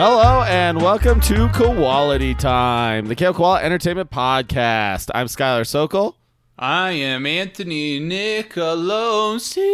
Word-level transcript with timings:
Hello 0.00 0.44
and 0.44 0.80
welcome 0.80 1.20
to 1.22 1.48
Quality 1.48 2.32
Time, 2.34 3.06
the 3.06 3.16
KO 3.16 3.32
Koala 3.32 3.60
Entertainment 3.62 4.10
Podcast. 4.12 5.10
I'm 5.12 5.26
Skylar 5.26 5.66
Sokol. 5.66 6.14
I 6.56 6.92
am 6.92 7.26
Anthony 7.26 7.98
Nicolosi. 8.00 9.64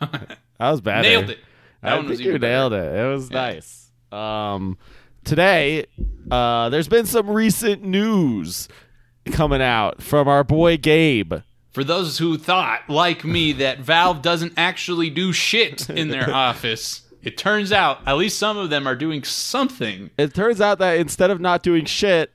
That 0.58 0.70
was 0.70 0.80
bad. 0.80 1.02
Nailed 1.02 1.30
it. 1.30 1.38
That 1.82 1.92
I 1.92 1.96
one 1.98 2.08
was 2.08 2.18
think 2.18 2.26
you 2.26 2.32
better. 2.38 2.46
nailed 2.52 2.72
it. 2.72 2.94
It 2.98 3.06
was 3.06 3.30
Yeah. 3.30 3.36
nice. 3.40 3.90
Um, 4.10 4.76
today, 5.24 5.86
uh, 6.30 6.68
there's 6.70 6.88
been 6.88 7.06
some 7.06 7.28
recent 7.30 7.82
news 7.84 8.68
coming 9.32 9.62
out 9.62 10.02
from 10.02 10.26
our 10.28 10.42
boy 10.44 10.76
Gabe. 10.78 11.34
For 11.72 11.84
those 11.84 12.18
who 12.18 12.38
thought, 12.38 12.80
like 12.88 13.24
me, 13.24 13.52
that 13.54 13.80
Valve 13.80 14.20
doesn't 14.22 14.52
actually 14.56 15.10
do 15.10 15.32
shit 15.32 15.88
in 15.90 16.08
their 16.08 16.32
office, 16.34 17.02
it 17.24 17.36
turns 17.38 17.72
out 17.72 18.00
at 18.06 18.16
least 18.16 18.38
some 18.38 18.56
of 18.58 18.70
them 18.70 18.86
are 18.86 18.94
doing 18.96 19.22
something. 19.24 20.10
It 20.18 20.34
turns 20.34 20.60
out 20.60 20.78
that 20.78 20.98
instead 20.98 21.30
of 21.30 21.40
not 21.40 21.62
doing 21.62 21.84
shit, 21.84 22.32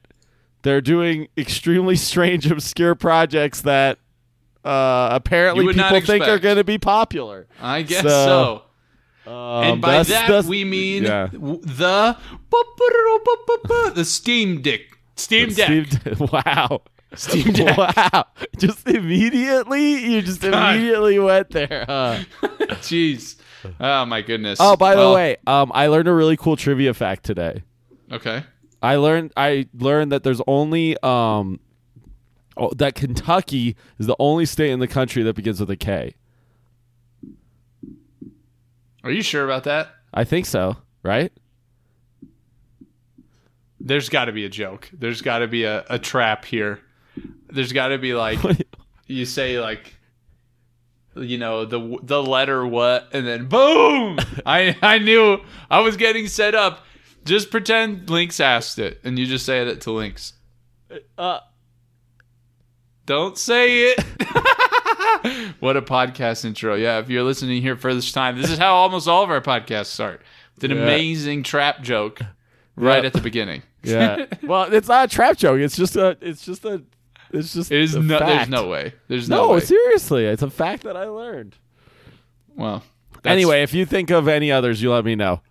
they're 0.64 0.82
doing 0.82 1.28
extremely 1.38 1.96
strange, 1.96 2.50
obscure 2.52 2.96
projects 2.96 3.62
that 3.62 4.00
uh, 4.66 5.10
apparently 5.12 5.62
You 5.64 5.68
would 5.68 5.78
not 5.78 5.94
people 5.94 6.08
think 6.08 6.28
are 6.28 6.40
going 6.40 6.58
to 6.58 6.64
be 6.64 6.78
popular. 6.78 7.48
I 7.62 7.82
guess 7.84 8.04
So, 8.04 8.64
so. 9.26 9.32
Um, 9.32 9.64
And 9.64 9.82
by 9.82 9.90
that's- 9.90 10.08
that 10.10 10.22
that's- 10.28 10.46
we 10.46 10.64
mean 10.66 11.04
yeah. 11.04 11.28
the 11.32 12.18
the 13.96 14.06
Steam 14.06 14.62
Deck. 14.62 14.82
Steam 15.16 15.50
Deck. 15.50 15.88
Steve- 15.88 16.20
wow. 16.20 16.82
Steam 17.16 17.54
Deck. 17.54 17.78
Wow. 17.78 18.26
Just 18.58 18.88
immediately, 18.88 20.12
you 20.14 20.22
just 20.22 20.42
God. 20.42 20.76
immediately 20.76 21.20
went 21.20 21.50
there. 21.52 21.86
Huh? 21.88 22.20
Jeez. 22.82 23.36
Oh 23.80 24.06
my 24.06 24.22
goodness. 24.22 24.60
Oh, 24.62 24.76
by 24.76 24.96
Well, 24.96 25.10
the 25.10 25.16
way, 25.16 25.38
um, 25.48 25.72
I 25.74 25.88
learned 25.88 26.08
a 26.08 26.14
really 26.14 26.38
cool 26.38 26.56
trivia 26.56 26.94
fact 26.94 27.24
today. 27.24 27.64
Okay. 28.12 28.44
I 28.82 28.96
learned 28.96 29.34
I 29.36 29.68
learned 29.74 30.12
that 30.12 30.24
there's 30.24 30.42
only 30.48 30.98
um 31.04 31.60
oh, 32.58 32.72
that 32.78 32.96
Kentucky 32.96 33.76
is 34.00 34.08
the 34.08 34.16
only 34.20 34.46
state 34.46 34.72
in 34.72 34.80
the 34.80 34.88
country 34.88 35.24
that 35.24 35.36
begins 35.36 35.60
with 35.60 35.70
a 35.70 35.76
K. 35.76 36.16
Are 39.04 39.12
you 39.12 39.22
sure 39.22 39.46
about 39.46 39.64
that? 39.66 39.90
I 40.14 40.24
think 40.24 40.46
so, 40.46 40.78
right? 41.04 41.32
There's 43.80 44.10
got 44.10 44.26
to 44.26 44.32
be 44.32 44.46
a 44.46 44.50
joke. 44.50 44.90
There's 44.94 45.22
got 45.22 45.40
to 45.40 45.48
be 45.48 45.64
a, 45.64 45.86
a 45.90 45.98
trap 45.98 46.44
here. 46.46 46.82
There's 47.50 47.72
got 47.72 47.90
to 47.90 47.98
be 47.98 48.14
like 48.14 48.40
you 49.08 49.26
say 49.26 49.60
like 49.60 49.96
you 51.16 51.38
know 51.38 51.66
the 51.66 51.98
the 52.04 52.22
letter 52.24 52.66
what 52.66 53.10
and 53.14 53.26
then 53.28 53.48
boom. 53.48 54.20
I 54.46 54.76
I 54.82 55.00
knew 55.00 55.40
I 55.70 55.80
was 55.82 55.98
getting 55.98 56.28
set 56.28 56.56
up. 56.56 56.86
Just 57.26 57.52
pretend 57.52 58.10
links 58.10 58.40
asked 58.40 58.80
it 58.80 59.00
and 59.04 59.20
you 59.20 59.26
just 59.26 59.46
say 59.46 59.60
it 59.68 59.82
to 59.82 59.92
links 59.92 60.34
Uh, 61.18 61.40
Don't 63.06 63.38
say 63.38 63.92
it. 63.92 64.00
what 65.60 65.76
a 65.78 65.82
podcast 65.82 66.46
intro. 66.46 66.76
Yeah, 66.76 67.00
if 67.00 67.10
you're 67.10 67.24
listening 67.24 67.62
here 67.62 67.76
for 67.76 67.94
this 67.94 68.12
time, 68.12 68.40
this 68.42 68.50
is 68.50 68.58
how 68.58 68.74
almost 68.76 69.08
all 69.08 69.24
of 69.24 69.30
our 69.30 69.42
podcasts 69.42 69.88
start. 69.88 70.22
With 70.56 70.72
an 70.72 70.78
Yeah. 70.78 70.84
amazing 70.84 71.44
trap 71.44 71.82
joke 71.82 72.22
right 72.76 72.98
Yep. 73.04 73.06
at 73.06 73.14
the 73.14 73.22
beginning. 73.22 73.64
yeah. 73.84 74.26
well, 74.44 74.72
it's 74.74 74.88
not 74.88 75.12
a 75.12 75.14
trap 75.14 75.38
joke. 75.38 75.60
It's 75.60 75.76
just 75.76 75.96
a. 75.96 76.18
It's 76.22 76.46
just 76.46 76.64
a. 76.66 76.84
It's 77.32 77.54
just. 77.54 77.72
It 77.72 77.82
is 77.82 77.96
no. 77.96 78.20
There's 78.20 78.50
no 78.50 78.68
way. 78.68 78.94
There's 79.08 79.30
no, 79.30 79.48
No, 79.48 79.54
way. 79.54 79.60
seriously, 79.60 80.26
it's 80.26 80.42
a 80.42 80.50
fact 80.50 80.84
that 80.84 80.98
I 80.98 81.06
learned. 81.06 81.56
Well. 82.56 82.84
that's- 83.14 83.32
Anyway, 83.32 83.64
if 83.64 83.74
you 83.74 83.86
think 83.86 84.10
of 84.10 84.28
any 84.28 84.52
others, 84.52 84.82
you 84.82 84.92
let 84.92 85.06
me 85.06 85.16
know. 85.16 85.42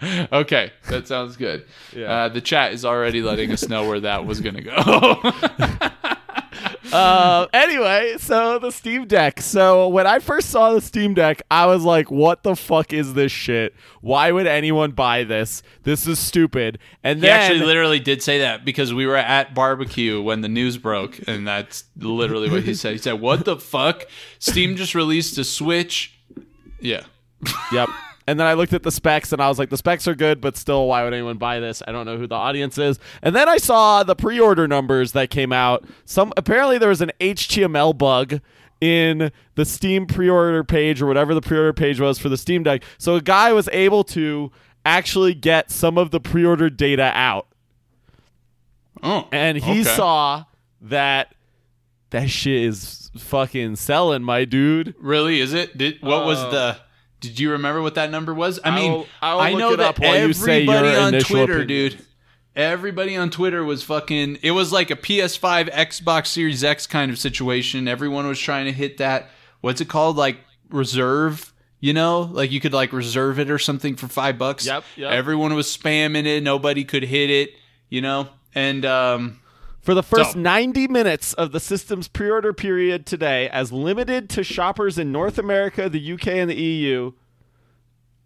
okay, 0.32 0.72
that 0.88 1.08
sounds 1.08 1.36
good. 1.36 1.64
Yeah. 1.94 2.06
Uh, 2.12 2.28
the 2.28 2.40
chat 2.40 2.72
is 2.72 2.84
already 2.84 3.22
letting 3.22 3.50
us 3.52 3.68
know 3.68 3.88
where 3.88 4.00
that 4.00 4.24
was 4.26 4.40
gonna 4.40 4.62
go. 4.62 4.72
uh, 6.92 7.46
anyway, 7.52 8.16
so 8.18 8.58
the 8.58 8.70
Steam 8.70 9.06
Deck. 9.06 9.40
So 9.40 9.88
when 9.88 10.06
I 10.06 10.18
first 10.18 10.50
saw 10.50 10.72
the 10.72 10.80
Steam 10.80 11.14
Deck, 11.14 11.42
I 11.50 11.66
was 11.66 11.84
like, 11.84 12.10
"What 12.10 12.42
the 12.42 12.56
fuck 12.56 12.92
is 12.92 13.14
this 13.14 13.32
shit? 13.32 13.74
Why 14.00 14.32
would 14.32 14.46
anyone 14.46 14.92
buy 14.92 15.24
this? 15.24 15.62
This 15.82 16.06
is 16.06 16.18
stupid." 16.18 16.78
And 17.02 17.18
he 17.18 17.22
then 17.22 17.40
actually 17.40 17.66
literally 17.66 18.00
did 18.00 18.22
say 18.22 18.40
that 18.40 18.64
because 18.64 18.92
we 18.94 19.06
were 19.06 19.16
at 19.16 19.54
barbecue 19.54 20.20
when 20.22 20.40
the 20.40 20.48
news 20.48 20.78
broke, 20.78 21.18
and 21.28 21.46
that's 21.46 21.84
literally 21.96 22.50
what 22.50 22.62
he 22.62 22.74
said. 22.74 22.92
He 22.92 22.98
said, 22.98 23.20
"What 23.20 23.44
the 23.44 23.56
fuck? 23.56 24.04
Steam 24.38 24.76
just 24.76 24.94
released 24.94 25.36
a 25.38 25.44
Switch." 25.44 26.18
Yeah. 26.80 27.04
Yep. 27.72 27.88
And 28.28 28.38
then 28.38 28.46
I 28.46 28.52
looked 28.52 28.74
at 28.74 28.82
the 28.82 28.92
specs 28.92 29.32
and 29.32 29.40
I 29.40 29.48
was 29.48 29.58
like, 29.58 29.70
the 29.70 29.78
specs 29.78 30.06
are 30.06 30.14
good, 30.14 30.42
but 30.42 30.54
still, 30.54 30.86
why 30.86 31.02
would 31.02 31.14
anyone 31.14 31.38
buy 31.38 31.60
this? 31.60 31.82
I 31.88 31.92
don't 31.92 32.04
know 32.04 32.18
who 32.18 32.26
the 32.26 32.34
audience 32.34 32.76
is. 32.76 32.98
And 33.22 33.34
then 33.34 33.48
I 33.48 33.56
saw 33.56 34.02
the 34.02 34.14
pre-order 34.14 34.68
numbers 34.68 35.12
that 35.12 35.30
came 35.30 35.50
out. 35.50 35.86
Some 36.04 36.34
apparently 36.36 36.76
there 36.76 36.90
was 36.90 37.00
an 37.00 37.10
HTML 37.20 37.96
bug 37.96 38.40
in 38.82 39.32
the 39.54 39.64
Steam 39.64 40.04
pre-order 40.04 40.62
page 40.62 41.00
or 41.00 41.06
whatever 41.06 41.32
the 41.32 41.40
pre-order 41.40 41.72
page 41.72 42.00
was 42.00 42.18
for 42.18 42.28
the 42.28 42.36
Steam 42.36 42.62
Deck. 42.64 42.82
So 42.98 43.14
a 43.14 43.22
guy 43.22 43.54
was 43.54 43.66
able 43.72 44.04
to 44.04 44.52
actually 44.84 45.32
get 45.32 45.70
some 45.70 45.96
of 45.96 46.10
the 46.10 46.20
pre-order 46.20 46.68
data 46.68 47.10
out. 47.14 47.46
Oh. 49.02 49.26
And 49.32 49.56
he 49.56 49.80
okay. 49.80 49.84
saw 49.84 50.44
that 50.82 51.34
that 52.10 52.28
shit 52.28 52.62
is 52.62 53.10
fucking 53.16 53.76
selling, 53.76 54.22
my 54.22 54.44
dude. 54.44 54.94
Really? 55.00 55.40
Is 55.40 55.54
it? 55.54 55.78
Did 55.78 56.02
what 56.02 56.26
was 56.26 56.40
Uh, 56.40 56.50
the? 56.50 56.87
Did 57.20 57.40
you 57.40 57.52
remember 57.52 57.82
what 57.82 57.96
that 57.96 58.10
number 58.10 58.32
was? 58.32 58.60
I 58.64 58.74
mean, 58.74 58.92
will- 58.92 59.06
I 59.20 59.34
will 59.34 59.40
I 59.40 59.52
know 59.54 59.76
that 59.76 59.98
while 59.98 60.14
you 60.14 60.30
everybody 60.30 60.94
on 60.94 61.12
Twitter, 61.20 61.60
opinion. 61.62 61.66
dude. 61.66 62.04
Everybody 62.54 63.16
on 63.16 63.30
Twitter 63.30 63.64
was 63.64 63.84
fucking. 63.84 64.38
It 64.42 64.50
was 64.50 64.72
like 64.72 64.90
a 64.90 64.96
PS5, 64.96 65.70
Xbox 65.72 66.26
Series 66.26 66.64
X 66.64 66.86
kind 66.88 67.10
of 67.10 67.18
situation. 67.18 67.86
Everyone 67.86 68.26
was 68.26 68.38
trying 68.40 68.66
to 68.66 68.72
hit 68.72 68.98
that. 68.98 69.30
What's 69.60 69.80
it 69.80 69.88
called? 69.88 70.16
Like 70.16 70.38
reserve. 70.70 71.52
You 71.80 71.92
know, 71.92 72.22
like 72.22 72.50
you 72.50 72.58
could 72.60 72.72
like 72.72 72.92
reserve 72.92 73.38
it 73.38 73.48
or 73.50 73.58
something 73.60 73.94
for 73.94 74.08
five 74.08 74.36
bucks. 74.36 74.66
Yep, 74.66 74.82
yep. 74.96 75.12
Everyone 75.12 75.54
was 75.54 75.68
spamming 75.68 76.26
it. 76.26 76.42
Nobody 76.42 76.82
could 76.82 77.04
hit 77.04 77.30
it. 77.30 77.50
You 77.88 78.00
know, 78.00 78.28
and 78.54 78.84
um, 78.84 79.38
For 79.80 79.94
the 79.94 80.02
first 80.02 80.32
So- 80.32 80.38
90 80.38 80.88
minutes 80.88 81.32
of 81.34 81.52
the 81.52 81.60
system's 81.60 82.08
pre 82.08 82.30
order 82.30 82.52
period 82.52 83.06
today, 83.06 83.48
as 83.48 83.72
limited 83.72 84.28
to 84.30 84.44
shoppers 84.44 84.98
in 84.98 85.12
North 85.12 85.38
America, 85.38 85.88
the 85.88 86.00
UK, 86.00 86.38
and 86.38 86.50
the 86.50 86.56
EU, 86.56 87.12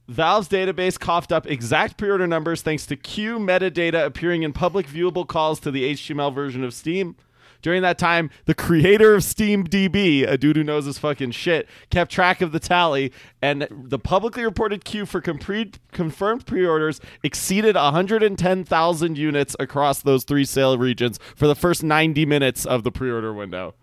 Valve's 0.09 0.49
database 0.49 0.99
coughed 0.99 1.31
up 1.33 1.47
exact 1.47 1.97
pre 1.97 2.11
order 2.11 2.27
numbers 2.27 2.63
thanks 2.63 2.85
to 2.87 2.97
queue 2.97 3.39
metadata 3.39 4.05
appearing 4.05 4.43
in 4.43 4.53
public 4.53 4.87
viewable 4.87 5.27
calls 5.27 5.61
to 5.61 5.71
the 5.71 5.85
HTML 5.85 6.35
version 6.35 6.65
of 6.65 6.75
Steam. 6.75 7.17
During 7.63 7.83
that 7.83 7.97
time, 7.97 8.31
the 8.45 8.55
creator 8.55 9.15
of 9.15 9.23
SteamDB, 9.23 10.29
a 10.29 10.37
dude 10.37 10.57
who 10.57 10.65
knows 10.65 10.85
his 10.87 10.99
fucking 10.99 11.31
shit, 11.31 11.69
kept 11.91 12.11
track 12.11 12.41
of 12.41 12.51
the 12.51 12.59
tally, 12.59 13.13
and 13.41 13.69
the 13.71 13.99
publicly 13.99 14.45
reported 14.45 14.85
queue 14.85 15.07
for 15.07 15.21
confirmed 15.21 16.47
pre-orders 16.47 17.01
exceeded 17.23 17.77
110,000 17.77 19.19
units 19.19 19.57
across 19.61 20.03
those 20.03 20.25
three 20.25 20.45
sale 20.45 20.77
regions 20.77 21.21
for 21.37 21.47
the 21.47 21.55
first 21.55 21.85
90 21.85 22.27
minutes 22.27 22.67
of 22.67 22.83
the 22.83 22.91
pre-order 22.91 23.33
window. 23.33 23.75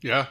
yeah, 0.00 0.26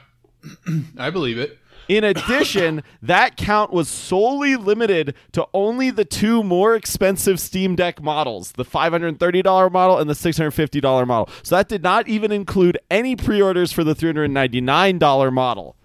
I 0.97 1.11
believe 1.11 1.37
it. 1.37 1.59
In 1.89 2.03
addition, 2.03 2.83
that 3.01 3.35
count 3.35 3.73
was 3.73 3.89
solely 3.89 4.55
limited 4.55 5.15
to 5.31 5.47
only 5.55 5.89
the 5.89 6.05
two 6.05 6.43
more 6.43 6.75
expensive 6.75 7.39
Steam 7.39 7.75
Deck 7.75 8.01
models, 8.01 8.51
the 8.51 8.63
$530 8.63 9.71
model 9.71 9.97
and 9.97 10.07
the 10.07 10.13
$650 10.13 11.07
model. 11.07 11.27
So 11.41 11.55
that 11.55 11.67
did 11.67 11.81
not 11.81 12.07
even 12.07 12.31
include 12.31 12.77
any 12.91 13.15
pre-orders 13.15 13.71
for 13.71 13.83
the 13.83 13.95
$399 13.95 15.33
model, 15.33 15.75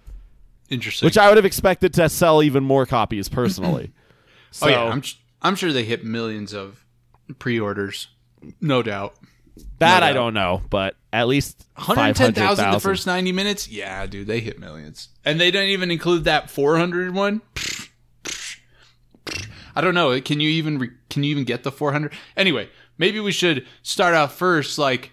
Interesting. 0.69 1.07
which 1.07 1.17
I 1.17 1.27
would 1.27 1.37
have 1.37 1.45
expected 1.45 1.91
to 1.95 2.07
sell 2.07 2.43
even 2.43 2.63
more 2.63 2.85
copies 2.85 3.27
personally. 3.27 3.91
Oh, 4.47 4.57
so, 4.57 4.67
oh 4.67 4.69
yeah, 4.69 4.83
I'm 4.85 5.03
I'm 5.41 5.55
sure 5.55 5.73
they 5.73 5.83
hit 5.83 6.05
millions 6.05 6.53
of 6.53 6.85
pre-orders, 7.39 8.07
no 8.61 8.81
doubt. 8.81 9.15
That 9.79 10.01
no 10.01 10.05
I 10.05 10.13
don't 10.13 10.33
know, 10.33 10.61
but 10.69 10.95
at 11.13 11.27
least 11.27 11.65
110,000 11.75 12.71
the 12.71 12.79
first 12.79 13.07
90 13.07 13.31
minutes? 13.31 13.67
Yeah, 13.67 14.05
dude, 14.05 14.27
they 14.27 14.39
hit 14.39 14.59
millions. 14.59 15.09
And 15.23 15.39
they 15.39 15.51
didn't 15.51 15.69
even 15.69 15.91
include 15.91 16.25
that 16.25 16.49
400 16.49 17.13
one? 17.13 17.41
I 19.75 19.81
don't 19.81 19.93
know. 19.93 20.19
Can 20.21 20.39
you 20.39 20.49
even 20.49 20.79
re- 20.79 20.91
can 21.09 21.23
you 21.23 21.31
even 21.31 21.43
get 21.43 21.63
the 21.63 21.71
400? 21.71 22.13
Anyway, 22.37 22.69
maybe 22.97 23.19
we 23.19 23.31
should 23.31 23.65
start 23.83 24.13
out 24.13 24.31
first, 24.31 24.77
like, 24.77 25.11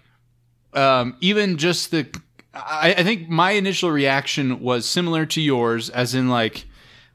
um, 0.73 1.17
even 1.21 1.57
just 1.59 1.91
the. 1.91 2.07
I, 2.55 2.95
I 2.99 3.03
think 3.03 3.29
my 3.29 3.53
initial 3.53 3.91
reaction 3.91 4.61
was 4.61 4.89
similar 4.89 5.27
to 5.27 5.41
yours, 5.41 5.91
as 5.91 6.15
in 6.15 6.29
like, 6.29 6.67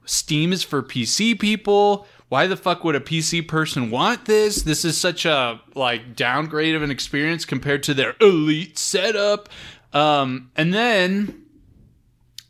Steam 0.06 0.52
is 0.52 0.64
for 0.64 0.84
PC 0.84 1.40
people. 1.40 2.08
Why 2.30 2.48
the 2.48 2.58
fuck 2.58 2.84
would 2.84 2.96
a 2.96 3.00
PC 3.00 3.48
person 3.48 3.90
want 3.90 4.26
this? 4.26 4.62
This 4.62 4.84
is 4.84 4.98
such 4.98 5.26
a 5.26 5.62
like 5.76 6.16
downgrade 6.16 6.76
of 6.76 6.84
an 6.84 6.92
experience 6.92 7.46
compared 7.46 7.84
to 7.84 7.94
their 7.94 8.16
elite 8.20 8.78
setup. 8.78 9.48
Um, 9.94 10.52
and 10.56 10.74
then 10.74 11.46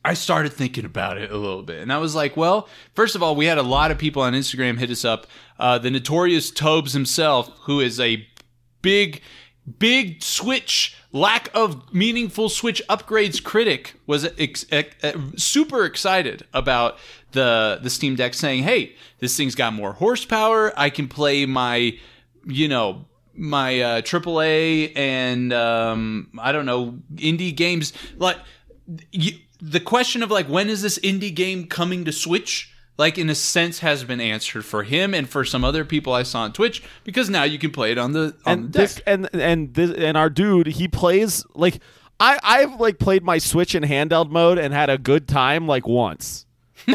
I 0.03 0.13
started 0.15 0.53
thinking 0.53 0.85
about 0.85 1.17
it 1.17 1.31
a 1.31 1.37
little 1.37 1.63
bit, 1.63 1.81
and 1.81 1.91
I 1.91 1.97
was 1.97 2.15
like, 2.15 2.35
well, 2.37 2.69
first 2.95 3.15
of 3.15 3.21
all, 3.21 3.35
we 3.35 3.45
had 3.45 3.57
a 3.57 3.63
lot 3.63 3.91
of 3.91 3.97
people 3.97 4.21
on 4.21 4.33
Instagram 4.33 4.79
hit 4.79 4.89
us 4.89 5.05
up. 5.05 5.27
Uh, 5.59 5.77
the 5.77 5.91
notorious 5.91 6.49
Tobes 6.49 6.93
himself, 6.93 7.51
who 7.63 7.79
is 7.79 7.99
a 7.99 8.25
big, 8.81 9.21
big 9.79 10.21
Switch 10.23 10.95
lack 11.11 11.49
of 11.53 11.93
meaningful 11.93 12.49
Switch 12.49 12.81
upgrades 12.89 13.43
critic, 13.43 13.95
was 14.05 14.27
ex- 14.37 14.65
ex- 14.71 14.95
super 15.35 15.85
excited 15.85 16.43
about 16.53 16.97
the 17.31 17.79
the 17.81 17.89
Steam 17.89 18.15
Deck, 18.15 18.33
saying, 18.33 18.63
"Hey, 18.63 18.95
this 19.19 19.35
thing's 19.35 19.55
got 19.55 19.73
more 19.73 19.93
horsepower. 19.93 20.73
I 20.77 20.89
can 20.89 21.07
play 21.07 21.45
my, 21.45 21.97
you 22.45 22.67
know." 22.67 23.05
My 23.39 23.81
uh, 23.81 24.01
AAA 24.01 24.93
and 24.97 25.53
um, 25.53 26.31
I 26.39 26.51
don't 26.51 26.65
know 26.65 26.97
indie 27.17 27.55
games 27.55 27.93
like 28.17 28.37
the 29.61 29.79
question 29.79 30.23
of 30.23 30.31
like 30.31 30.47
when 30.47 30.69
is 30.69 30.81
this 30.81 30.97
indie 30.99 31.33
game 31.33 31.67
coming 31.67 32.05
to 32.05 32.11
Switch? 32.11 32.73
Like 32.97 33.17
in 33.17 33.29
a 33.29 33.35
sense 33.35 33.79
has 33.79 34.03
been 34.03 34.19
answered 34.19 34.65
for 34.65 34.83
him 34.83 35.13
and 35.13 35.29
for 35.29 35.45
some 35.45 35.63
other 35.63 35.85
people 35.85 36.13
I 36.13 36.23
saw 36.23 36.41
on 36.41 36.53
Twitch 36.53 36.83
because 37.03 37.29
now 37.29 37.43
you 37.43 37.59
can 37.59 37.71
play 37.71 37.91
it 37.91 37.97
on 37.97 38.13
the 38.13 38.35
on 38.45 38.53
and 38.53 38.73
the 38.73 38.79
this 38.79 38.99
and 39.05 39.29
and 39.33 39.73
this 39.73 39.91
and 39.91 40.17
our 40.17 40.29
dude 40.31 40.67
he 40.67 40.87
plays 40.87 41.45
like 41.53 41.79
I 42.19 42.39
I've 42.41 42.79
like 42.79 42.99
played 42.99 43.23
my 43.23 43.37
Switch 43.37 43.75
in 43.75 43.83
handheld 43.83 44.29
mode 44.29 44.57
and 44.57 44.73
had 44.73 44.89
a 44.89 44.97
good 44.97 45.27
time 45.27 45.67
like 45.67 45.87
once. 45.87 46.45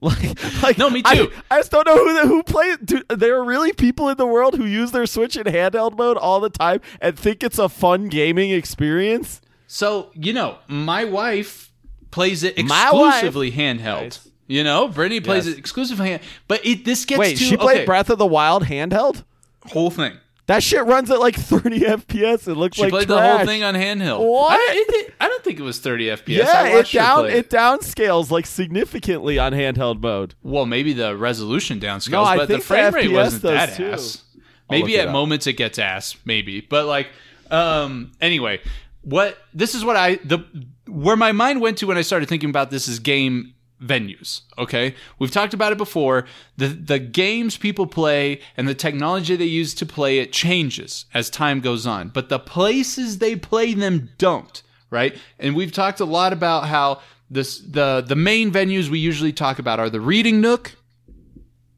like, 0.00 0.62
like 0.62 0.78
No, 0.78 0.90
me 0.90 1.02
too. 1.02 1.32
I, 1.50 1.58
just 1.58 1.70
don't 1.70 1.86
know 1.86 1.96
who 1.96 2.14
the, 2.14 2.28
who 2.28 2.42
plays. 2.42 2.78
Dude, 2.84 3.08
there 3.08 3.36
are 3.36 3.44
really 3.44 3.72
people 3.72 4.08
in 4.08 4.16
the 4.16 4.26
world 4.26 4.56
who 4.56 4.64
use 4.64 4.92
their 4.92 5.06
Switch 5.06 5.36
in 5.36 5.44
handheld 5.44 5.96
mode 5.96 6.16
all 6.16 6.40
the 6.40 6.50
time 6.50 6.80
and 7.00 7.18
think 7.18 7.42
it's 7.42 7.58
a 7.58 7.68
fun 7.68 8.08
gaming 8.08 8.50
experience. 8.50 9.40
So 9.66 10.10
you 10.14 10.32
know, 10.32 10.58
my 10.68 11.04
wife 11.04 11.72
plays 12.10 12.42
it 12.42 12.58
exclusively 12.58 13.52
handheld. 13.52 14.02
Nice. 14.02 14.29
You 14.50 14.64
know, 14.64 14.88
Brittany 14.88 15.20
plays 15.20 15.46
Yes. 15.46 15.54
it 15.54 15.58
exclusively 15.58 16.08
hand. 16.08 16.22
But 16.48 16.66
it 16.66 16.84
this 16.84 17.04
gets 17.04 17.20
Wait, 17.20 17.36
to 17.38 17.44
she 17.44 17.56
played 17.56 17.76
okay, 17.78 17.84
Breath 17.86 18.10
of 18.10 18.18
the 18.18 18.26
Wild 18.26 18.64
handheld. 18.64 19.22
whole 19.66 19.90
thing. 19.90 20.14
That 20.46 20.64
shit 20.64 20.84
runs 20.84 21.08
at 21.12 21.20
like 21.20 21.36
30 21.36 21.78
FPS. 21.82 22.48
It 22.48 22.56
looks 22.56 22.76
She 22.76 22.82
like 22.82 22.90
played 22.90 23.06
the 23.06 23.20
whole 23.20 23.36
trash. 23.36 23.46
thing 23.46 23.62
on 23.62 23.74
handheld. 23.74 24.18
What? 24.28 24.58
I, 24.58 24.72
it 24.74 24.88
did- 24.92 25.12
I 25.20 25.28
don't 25.28 25.44
think 25.44 25.60
it 25.60 25.62
was 25.62 25.78
30 25.78 26.06
FPS. 26.06 26.26
Yeah, 26.38 26.66
it 26.66 26.74
watched 26.74 26.92
her 26.94 26.98
down 26.98 27.20
play 27.26 27.34
it 27.38 27.48
downscales 27.50 28.30
like 28.32 28.44
significantly 28.46 29.38
on 29.38 29.52
handheld 29.52 30.02
mode. 30.02 30.34
Well, 30.42 30.66
maybe 30.66 30.92
the 30.94 31.16
resolution 31.16 31.78
downscales, 31.78 32.10
No, 32.10 32.24
I 32.24 32.36
but 32.36 32.48
the 32.48 32.54
think 32.54 32.62
the 32.62 32.66
frame 32.66 32.92
rate 32.94 33.10
FPS 33.10 33.12
wasn't 33.14 33.42
does 33.44 33.52
that 33.52 33.76
too. 33.76 33.90
ass. 33.92 34.22
Maybe 34.68 34.82
look 34.82 34.90
it 34.98 35.02
at 35.02 35.06
up. 35.08 35.12
moments 35.12 35.46
it 35.46 35.52
gets 35.52 35.78
ass, 35.78 36.16
maybe. 36.24 36.60
But 36.60 36.86
like, 36.86 37.06
um, 37.52 38.10
anyway, 38.20 38.60
what 39.02 39.38
this 39.54 39.76
is 39.76 39.84
what 39.84 39.94
I 39.94 40.16
the 40.24 40.44
where 40.88 41.14
my 41.16 41.30
mind 41.30 41.60
went 41.60 41.78
to 41.78 41.86
when 41.86 41.96
I 41.96 42.02
started 42.02 42.28
thinking 42.28 42.50
about 42.50 42.72
this 42.72 42.88
is 42.88 42.98
game 42.98 43.54
venues. 43.82 44.42
Okay, 44.58 44.94
we've 45.18 45.30
talked 45.30 45.54
about 45.54 45.72
it 45.72 45.78
before. 45.78 46.26
The 46.56 46.68
the 46.68 46.98
games 46.98 47.56
people 47.56 47.86
play 47.86 48.40
and 48.56 48.68
the 48.68 48.74
technology 48.74 49.36
they 49.36 49.44
use 49.44 49.74
to 49.74 49.86
play 49.86 50.18
it 50.18 50.32
changes 50.32 51.06
as 51.14 51.30
time 51.30 51.60
goes 51.60 51.86
on, 51.86 52.08
but 52.08 52.28
the 52.28 52.38
places 52.38 53.18
they 53.18 53.36
play 53.36 53.74
them 53.74 54.10
don't. 54.18 54.62
Right, 54.90 55.16
and 55.38 55.54
we've 55.54 55.72
talked 55.72 56.00
a 56.00 56.04
lot 56.04 56.32
about 56.32 56.66
how 56.66 57.00
this 57.30 57.58
the 57.58 58.04
the 58.06 58.16
main 58.16 58.50
venues 58.50 58.88
we 58.88 58.98
usually 58.98 59.32
talk 59.32 59.58
about 59.58 59.78
are 59.78 59.88
the 59.88 60.00
Reading 60.00 60.40
Nook. 60.40 60.76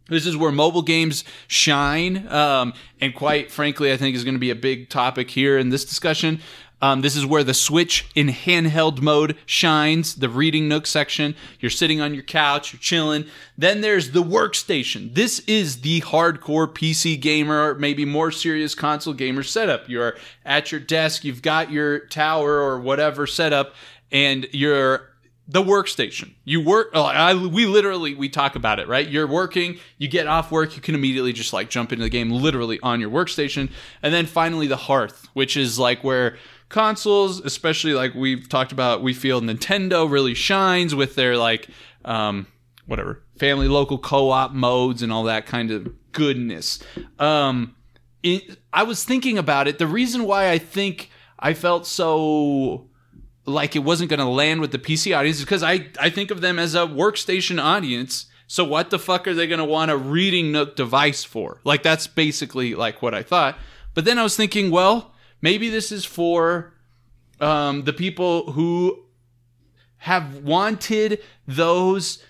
This 0.09 0.27
is 0.27 0.37
where 0.37 0.53
mobile 0.53 0.83
games 0.83 1.25
shine, 1.47 2.27
um, 2.29 2.75
and 3.01 3.15
quite 3.15 3.51
frankly, 3.51 3.93
I 3.93 3.97
think 3.97 4.17
is 4.17 4.25
going 4.25 4.35
to 4.35 4.41
be 4.41 4.51
a 4.51 4.55
big 4.55 4.91
topic 4.91 5.31
here 5.31 5.57
in 5.57 5.71
this 5.71 5.85
discussion. 5.85 6.41
Um, 6.83 7.01
this 7.01 7.15
is 7.15 7.25
where 7.25 7.45
the 7.45 7.55
Switch 7.55 8.09
in 8.17 8.27
handheld 8.27 9.01
mode 9.01 9.39
shines, 9.47 10.17
the 10.17 10.29
Reading 10.29 10.69
Nook 10.69 10.87
section. 10.89 11.37
You're 11.61 11.71
sitting 11.71 12.01
on 12.01 12.13
your 12.13 12.25
couch, 12.25 12.73
you're 12.73 12.81
chilling. 12.81 13.27
Then 13.57 13.81
there's 13.83 14.11
the 14.11 14.23
workstation. 14.23 15.15
This 15.15 15.39
is 15.47 15.83
the 15.83 16.01
hardcore 16.01 16.67
PC 16.67 17.21
gamer, 17.21 17.77
maybe 17.77 18.05
more 18.05 18.33
serious 18.33 18.75
console 18.75 19.15
gamer 19.15 19.45
setup. 19.45 19.89
You're 19.89 20.17
at 20.45 20.73
your 20.73 20.81
desk, 20.81 21.25
you've 21.25 21.41
got 21.41 21.71
your 21.71 22.01
tower 22.01 22.59
or 22.61 22.81
whatever 22.81 23.29
setup, 23.29 23.75
and 24.11 24.49
you're 24.51 25.13
the 25.47 25.63
workstation. 25.63 26.33
You 26.45 26.61
work. 26.65 26.91
oh, 26.95 27.03
I, 27.03 27.35
we 27.35 27.67
literally 27.67 28.15
we 28.15 28.29
talk 28.29 28.57
about 28.57 28.79
it, 28.79 28.89
right? 28.89 29.07
You're 29.07 29.27
working. 29.27 29.79
You 29.99 30.09
get 30.09 30.27
off 30.27 30.51
work. 30.51 30.77
You 30.77 30.83
can 30.83 30.95
immediately 30.95 31.33
just 31.33 31.53
like 31.53 31.69
jump 31.69 31.93
into 31.93 32.05
the 32.05 32.11
game, 32.11 32.31
literally 32.31 32.79
on 32.83 33.01
your 33.01 33.11
workstation. 33.11 33.71
And 34.03 34.15
then 34.15 34.27
finally 34.27 34.67
the 34.67 34.77
hearth, 34.77 35.29
which 35.35 35.57
is 35.57 35.79
like 35.79 36.03
where 36.03 36.39
consoles, 36.73 37.41
especially 37.41 37.95
like 37.95 38.15
we've 38.15 38.49
talked 38.49 38.73
about, 38.73 39.03
we 39.03 39.15
feel 39.15 39.41
Nintendo 39.41 40.11
really 40.11 40.35
shines 40.35 40.95
with 40.95 41.15
their 41.15 41.37
like 41.37 41.69
um, 42.05 42.47
whatever 42.87 43.23
family 43.39 43.69
local 43.69 43.99
co-op 43.99 44.53
modes 44.53 45.03
and 45.03 45.13
all 45.13 45.25
that 45.25 45.47
kind 45.47 45.71
of 45.71 45.93
goodness. 46.13 46.81
Um, 47.19 47.77
it, 48.23 48.59
I 48.73 48.83
was 48.83 49.05
thinking 49.05 49.39
about 49.39 49.69
it. 49.69 49.79
The 49.79 49.87
reason 49.87 50.25
why 50.25 50.51
I 50.51 50.59
think 50.59 51.11
I 51.39 51.55
felt 51.55 51.87
so 51.87 52.89
like 53.45 53.75
it 53.75 53.81
wasn't 53.81 54.11
going 54.11 54.21
to 54.21 54.27
land 54.27 54.61
with 54.61 54.71
the 54.71 54.79
PC 54.79 55.17
audience 55.17 55.39
is 55.39 55.45
because 55.45 55.63
I, 55.63 55.89
I 55.99 56.11
think 56.11 56.31
of 56.31 56.41
them 56.41 56.59
as 56.59 56.75
a 56.75 56.87
workstation 56.87 57.61
audience. 57.61 58.27
So 58.47 58.65
what 58.65 58.91
the 58.91 58.99
fuck 58.99 59.27
are 59.27 59.35
they 59.35 59.47
going 59.47 59.59
to 59.59 59.65
want 59.65 59.91
a 59.91 59.97
reading 59.97 60.53
nook 60.53 60.77
device 60.77 61.25
for? 61.25 61.61
Like 61.65 61.83
that's 61.83 62.07
basically 62.07 62.75
like 62.75 63.03
what 63.03 63.15
I 63.15 63.23
thought. 63.23 63.59
But 63.95 64.05
then 64.05 64.19
I 64.19 64.23
was 64.23 64.37
thinking, 64.37 64.71
well, 64.71 65.12
maybe 65.43 65.69
this 65.69 65.93
is 65.93 66.05
for 66.05 66.73
um, 67.41 67.85
the 67.85 67.93
people 67.93 68.53
who 68.53 69.05
have 69.99 70.39
wanted 70.39 71.23
those 71.47 72.23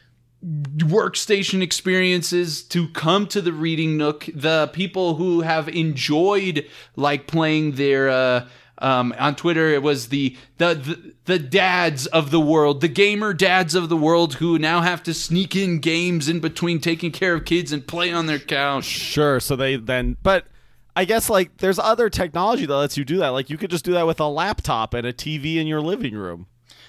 workstation 0.42 1.62
experiences 1.62 2.64
to 2.64 2.88
come 2.88 3.28
to 3.28 3.40
the 3.40 3.52
reading 3.52 3.96
nook 3.96 4.28
the 4.34 4.68
people 4.72 5.14
who 5.14 5.42
have 5.42 5.68
enjoyed 5.68 6.66
like 6.96 7.28
playing 7.28 7.72
their 7.72 8.08
uh 8.10 8.48
um, 8.82 9.14
on 9.16 9.36
Twitter, 9.36 9.68
it 9.68 9.82
was 9.82 10.08
the, 10.08 10.36
the 10.58 10.74
the 10.74 11.14
the 11.24 11.38
dads 11.38 12.06
of 12.08 12.32
the 12.32 12.40
world, 12.40 12.80
the 12.80 12.88
gamer 12.88 13.32
dads 13.32 13.76
of 13.76 13.88
the 13.88 13.96
world, 13.96 14.34
who 14.34 14.58
now 14.58 14.80
have 14.80 15.04
to 15.04 15.14
sneak 15.14 15.54
in 15.54 15.78
games 15.78 16.28
in 16.28 16.40
between 16.40 16.80
taking 16.80 17.12
care 17.12 17.34
of 17.34 17.44
kids 17.44 17.70
and 17.70 17.86
play 17.86 18.12
on 18.12 18.26
their 18.26 18.40
couch. 18.40 18.84
Sure. 18.84 19.38
So 19.38 19.54
they 19.54 19.76
then, 19.76 20.16
but 20.22 20.46
I 20.94 21.04
guess 21.04 21.30
like 21.30 21.58
there's 21.58 21.78
other 21.78 22.10
technology 22.10 22.66
that 22.66 22.76
lets 22.76 22.96
you 22.96 23.04
do 23.04 23.18
that. 23.18 23.28
Like 23.28 23.50
you 23.50 23.56
could 23.56 23.70
just 23.70 23.84
do 23.84 23.92
that 23.92 24.06
with 24.06 24.20
a 24.20 24.28
laptop 24.28 24.94
and 24.94 25.06
a 25.06 25.12
TV 25.12 25.56
in 25.56 25.66
your 25.66 25.80
living 25.80 26.14
room. 26.14 26.46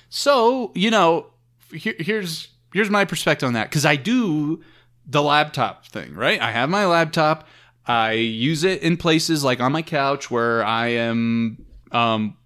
So 0.09 0.71
you 0.75 0.91
know, 0.91 1.27
here, 1.71 1.95
here's 1.97 2.49
here's 2.73 2.89
my 2.89 3.05
perspective 3.05 3.47
on 3.47 3.53
that 3.53 3.69
because 3.69 3.85
I 3.85 3.95
do 3.95 4.61
the 5.05 5.21
laptop 5.21 5.85
thing, 5.87 6.13
right? 6.13 6.41
I 6.41 6.51
have 6.51 6.69
my 6.69 6.85
laptop. 6.85 7.47
I 7.85 8.13
use 8.13 8.63
it 8.63 8.81
in 8.81 8.97
places 8.97 9.43
like 9.43 9.59
on 9.59 9.71
my 9.71 9.81
couch 9.81 10.31
where 10.31 10.63
I 10.63 10.87
am 10.87 11.65
um, 11.91 12.37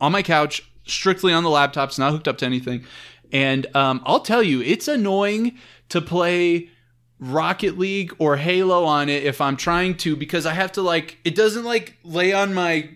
on 0.00 0.12
my 0.12 0.22
couch, 0.22 0.68
strictly 0.84 1.32
on 1.32 1.44
the 1.44 1.50
laptop. 1.50 1.90
It's 1.90 1.98
not 1.98 2.12
hooked 2.12 2.26
up 2.26 2.38
to 2.38 2.46
anything. 2.46 2.84
And 3.32 3.74
um, 3.76 4.02
I'll 4.04 4.20
tell 4.20 4.42
you, 4.42 4.60
it's 4.60 4.88
annoying 4.88 5.58
to 5.90 6.00
play 6.00 6.70
Rocket 7.20 7.78
League 7.78 8.14
or 8.18 8.36
Halo 8.36 8.84
on 8.84 9.08
it 9.10 9.24
if 9.24 9.40
I'm 9.42 9.56
trying 9.56 9.96
to 9.98 10.16
because 10.16 10.46
I 10.46 10.54
have 10.54 10.72
to 10.72 10.82
like 10.82 11.18
it 11.24 11.34
doesn't 11.34 11.64
like 11.64 11.96
lay 12.02 12.32
on 12.32 12.54
my 12.54 12.88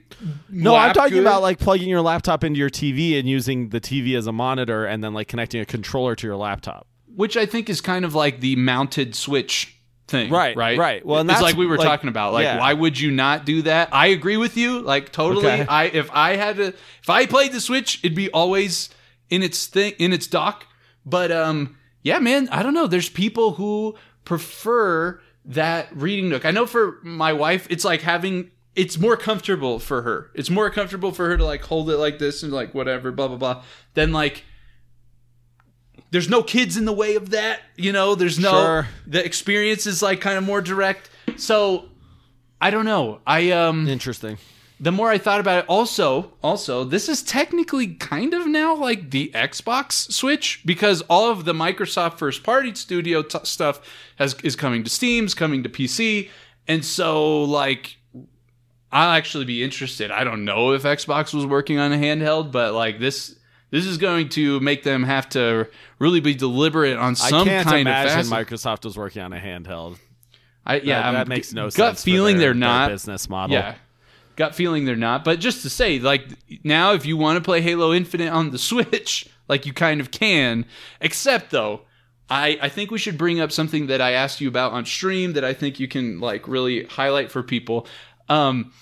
No, 0.48 0.74
I'm 0.74 0.94
talking 0.94 1.14
good. 1.14 1.20
about 1.20 1.42
like 1.42 1.58
plugging 1.58 1.88
your 1.90 2.00
laptop 2.00 2.42
into 2.42 2.58
your 2.58 2.70
TV 2.70 3.18
and 3.18 3.28
using 3.28 3.68
the 3.68 3.80
TV 3.82 4.16
as 4.16 4.26
a 4.26 4.32
monitor 4.32 4.86
and 4.86 5.04
then 5.04 5.12
like 5.12 5.28
connecting 5.28 5.60
a 5.60 5.66
controller 5.66 6.14
to 6.16 6.26
your 6.26 6.36
laptop. 6.36 6.86
which 7.14 7.36
I 7.36 7.44
think 7.46 7.68
is 7.68 7.80
kind 7.82 8.04
of 8.04 8.14
like 8.14 8.40
the 8.40 8.56
mounted 8.56 9.14
switch 9.14 9.76
thing, 10.08 10.30
Right, 10.30 10.56
Right, 10.56 10.78
right. 10.78 11.04
Well, 11.06 11.20
and 11.20 11.30
it's 11.30 11.40
like 11.42 11.56
we 11.56 11.66
were 11.66 11.76
like- 11.78 11.86
talking 11.86 12.08
about. 12.08 12.32
Like, 12.32 12.44
yeah. 12.44 12.58
why 12.58 12.72
would 12.74 12.98
you 12.98 13.10
not 13.10 13.44
do 13.46 13.62
that? 13.62 13.88
I 13.92 14.08
agree 14.08 14.36
with 14.36 14.56
you. 14.56 14.80
Like, 14.80 15.12
totally. 15.12 15.46
Okay. 15.46 15.66
I 15.68 15.84
if 15.84 16.10
I 16.12 16.36
had 16.36 16.56
to, 16.56 16.66
if 16.68 17.08
I 17.10 17.26
played 17.26 17.52
the 17.52 17.60
Switch, 17.60 18.00
it'd 18.02 18.14
be 18.16 18.30
always 18.30 18.88
in 19.30 19.42
its 19.42 19.66
thing 19.66 19.92
in 19.98 20.12
its 20.12 20.26
dock. 20.26 20.66
But 21.06 21.30
um, 21.32 21.76
yeah, 22.02 22.18
man, 22.18 22.48
I 22.50 22.62
don't 22.62 22.74
know. 22.74 22.86
There's 22.86 23.08
people 23.08 23.52
who 23.52 23.94
prefer 24.24 25.20
that 25.44 25.88
reading 25.94 26.28
nook. 26.28 26.44
I 26.44 26.50
know 26.50 26.66
for 26.66 26.98
my 27.02 27.32
wife, 27.32 27.66
it's 27.70 27.84
like 27.84 28.02
having. 28.02 28.50
It's 28.74 28.98
more 28.98 29.16
comfortable 29.16 29.78
for 29.78 30.02
her. 30.02 30.30
It's 30.34 30.50
more 30.50 30.68
comfortable 30.68 31.12
for 31.12 31.28
her 31.28 31.36
to 31.36 31.44
like 31.44 31.62
hold 31.62 31.90
it 31.90 31.96
like 31.98 32.18
this 32.18 32.42
and 32.42 32.52
like 32.52 32.74
whatever, 32.74 33.12
blah 33.12 33.28
blah 33.28 33.36
blah. 33.36 33.62
Then 33.94 34.12
like 34.12 34.44
there's 36.10 36.28
no 36.28 36.42
kids 36.42 36.76
in 36.76 36.84
the 36.84 36.92
way 36.92 37.16
of 37.16 37.30
that 37.30 37.60
you 37.76 37.92
know 37.92 38.14
there's 38.14 38.38
no 38.38 38.50
Sure. 38.50 38.88
the 39.06 39.24
experience 39.24 39.84
is 39.86 40.00
like 40.02 40.20
kind 40.20 40.38
of 40.38 40.44
more 40.44 40.60
direct 40.60 41.10
so 41.36 41.88
I 42.60 42.70
don't 42.70 42.84
know. 42.84 43.20
I 43.26 43.50
um 43.50 43.88
Interesting. 43.88 44.38
The 44.84 44.92
more 44.92 45.10
I 45.10 45.18
thought 45.18 45.40
about 45.40 45.60
it, 45.60 45.64
also, 45.68 46.32
also, 46.42 46.84
this 46.84 47.08
is 47.08 47.22
technically 47.22 47.94
kind 47.94 48.34
of 48.34 48.46
now 48.46 48.74
like 48.76 49.10
the 49.10 49.30
Xbox 49.34 50.12
Switch 50.12 50.60
because 50.64 51.00
all 51.02 51.30
of 51.30 51.44
the 51.44 51.52
Microsoft 51.54 52.18
first 52.18 52.42
party 52.42 52.74
studio 52.74 53.22
t- 53.22 53.38
stuff 53.44 53.80
has 54.16 54.34
is 54.44 54.54
coming 54.56 54.84
to 54.84 54.90
Steam's 54.90 55.34
coming 55.34 55.62
to 55.62 55.68
PC, 55.68 56.28
and 56.68 56.84
so 56.84 57.42
like 57.44 57.96
I'll 58.92 59.10
actually 59.10 59.44
be 59.46 59.64
interested. 59.64 60.10
I 60.10 60.22
don't 60.22 60.44
know 60.44 60.72
if 60.72 60.82
Xbox 60.84 61.34
was 61.34 61.46
working 61.46 61.78
on 61.78 61.92
a 61.92 61.96
handheld, 61.96 62.52
but 62.52 62.74
like 62.74 62.98
this. 63.00 63.36
This 63.70 63.86
is 63.86 63.98
going 63.98 64.28
to 64.28 64.60
make 64.60 64.84
them 64.84 65.02
have 65.02 65.28
to 65.30 65.66
really 65.98 66.20
be 66.20 66.32
deliberate 66.36 66.96
on 66.96 67.16
some 67.16 67.40
I 67.40 67.44
can't 67.44 67.64
kind 67.66 67.76
of 67.78 67.80
imagine 67.80 68.30
facet. 68.30 68.32
Microsoft 68.32 68.84
was 68.84 68.96
working 68.96 69.20
on 69.20 69.32
a 69.32 69.38
handheld. 69.40 69.98
I, 70.64 70.76
yeah, 70.76 71.10
that, 71.10 71.12
that 71.18 71.28
makes 71.28 71.52
no 71.52 71.64
gut 71.64 71.72
sense. 71.72 72.00
for 72.02 72.04
feeling 72.04 72.36
their- 72.38 72.50
they're 72.50 72.54
not 72.54 72.90
business 72.90 73.28
model. 73.28 73.56
yeah. 73.56 73.74
Gut 74.36 74.54
feeling 74.54 74.84
they're 74.84 74.96
not. 74.96 75.24
But 75.24 75.40
just 75.40 75.62
to 75.62 75.70
say, 75.70 75.98
like, 75.98 76.26
now 76.64 76.92
if 76.92 77.06
you 77.06 77.16
want 77.16 77.36
to 77.36 77.42
play 77.42 77.60
Halo 77.60 77.92
Infinite 77.92 78.30
on 78.30 78.50
the 78.50 78.58
Switch, 78.70 79.28
like, 79.48 79.66
you 79.66 79.72
kind 79.72 80.00
of 80.00 80.10
can. 80.10 80.66
Except, 81.00 81.50
though, 81.50 81.82
I, 82.28 82.58
I 82.62 82.68
think 82.68 82.90
we 82.90 82.98
should 82.98 83.18
bring 83.18 83.40
up 83.40 83.52
something 83.52 83.86
that 83.88 84.00
I 84.00 84.12
asked 84.12 84.40
you 84.40 84.48
about 84.48 84.72
on 84.72 84.86
stream 84.86 85.34
that 85.34 85.44
I 85.44 85.52
think 85.52 85.78
you 85.78 85.88
can, 85.88 86.20
like, 86.20 86.48
really 86.48 86.84
highlight 86.84 87.30
for 87.30 87.42
people. 87.42 87.86
Um, 88.28 88.72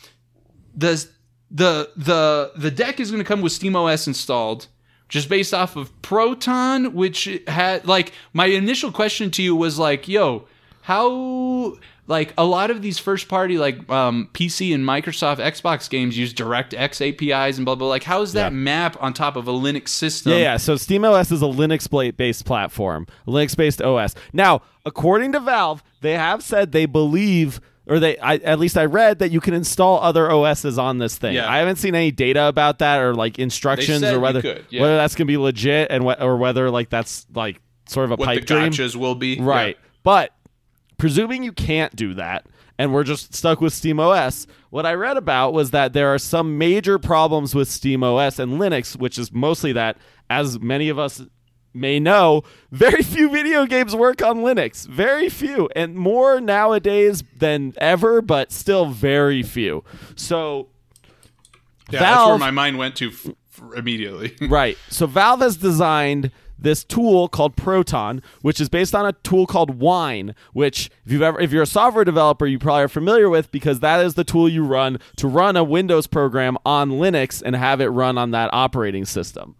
the, 0.74 1.06
the, 1.50 1.90
the, 1.96 2.52
the 2.56 2.70
deck 2.70 3.00
is 3.00 3.10
going 3.10 3.22
to 3.22 3.28
come 3.28 3.42
with 3.42 3.52
SteamOS 3.52 4.06
installed. 4.06 4.68
Just 5.08 5.28
based 5.28 5.52
off 5.52 5.76
of 5.76 6.00
Proton, 6.00 6.94
which 6.94 7.28
had 7.46 7.86
like 7.86 8.12
my 8.32 8.46
initial 8.46 8.90
question 8.90 9.30
to 9.32 9.42
you 9.42 9.54
was 9.54 9.78
like, 9.78 10.08
"Yo, 10.08 10.48
how 10.80 11.76
like 12.12 12.34
a 12.38 12.44
lot 12.44 12.70
of 12.70 12.82
these 12.82 12.98
first 12.98 13.26
party 13.26 13.56
like 13.58 13.90
um, 13.90 14.28
PC 14.34 14.74
and 14.74 14.84
Microsoft 14.84 15.38
Xbox 15.38 15.88
games 15.88 16.16
use 16.16 16.32
DirectX 16.34 17.00
APIs 17.00 17.56
and 17.56 17.64
blah 17.64 17.74
blah. 17.74 17.88
Like, 17.88 18.04
how 18.04 18.20
does 18.20 18.34
that 18.34 18.52
Yeah. 18.52 18.58
map 18.58 18.96
on 19.00 19.12
top 19.14 19.34
of 19.34 19.48
a 19.48 19.52
Linux 19.52 19.88
system? 19.88 20.32
Yeah, 20.32 20.38
yeah. 20.38 20.56
So 20.58 20.74
SteamOS 20.74 21.32
is 21.32 21.42
a 21.42 21.46
Linux 21.46 21.88
based 22.16 22.44
platform, 22.44 23.06
Linux 23.26 23.56
based 23.56 23.80
OS. 23.82 24.14
Now, 24.32 24.60
according 24.84 25.32
to 25.32 25.40
Valve, 25.40 25.82
they 26.02 26.12
have 26.12 26.42
said 26.42 26.72
they 26.72 26.84
believe, 26.86 27.60
or 27.86 27.98
they, 27.98 28.18
I, 28.18 28.34
at 28.36 28.58
least 28.60 28.76
I 28.76 28.84
read 28.84 29.18
that 29.20 29.30
you 29.30 29.40
can 29.40 29.54
install 29.54 29.98
other 30.00 30.30
OSs 30.30 30.78
on 30.78 30.98
this 30.98 31.16
thing. 31.16 31.34
Yeah. 31.34 31.50
I 31.50 31.58
haven't 31.58 31.76
seen 31.76 31.94
any 31.94 32.10
data 32.10 32.44
about 32.46 32.78
that 32.80 33.00
or 33.00 33.14
like 33.14 33.38
instructions 33.38 34.02
or 34.04 34.20
whether 34.20 34.42
could, 34.42 34.66
yeah. 34.70 34.82
whether 34.82 34.96
that's 34.96 35.14
gonna 35.14 35.26
be 35.26 35.38
legit 35.38 35.90
and 35.90 36.04
wh- 36.04 36.20
or 36.20 36.36
whether 36.36 36.70
like 36.70 36.90
that's 36.90 37.26
like 37.34 37.58
sort 37.86 38.04
of 38.04 38.10
a 38.12 38.16
What 38.16 38.26
pipe 38.26 38.40
the 38.40 38.46
dream. 38.46 38.70
gotchas 38.70 38.94
will 38.96 39.14
be. 39.14 39.40
Right. 39.40 39.78
But 40.02 40.32
presuming 41.02 41.42
you 41.42 41.50
can't 41.50 41.96
do 41.96 42.14
that 42.14 42.46
and 42.78 42.94
we're 42.94 43.02
just 43.02 43.34
stuck 43.34 43.60
with 43.60 43.72
SteamOS, 43.72 44.46
what 44.70 44.86
I 44.86 44.94
read 44.94 45.16
about 45.16 45.52
was 45.52 45.72
that 45.72 45.94
there 45.94 46.14
are 46.14 46.18
some 46.18 46.58
major 46.58 46.96
problems 46.96 47.56
with 47.56 47.68
SteamOS 47.68 48.38
and 48.38 48.52
Linux, 48.52 48.96
which 48.96 49.18
is 49.18 49.32
mostly 49.32 49.72
that, 49.72 49.96
as 50.30 50.60
many 50.60 50.88
of 50.88 51.00
us 51.00 51.20
may 51.74 51.98
know, 51.98 52.44
very 52.70 53.02
few 53.02 53.28
video 53.28 53.66
games 53.66 53.96
work 53.96 54.22
on 54.22 54.44
Linux. 54.44 54.86
Very 54.86 55.28
few. 55.28 55.68
And 55.74 55.96
more 55.96 56.40
nowadays 56.40 57.24
than 57.36 57.74
ever, 57.78 58.22
but 58.22 58.52
still 58.52 58.86
very 58.86 59.42
few. 59.42 59.82
So. 60.14 60.68
Yeah, 61.90 61.98
that's 61.98 62.28
where 62.28 62.38
my 62.38 62.52
mind 62.52 62.78
went 62.78 62.94
to 62.98 63.08
f- 63.08 63.26
f- 63.26 63.76
immediately. 63.76 64.36
Right. 64.48 64.78
So 64.88 65.08
Valve 65.08 65.40
has 65.40 65.56
designed 65.56 66.30
this 66.62 66.84
tool 66.84 67.28
called 67.28 67.56
Proton, 67.56 68.22
which 68.40 68.60
is 68.60 68.68
based 68.68 68.94
on 68.94 69.06
a 69.06 69.12
tool 69.12 69.46
called 69.46 69.80
Wine, 69.80 70.34
which 70.52 70.90
if 71.04 71.12
you've 71.12 71.22
ever 71.22 71.40
if 71.40 71.52
you're 71.52 71.62
a 71.62 71.66
software 71.66 72.04
developer, 72.04 72.46
you 72.46 72.58
probably 72.58 72.84
are 72.84 72.88
familiar 72.88 73.28
with 73.28 73.50
because 73.50 73.80
that 73.80 74.04
is 74.04 74.14
the 74.14 74.24
tool 74.24 74.48
you 74.48 74.64
run 74.64 74.98
to 75.16 75.28
run 75.28 75.56
a 75.56 75.64
Windows 75.64 76.06
program 76.06 76.56
on 76.64 76.90
Linux 76.90 77.42
and 77.44 77.56
have 77.56 77.80
it 77.80 77.88
run 77.88 78.18
on 78.18 78.30
that 78.32 78.50
operating 78.52 79.04
system. 79.04 79.56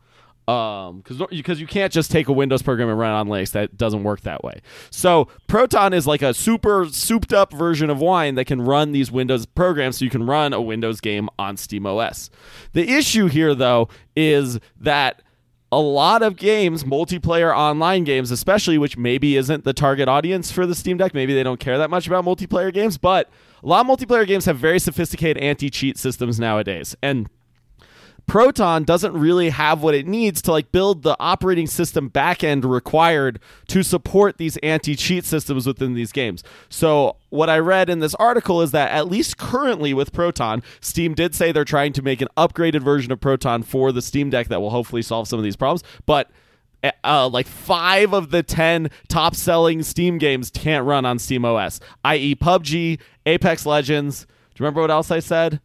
Um, 0.49 0.99
because 0.99 1.19
because 1.31 1.61
you 1.61 1.69
can't 1.69 1.93
just 1.93 2.11
take 2.11 2.27
a 2.27 2.33
Windows 2.33 2.63
program 2.63 2.89
and 2.89 2.99
run 2.99 3.13
it 3.13 3.15
on 3.15 3.29
Linux. 3.29 3.53
That 3.53 3.77
doesn't 3.77 4.03
work 4.03 4.23
that 4.23 4.43
way. 4.43 4.61
So 4.91 5.29
Proton 5.47 5.93
is 5.93 6.07
like 6.07 6.21
a 6.21 6.35
super 6.35 6.87
souped 6.91 7.33
up 7.33 7.53
version 7.53 7.91
of 7.91 8.01
Wine 8.01 8.35
that 8.35 8.47
can 8.47 8.61
run 8.61 8.91
these 8.91 9.13
Windows 9.13 9.47
programs, 9.47 9.99
so 9.99 10.05
you 10.05 10.11
can 10.11 10.27
run 10.27 10.53
a 10.53 10.61
Windows 10.61 11.01
game 11.01 11.29
on 11.39 11.57
SteamOS. 11.57 12.29
The 12.73 12.91
issue 12.91 13.29
here, 13.29 13.55
though, 13.55 13.89
is 14.17 14.59
that 14.81 15.23
a 15.73 15.81
lot 15.81 16.23
of 16.23 16.37
games, 16.37 16.85
multiplayer 16.85 17.57
online 17.57 18.05
games, 18.05 18.31
especially, 18.31 18.77
which 18.77 18.99
maybe 18.99 19.39
isn't 19.39 19.65
the 19.65 19.73
target 19.73 20.07
audience 20.07 20.53
for 20.53 20.67
the 20.67 20.75
Steam 20.75 20.99
Deck. 20.99 21.15
Maybe 21.15 21.33
they 21.33 21.43
don't 21.43 21.59
care 21.59 21.79
that 21.79 21.89
much 21.89 22.07
about 22.07 22.27
multiplayer 22.27 22.73
games, 22.73 22.99
but 22.99 23.31
a 23.65 23.67
lot 23.67 23.89
of 23.89 23.99
multiplayer 23.99 24.27
games 24.27 24.45
have 24.45 24.59
very 24.59 24.79
sophisticated 24.79 25.43
anti 25.43 25.71
cheat 25.71 25.97
systems 25.97 26.39
nowadays. 26.39 26.95
And 27.03 27.31
Proton 28.27 28.85
doesn't 28.85 29.13
really 29.13 29.51
have 29.51 29.83
what 29.83 29.95
it 29.95 30.07
needs 30.07 30.41
to 30.43 30.53
like 30.53 30.73
build 30.73 31.03
the 31.03 31.17
operating 31.21 31.67
system 31.67 32.09
backend 32.09 32.65
required 32.65 33.41
to 33.69 33.83
support 33.83 34.39
these 34.39 34.57
anti-cheat 34.59 35.25
systems 35.25 35.67
within 35.67 35.95
these 35.95 36.13
games. 36.13 36.43
So 36.69 37.17
what 37.31 37.51
I 37.51 37.59
read 37.59 37.91
in 37.91 38.01
this 38.01 38.15
article 38.17 38.63
is 38.63 38.71
that 38.71 38.91
at 38.91 39.09
least 39.09 39.37
currently 39.39 39.93
with 39.93 40.13
Proton, 40.13 40.63
Steam 40.81 41.15
did 41.15 41.35
say 41.35 41.53
they're 41.53 41.65
trying 41.65 41.93
to 41.95 42.03
make 42.03 42.21
an 42.21 42.29
upgraded 42.37 42.83
version 42.83 43.13
of 43.13 43.21
Proton 43.21 43.63
for 43.63 43.93
the 43.93 44.03
Steam 44.03 44.31
Deck 44.31 44.49
that 44.49 44.61
will 44.61 44.71
hopefully 44.71 45.03
solve 45.03 45.29
some 45.29 45.39
of 45.39 45.45
these 45.45 45.57
problems, 45.57 45.83
but 46.07 46.31
uh, 47.05 47.29
like 47.29 47.47
five 47.47 48.13
of 48.13 48.31
the 48.31 48.43
10 48.43 48.91
top 49.09 49.35
selling 49.37 49.83
Steam 49.83 50.19
games 50.19 50.51
can't 50.51 50.85
run 50.85 51.05
on 51.05 51.19
Steam 51.19 51.45
OS, 51.45 51.81
i.e., 52.05 52.35
PUBG, 52.35 52.99
Apex 53.27 53.67
Legends. 53.67 54.23
Do 54.23 54.63
you 54.63 54.65
remember 54.65 54.81
what 54.81 54.91
else 54.91 55.11
I 55.11 55.21
said? 55.21 55.61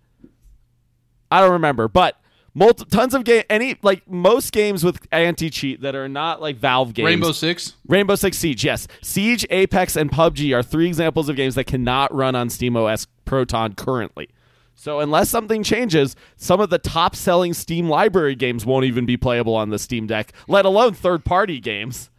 I 1.31 1.41
don't 1.41 1.51
remember, 1.51 1.87
but 1.87 2.21
multi- 2.57 2.85
tons 2.85 3.13
of 3.13 3.23
game 3.23 3.43
any 3.49 3.77
like 3.81 4.07
most 4.09 4.51
games 4.51 4.83
with 4.83 4.99
anti 5.11 5.49
cheat 5.49 5.81
that 5.81 5.95
are 5.95 6.09
not 6.09 6.41
like 6.41 6.57
Valve 6.57 6.93
games. 6.93 7.05
Rainbow 7.05 7.31
Six. 7.31 7.73
Rainbow 7.87 8.15
Six 8.15 8.37
Siege, 8.37 8.65
yes. 8.65 8.87
Siege, 9.01 9.45
Apex, 9.49 9.95
and 9.95 10.11
PUBG 10.11 10.55
are 10.55 10.63
three 10.63 10.87
examples 10.87 11.29
of 11.29 11.35
games 11.35 11.55
that 11.55 11.65
cannot 11.65 12.13
run 12.13 12.35
on 12.35 12.49
SteamOS 12.49 13.07
Proton 13.25 13.75
currently. 13.75 14.29
So 14.75 14.99
unless 14.99 15.29
something 15.29 15.63
changes, 15.63 16.15
some 16.35 16.59
of 16.59 16.69
the 16.69 16.77
top 16.77 17.15
selling 17.15 17.53
Steam 17.53 17.89
library 17.89 18.35
games 18.35 18.65
won't 18.65 18.85
even 18.85 19.05
be 19.05 19.17
playable 19.17 19.55
on 19.55 19.69
the 19.69 19.79
Steam 19.79 20.07
Deck, 20.07 20.33
let 20.47 20.65
alone 20.65 20.93
third 20.93 21.25
party 21.25 21.59
games. 21.59 22.09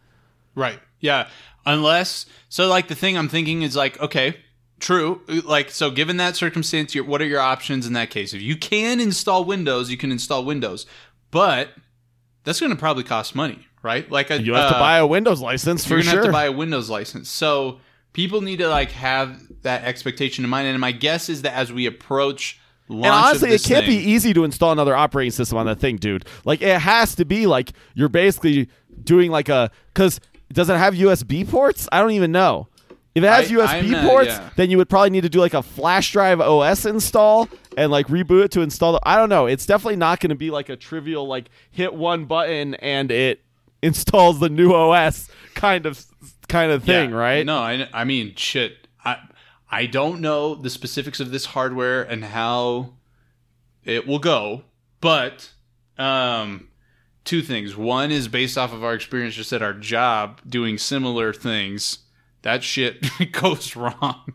Right. 0.55 0.79
Yeah. 0.99 1.29
Unless 1.65 2.25
so, 2.47 2.67
like 2.67 2.87
the 2.87 2.95
thing 2.95 3.17
I'm 3.17 3.29
thinking 3.29 3.61
is 3.61 3.75
like, 3.75 3.99
okay, 4.01 4.37
true. 4.79 5.21
Like 5.27 5.69
so, 5.71 5.91
given 5.91 6.17
that 6.17 6.35
circumstance, 6.35 6.95
your, 6.95 7.03
what 7.03 7.21
are 7.21 7.25
your 7.25 7.39
options 7.39 7.85
in 7.85 7.93
that 7.93 8.09
case? 8.09 8.33
If 8.33 8.41
you 8.41 8.55
can 8.55 8.99
install 8.99 9.43
Windows, 9.45 9.89
you 9.91 9.97
can 9.97 10.11
install 10.11 10.45
Windows, 10.45 10.85
but 11.31 11.69
that's 12.43 12.59
going 12.59 12.71
to 12.71 12.77
probably 12.77 13.03
cost 13.03 13.35
money, 13.35 13.67
right? 13.83 14.09
Like 14.09 14.29
a, 14.31 14.41
You 14.41 14.53
have 14.53 14.71
to 14.71 14.77
uh, 14.77 14.79
buy 14.79 14.97
a 14.97 15.07
Windows 15.07 15.41
license 15.41 15.85
for 15.85 15.95
you're 15.95 15.99
gonna 15.99 16.11
sure. 16.11 16.19
have 16.21 16.25
to 16.27 16.31
buy 16.31 16.45
a 16.45 16.51
Windows 16.51 16.89
license. 16.89 17.29
So 17.29 17.79
people 18.13 18.41
need 18.41 18.57
to 18.57 18.67
like 18.67 18.91
have 18.91 19.41
that 19.61 19.83
expectation 19.83 20.43
in 20.43 20.49
mind. 20.49 20.67
And 20.67 20.79
my 20.79 20.91
guess 20.91 21.29
is 21.29 21.43
that 21.43 21.53
as 21.53 21.71
we 21.71 21.85
approach 21.85 22.59
launch 22.87 23.05
and 23.05 23.13
honestly, 23.13 23.49
it 23.51 23.63
can't 23.63 23.85
thing, 23.85 23.99
be 23.99 24.11
easy 24.11 24.33
to 24.33 24.43
install 24.43 24.71
another 24.71 24.95
operating 24.95 25.31
system 25.31 25.57
on 25.57 25.65
that 25.67 25.79
thing, 25.79 25.97
dude. 25.97 26.25
Like 26.45 26.61
it 26.61 26.79
has 26.79 27.15
to 27.15 27.25
be 27.25 27.45
like 27.45 27.71
you're 27.93 28.09
basically 28.09 28.69
doing 29.03 29.31
like 29.31 29.49
a 29.49 29.71
because 29.93 30.19
does 30.51 30.69
it 30.69 30.77
have 30.77 30.95
USB 30.95 31.47
ports? 31.47 31.87
I 31.91 32.01
don't 32.01 32.11
even 32.11 32.31
know. 32.31 32.67
If 33.15 33.23
it 33.23 33.27
has 33.27 33.51
I- 33.51 33.55
USB 33.55 33.67
I'm 33.79 33.89
not- 33.91 34.05
ports, 34.05 34.27
yeah. 34.29 34.49
then 34.55 34.69
you 34.69 34.77
would 34.77 34.89
probably 34.89 35.09
need 35.09 35.21
to 35.21 35.29
do 35.29 35.39
like 35.39 35.53
a 35.53 35.63
flash 35.63 36.11
drive 36.11 36.39
OS 36.39 36.85
install 36.85 37.49
and 37.77 37.91
like 37.91 38.07
reboot 38.07 38.45
it 38.45 38.51
to 38.51 38.61
install. 38.61 38.93
The, 38.93 38.99
I 39.03 39.15
don't 39.17 39.29
know. 39.29 39.45
It's 39.47 39.65
definitely 39.65 39.95
not 39.97 40.19
going 40.19 40.29
to 40.29 40.35
be 40.35 40.51
like 40.51 40.69
a 40.69 40.75
trivial 40.75 41.27
like 41.27 41.49
hit 41.71 41.93
one 41.93 42.25
button 42.25 42.75
and 42.75 43.11
it 43.11 43.41
installs 43.81 44.39
the 44.39 44.49
new 44.49 44.73
OS 44.73 45.29
kind 45.55 45.85
of 45.85 46.05
kind 46.47 46.71
of 46.71 46.83
thing, 46.83 47.09
Yeah. 47.11 47.15
right? 47.15 47.45
No, 47.45 47.57
I, 47.57 47.87
I 47.93 48.03
mean, 48.03 48.33
shit. 48.35 48.87
I 49.03 49.17
I 49.71 49.85
don't 49.85 50.19
know 50.21 50.55
the 50.55 50.69
specifics 50.69 51.19
of 51.19 51.31
this 51.31 51.45
hardware 51.45 52.01
and 52.03 52.25
how 52.25 52.93
it 53.85 54.05
will 54.07 54.19
go, 54.19 54.63
but 55.01 55.51
um, 55.97 56.69
two 57.25 57.41
things. 57.41 57.75
One 57.75 58.11
is 58.11 58.27
based 58.27 58.57
off 58.57 58.73
of 58.73 58.83
our 58.83 58.93
experience 58.93 59.35
just 59.35 59.53
at 59.53 59.61
our 59.61 59.73
job 59.73 60.41
doing 60.47 60.77
similar 60.77 61.33
things. 61.33 61.99
That 62.43 62.63
shit 62.63 63.05
goes 63.31 63.75
wrong 63.75 64.33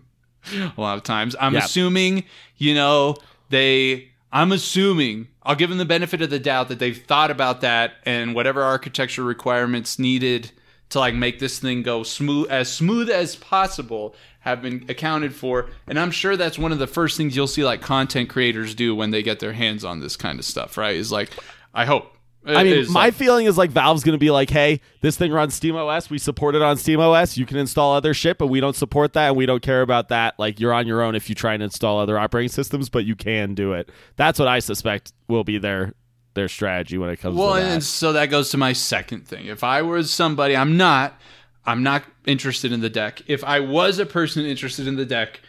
a 0.53 0.73
lot 0.81 0.97
of 0.99 1.03
times. 1.05 1.35
I'm 1.41 1.55
Yeah. 1.55 1.65
assuming, 1.65 2.25
you 2.57 2.75
know, 2.75 3.17
they. 3.51 4.11
I'm 4.33 4.51
assuming 4.51 5.29
I'll 5.45 5.55
give 5.55 5.69
them 5.71 5.79
the 5.79 5.85
benefit 5.85 6.21
of 6.21 6.29
the 6.29 6.41
doubt 6.41 6.67
that 6.69 6.81
they've 6.81 7.01
thought 7.01 7.31
about 7.31 7.61
that 7.61 7.93
and 8.05 8.35
whatever 8.35 8.63
architecture 8.65 9.23
requirements 9.23 9.97
needed 9.97 10.51
to 10.89 10.99
like 10.99 11.15
make 11.15 11.39
this 11.39 11.61
thing 11.61 11.83
go 11.85 12.03
smooth 12.03 12.51
as 12.51 12.69
smooth 12.73 13.09
as 13.11 13.37
possible 13.37 14.15
have 14.41 14.61
been 14.61 14.85
accounted 14.89 15.35
for 15.35 15.71
and 15.87 15.99
i'm 16.01 16.11
sure 16.11 16.37
that's 16.37 16.59
one 16.59 16.73
of 16.73 16.79
the 16.81 16.87
first 16.87 17.17
things 17.17 17.35
you'll 17.37 17.47
see 17.47 17.65
like 17.65 17.81
content 17.81 18.29
creators 18.29 18.75
do 18.75 18.95
when 18.95 19.11
they 19.11 19.23
get 19.23 19.39
their 19.41 19.53
hands 19.55 19.85
on 19.85 20.01
this 20.01 20.17
kind 20.17 20.39
of 20.39 20.45
stuff 20.45 20.77
right 20.77 20.97
is 20.97 21.11
like 21.13 21.31
i 21.73 21.85
hope 21.85 22.13
I 22.47 22.65
mean, 22.65 22.93
my 22.93 23.07
like- 23.07 23.15
feeling 23.15 23.47
is 23.47 23.57
like 23.57 23.71
Valve's 23.71 24.05
going 24.05 24.15
to 24.15 24.19
be 24.19 24.31
like, 24.31 24.51
"Hey, 24.51 24.81
this 25.01 25.17
thing 25.17 25.33
runs 25.33 25.59
SteamOS. 25.59 26.11
We 26.11 26.19
support 26.19 26.55
it 26.55 26.63
on 26.63 26.77
SteamOS. 26.77 27.37
You 27.37 27.47
can 27.47 27.57
install 27.57 27.95
other 27.95 28.13
shit, 28.13 28.39
but 28.39 28.49
we 28.49 28.61
don't 28.61 28.77
support 28.77 29.15
that, 29.15 29.29
and 29.29 29.37
we 29.37 29.47
don't 29.47 29.63
care 29.63 29.83
about 29.83 30.09
that. 30.11 30.39
Like, 30.39 30.61
you're 30.61 30.73
on 30.73 30.87
your 30.87 31.03
own 31.03 31.15
if 31.15 31.29
you 31.29 31.35
try 31.35 31.55
and 31.55 31.63
install 31.63 31.99
other 31.99 32.19
operating 32.19 32.51
systems, 32.51 32.89
but 32.89 33.05
you 33.05 33.17
can 33.17 33.55
do 33.55 33.73
it. 33.73 33.91
That's 34.17 34.39
what 34.39 34.49
I 34.49 34.59
suspect 34.59 35.13
will 35.29 35.45
be 35.45 35.59
their 35.59 35.95
their 36.35 36.49
strategy 36.49 36.99
when 36.99 37.11
it 37.11 37.19
comes 37.19 37.37
well, 37.37 37.55
to 37.55 37.61
that. 37.61 37.71
and 37.71 37.83
so 37.83 38.13
that 38.13 38.27
goes 38.27 38.51
to 38.51 38.59
my 38.59 38.73
second 38.73 39.27
thing. 39.27 39.47
If 39.47 39.65
I 39.65 39.83
was 39.83 40.11
somebody, 40.11 40.57
I'm 40.57 40.77
not. 40.77 41.19
I'm 41.67 41.83
not 41.83 42.05
interested 42.27 42.73
in 42.73 42.81
the 42.81 42.91
deck. 42.91 43.23
If 43.27 43.43
I 43.43 43.61
was 43.61 43.99
a 43.99 44.05
person 44.05 44.45
interested 44.45 44.87
in 44.87 44.97
the 44.97 45.07
deck, 45.07 45.41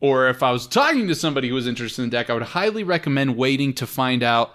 or 0.00 0.28
if 0.28 0.42
I 0.42 0.50
was 0.50 0.66
talking 0.66 1.08
to 1.08 1.14
somebody 1.14 1.48
who 1.48 1.54
was 1.54 1.66
interested 1.66 2.02
in 2.02 2.10
the 2.10 2.16
deck, 2.16 2.28
I 2.28 2.34
would 2.34 2.42
highly 2.42 2.84
recommend 2.84 3.38
waiting 3.38 3.72
to 3.74 3.86
find 3.86 4.22
out 4.22 4.54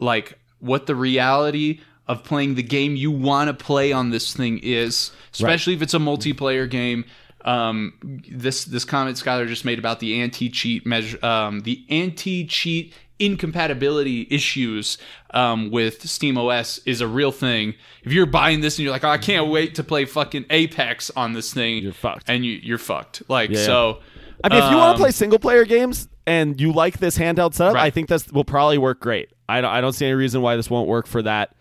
like 0.00 0.38
what 0.62 0.86
the 0.86 0.94
reality 0.94 1.80
of 2.06 2.24
playing 2.24 2.54
the 2.54 2.62
game 2.62 2.96
you 2.96 3.10
want 3.10 3.48
to 3.48 3.54
play 3.54 3.92
on 3.92 4.10
this 4.10 4.32
thing 4.34 4.58
is, 4.62 5.12
especially 5.32 5.74
if 5.74 5.82
it's 5.82 5.94
a 5.94 5.98
multiplayer 5.98 6.68
game. 6.68 7.04
Um, 7.44 8.20
this 8.30 8.64
this 8.64 8.84
comment 8.84 9.16
Skylar 9.16 9.48
just 9.48 9.64
made 9.64 9.78
about 9.78 9.98
the 9.98 10.20
anti 10.20 10.48
cheat 10.48 10.86
measure, 10.86 11.24
um, 11.24 11.60
the 11.62 11.84
anti 11.90 12.46
cheat 12.46 12.94
incompatibility 13.18 14.26
issues 14.30 14.98
um, 15.32 15.70
with 15.70 16.08
Steam 16.08 16.36
OS 16.38 16.78
is 16.86 17.00
a 17.00 17.06
real 17.06 17.32
thing. 17.32 17.74
If 18.04 18.12
you're 18.12 18.26
buying 18.26 18.60
this 18.60 18.78
and 18.78 18.84
you're 18.84 18.92
like, 18.92 19.04
oh, 19.04 19.08
I 19.08 19.18
can't 19.18 19.48
wait 19.50 19.74
to 19.76 19.84
play 19.84 20.04
fucking 20.04 20.46
Apex 20.50 21.10
on 21.16 21.32
this 21.32 21.52
thing, 21.52 21.82
You're 21.82 21.92
fucked. 21.92 22.28
and 22.28 22.44
you 22.44 22.52
you're 22.62 22.78
fucked. 22.78 23.22
Like 23.28 23.50
Yeah. 23.50 23.64
so. 23.66 24.00
I 24.44 24.48
mean, 24.48 24.58
if 24.64 24.70
you 24.72 24.76
want 24.76 24.90
um, 24.90 24.96
to 24.96 25.02
play 25.02 25.10
single 25.12 25.38
player 25.38 25.64
games 25.64 26.08
and 26.26 26.60
you 26.60 26.72
like 26.72 26.98
this 26.98 27.16
handheld 27.16 27.54
setup, 27.54 27.74
Right. 27.74 27.84
I 27.84 27.90
think 27.90 28.08
this 28.08 28.26
will 28.32 28.44
probably 28.44 28.76
work 28.76 28.98
great. 28.98 29.30
I 29.52 29.60
don't, 29.60 29.70
I 29.70 29.80
don't 29.80 29.92
see 29.92 30.06
any 30.06 30.14
reason 30.14 30.42
why 30.42 30.56
this 30.56 30.70
won't 30.70 30.88
work 30.88 31.06
for 31.06 31.22
that. 31.22 31.54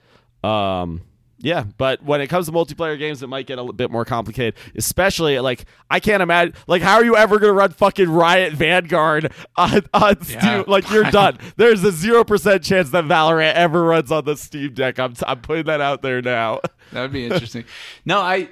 Um, 0.43 1.01
yeah, 1.43 1.63
but 1.77 2.03
when 2.03 2.21
it 2.21 2.27
comes 2.27 2.45
to 2.45 2.51
multiplayer 2.51 2.97
games, 2.99 3.23
it 3.23 3.27
might 3.27 3.47
get 3.47 3.57
a 3.57 3.61
little 3.61 3.73
bit 3.73 3.89
more 3.89 4.05
complicated. 4.05 4.53
Especially 4.75 5.39
like 5.39 5.65
I 5.89 5.99
can't 5.99 6.21
imagine 6.21 6.53
like 6.67 6.83
how 6.83 6.95
are 6.95 7.03
you 7.03 7.17
ever 7.17 7.39
gonna 7.39 7.53
run 7.53 7.71
fucking 7.71 8.09
Riot 8.09 8.53
Vanguard 8.53 9.33
on, 9.55 9.81
on 9.93 10.21
Steam? 10.21 10.65
Like 10.67 10.89
you're 10.91 11.03
done. 11.11 11.39
There's 11.57 11.83
a 11.83 11.91
zero 11.91 12.23
percent 12.23 12.63
chance 12.63 12.91
that 12.91 13.05
Valorant 13.05 13.53
ever 13.53 13.83
runs 13.83 14.11
on 14.11 14.23
the 14.25 14.37
Steam 14.37 14.73
Deck. 14.75 14.99
I'm 14.99 15.15
I'm 15.25 15.41
putting 15.41 15.65
that 15.65 15.81
out 15.81 16.03
there 16.03 16.21
now. 16.21 16.59
That 16.91 17.01
would 17.01 17.13
be 17.13 17.25
interesting. 17.25 17.65
no, 18.05 18.19
I. 18.19 18.49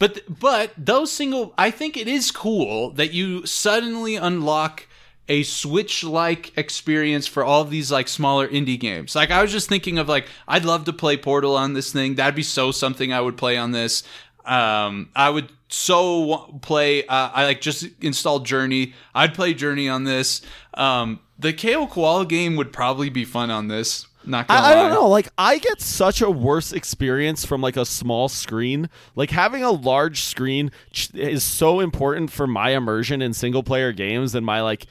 But 0.00 0.22
but 0.40 0.72
those 0.76 1.12
single, 1.12 1.54
I 1.56 1.70
think 1.70 1.96
it 1.96 2.08
is 2.08 2.30
cool 2.32 2.90
that 2.94 3.12
you 3.12 3.46
suddenly 3.46 4.16
unlock 4.16 4.87
a 5.28 5.42
Switch-like 5.42 6.56
experience 6.56 7.26
for 7.26 7.44
all 7.44 7.62
of 7.62 7.70
these 7.70 7.92
like 7.92 8.08
smaller 8.08 8.48
indie 8.48 8.80
games. 8.80 9.14
Like 9.14 9.30
I 9.30 9.42
was 9.42 9.52
just 9.52 9.68
thinking 9.68 9.98
of 9.98 10.08
like 10.08 10.26
I'd 10.46 10.64
love 10.64 10.84
to 10.86 10.92
play 10.92 11.16
Portal 11.16 11.56
on 11.56 11.74
this 11.74 11.92
thing. 11.92 12.14
That'd 12.14 12.34
be 12.34 12.42
so 12.42 12.70
something 12.70 13.12
I 13.12 13.20
would 13.20 13.36
play 13.36 13.56
on 13.56 13.72
this. 13.72 14.02
Um, 14.44 15.10
I 15.14 15.28
would 15.30 15.52
so 15.68 16.58
play. 16.62 17.06
Uh, 17.06 17.30
I 17.32 17.44
like 17.44 17.60
just 17.60 17.86
installed 18.00 18.46
Journey. 18.46 18.94
I'd 19.14 19.34
play 19.34 19.54
Journey 19.54 19.88
on 19.88 20.04
this. 20.04 20.40
Um, 20.74 21.20
the 21.38 21.52
KO 21.52 21.86
Koala 21.86 22.26
game 22.26 22.56
would 22.56 22.72
probably 22.72 23.10
be 23.10 23.24
fun 23.24 23.50
on 23.50 23.68
this. 23.68 24.06
Not 24.24 24.48
gonna 24.48 24.60
I, 24.60 24.72
I 24.72 24.74
don't 24.74 24.90
know. 24.90 25.08
Like 25.08 25.28
I 25.38 25.58
get 25.58 25.80
such 25.80 26.20
a 26.20 26.30
worse 26.30 26.72
experience 26.72 27.44
from 27.44 27.60
like 27.60 27.76
a 27.76 27.84
small 27.84 28.28
screen. 28.28 28.90
Like 29.14 29.30
having 29.30 29.62
a 29.62 29.70
large 29.70 30.22
screen 30.22 30.70
is 31.14 31.42
so 31.44 31.80
important 31.80 32.30
for 32.30 32.46
my 32.46 32.70
immersion 32.70 33.22
in 33.22 33.32
single 33.32 33.62
player 33.62 33.92
games 33.92 34.34
and 34.34 34.44
my 34.44 34.60
like 34.62 34.86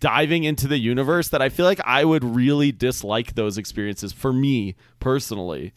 diving 0.00 0.44
into 0.44 0.66
the 0.68 0.78
universe 0.78 1.28
that 1.28 1.42
I 1.42 1.48
feel 1.48 1.66
like 1.66 1.80
I 1.84 2.04
would 2.04 2.24
really 2.24 2.72
dislike 2.72 3.34
those 3.34 3.58
experiences 3.58 4.12
for 4.12 4.32
me 4.32 4.74
personally. 5.00 5.72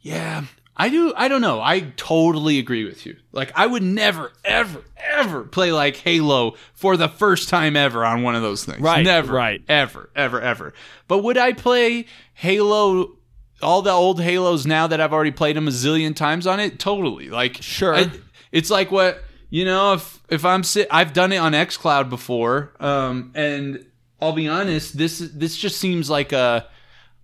Yeah, 0.00 0.44
I 0.76 0.88
do. 0.88 1.12
I 1.16 1.28
don't 1.28 1.40
know. 1.40 1.60
I 1.60 1.80
totally 1.96 2.58
agree 2.58 2.84
with 2.84 3.06
you. 3.06 3.16
Like, 3.32 3.52
I 3.54 3.66
would 3.66 3.82
never, 3.82 4.32
ever, 4.44 4.82
ever 4.96 5.44
play 5.44 5.72
like 5.72 5.96
Halo 5.96 6.56
for 6.74 6.96
the 6.96 7.08
first 7.08 7.48
time 7.48 7.76
ever 7.76 8.04
on 8.04 8.22
one 8.22 8.34
of 8.34 8.42
those 8.42 8.64
things. 8.64 8.80
Right, 8.80 9.04
Never. 9.04 9.32
right. 9.32 9.62
Ever, 9.68 10.10
ever, 10.14 10.40
ever. 10.40 10.74
But 11.08 11.18
would 11.18 11.38
I 11.38 11.52
play 11.52 12.06
Halo? 12.34 13.16
All 13.62 13.80
the 13.82 13.90
old 13.92 14.20
Halos 14.20 14.66
now 14.66 14.88
that 14.88 15.00
I've 15.00 15.12
already 15.12 15.30
played 15.30 15.56
them 15.56 15.68
a 15.68 15.70
zillion 15.70 16.14
times 16.14 16.46
on 16.46 16.60
it, 16.60 16.78
totally. 16.78 17.30
Like, 17.30 17.62
Sure. 17.62 17.94
I- 17.94 18.10
it's 18.52 18.68
like 18.68 18.90
what 18.90 19.22
you 19.50 19.64
know. 19.64 19.94
If 19.94 20.22
if 20.28 20.44
I'm 20.44 20.62
sit, 20.62 20.88
I've 20.90 21.12
done 21.12 21.32
it 21.32 21.38
on 21.38 21.52
XCloud 21.52 22.10
before, 22.10 22.72
um, 22.80 23.32
and 23.34 23.86
I'll 24.20 24.32
be 24.32 24.48
honest. 24.48 24.96
This 24.96 25.18
this 25.18 25.56
just 25.56 25.78
seems 25.78 26.10
like 26.10 26.32
a 26.32 26.66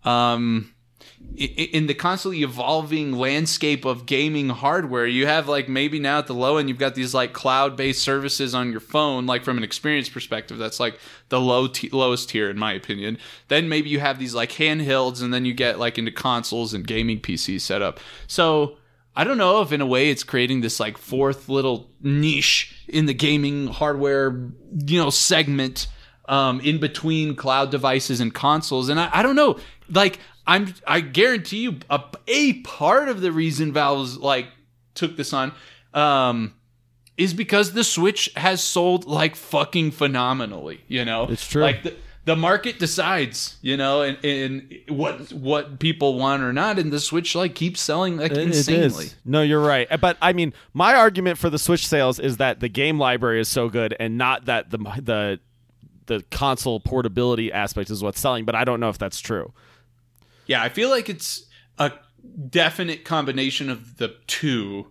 um 0.04 0.72
in 1.36 1.86
the 1.86 1.94
constantly 1.94 2.42
evolving 2.42 3.12
landscape 3.12 3.84
of 3.84 4.04
gaming 4.04 4.48
hardware 4.48 5.06
you 5.06 5.26
have 5.26 5.48
like 5.48 5.68
maybe 5.68 6.00
now 6.00 6.18
at 6.18 6.26
the 6.26 6.34
low 6.34 6.56
end 6.56 6.68
you've 6.68 6.78
got 6.78 6.94
these 6.94 7.14
like 7.14 7.32
cloud-based 7.32 8.02
services 8.02 8.54
on 8.54 8.70
your 8.70 8.80
phone 8.80 9.26
like 9.26 9.44
from 9.44 9.56
an 9.56 9.62
experience 9.62 10.08
perspective 10.08 10.58
that's 10.58 10.80
like 10.80 10.98
the 11.28 11.40
low 11.40 11.68
t- 11.68 11.88
lowest 11.90 12.30
tier 12.30 12.50
in 12.50 12.58
my 12.58 12.72
opinion 12.72 13.16
then 13.48 13.68
maybe 13.68 13.88
you 13.88 14.00
have 14.00 14.18
these 14.18 14.34
like 14.34 14.50
handhelds 14.52 15.22
and 15.22 15.32
then 15.32 15.44
you 15.44 15.54
get 15.54 15.78
like 15.78 15.98
into 15.98 16.10
consoles 16.10 16.74
and 16.74 16.86
gaming 16.86 17.20
pc 17.20 17.60
setup 17.60 18.00
so 18.26 18.76
I 19.20 19.24
don't 19.24 19.36
know 19.36 19.60
if 19.60 19.70
in 19.70 19.82
a 19.82 19.86
way 19.86 20.08
it's 20.08 20.22
creating 20.22 20.62
this 20.62 20.80
like 20.80 20.96
fourth 20.96 21.50
little 21.50 21.90
niche 22.00 22.74
in 22.88 23.04
the 23.04 23.12
gaming 23.12 23.66
hardware, 23.66 24.30
you 24.86 24.98
know, 24.98 25.10
segment 25.10 25.88
um, 26.26 26.58
in 26.60 26.80
between 26.80 27.36
cloud 27.36 27.70
devices 27.70 28.20
and 28.20 28.32
consoles. 28.32 28.88
And 28.88 28.98
I, 28.98 29.10
I 29.12 29.22
don't 29.22 29.36
know, 29.36 29.58
like 29.90 30.20
I'm, 30.46 30.72
I 30.86 31.02
guarantee 31.02 31.58
you 31.58 31.80
a, 31.90 32.02
a 32.28 32.62
part 32.62 33.10
of 33.10 33.20
the 33.20 33.30
reason 33.30 33.74
Valve's 33.74 34.16
like 34.16 34.46
took 34.94 35.18
this 35.18 35.34
on, 35.34 35.52
um, 35.92 36.54
is 37.18 37.34
because 37.34 37.74
the 37.74 37.84
Switch 37.84 38.32
has 38.36 38.64
sold 38.64 39.04
like 39.04 39.36
fucking 39.36 39.90
phenomenally, 39.90 40.80
you 40.88 41.04
know? 41.04 41.26
It's 41.28 41.46
true. 41.46 41.60
Like 41.60 41.82
the, 41.82 41.94
the 42.26 42.36
market 42.36 42.78
decides, 42.78 43.56
you 43.62 43.76
know, 43.76 44.02
and, 44.02 44.22
and 44.24 44.74
what 44.88 45.32
what 45.32 45.78
people 45.78 46.18
want 46.18 46.42
or 46.42 46.52
not, 46.52 46.78
and 46.78 46.92
the 46.92 47.00
Switch 47.00 47.34
like 47.34 47.54
keeps 47.54 47.80
selling 47.80 48.18
like 48.18 48.32
It- 48.32 48.38
it 48.38 48.46
insanely. 48.48 49.06
is. 49.06 49.14
No, 49.24 49.42
you're 49.42 49.60
right. 49.60 49.86
Uh, 49.90 49.96
but 49.96 50.16
I 50.20 50.32
mean, 50.32 50.52
my 50.74 50.94
argument 50.94 51.38
for 51.38 51.48
the 51.50 51.58
Switch 51.58 51.86
sales 51.86 52.18
is 52.18 52.36
that 52.36 52.60
the 52.60 52.68
game 52.68 52.98
library 52.98 53.40
is 53.40 53.48
so 53.48 53.68
good, 53.68 53.96
and 53.98 54.18
not 54.18 54.44
that 54.44 54.70
the 54.70 54.78
the 55.02 55.40
the 56.06 56.24
console 56.30 56.80
portability 56.80 57.52
aspect 57.52 57.88
is 57.90 58.02
what's 58.02 58.20
selling. 58.20 58.44
But 58.44 58.54
I 58.54 58.64
don't 58.64 58.80
know 58.80 58.88
if 58.90 58.98
that's 58.98 59.20
true. 59.20 59.52
Yeah, 60.46 60.62
I 60.62 60.68
feel 60.68 60.90
like 60.90 61.08
it's 61.08 61.46
a 61.78 61.92
definite 62.48 63.04
combination 63.04 63.70
of 63.70 63.96
the 63.96 64.14
two. 64.26 64.88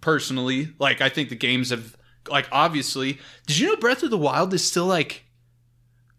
Personally, 0.00 0.72
like 0.80 1.00
I 1.00 1.08
think 1.08 1.28
the 1.28 1.36
games 1.36 1.70
have 1.70 1.96
like 2.28 2.48
obviously. 2.50 3.18
Did 3.46 3.58
you 3.58 3.68
know 3.68 3.76
Breath 3.76 4.02
of 4.02 4.10
the 4.10 4.18
Wild 4.18 4.52
is 4.52 4.64
still 4.64 4.86
like 4.86 5.24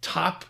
top 0.03 0.45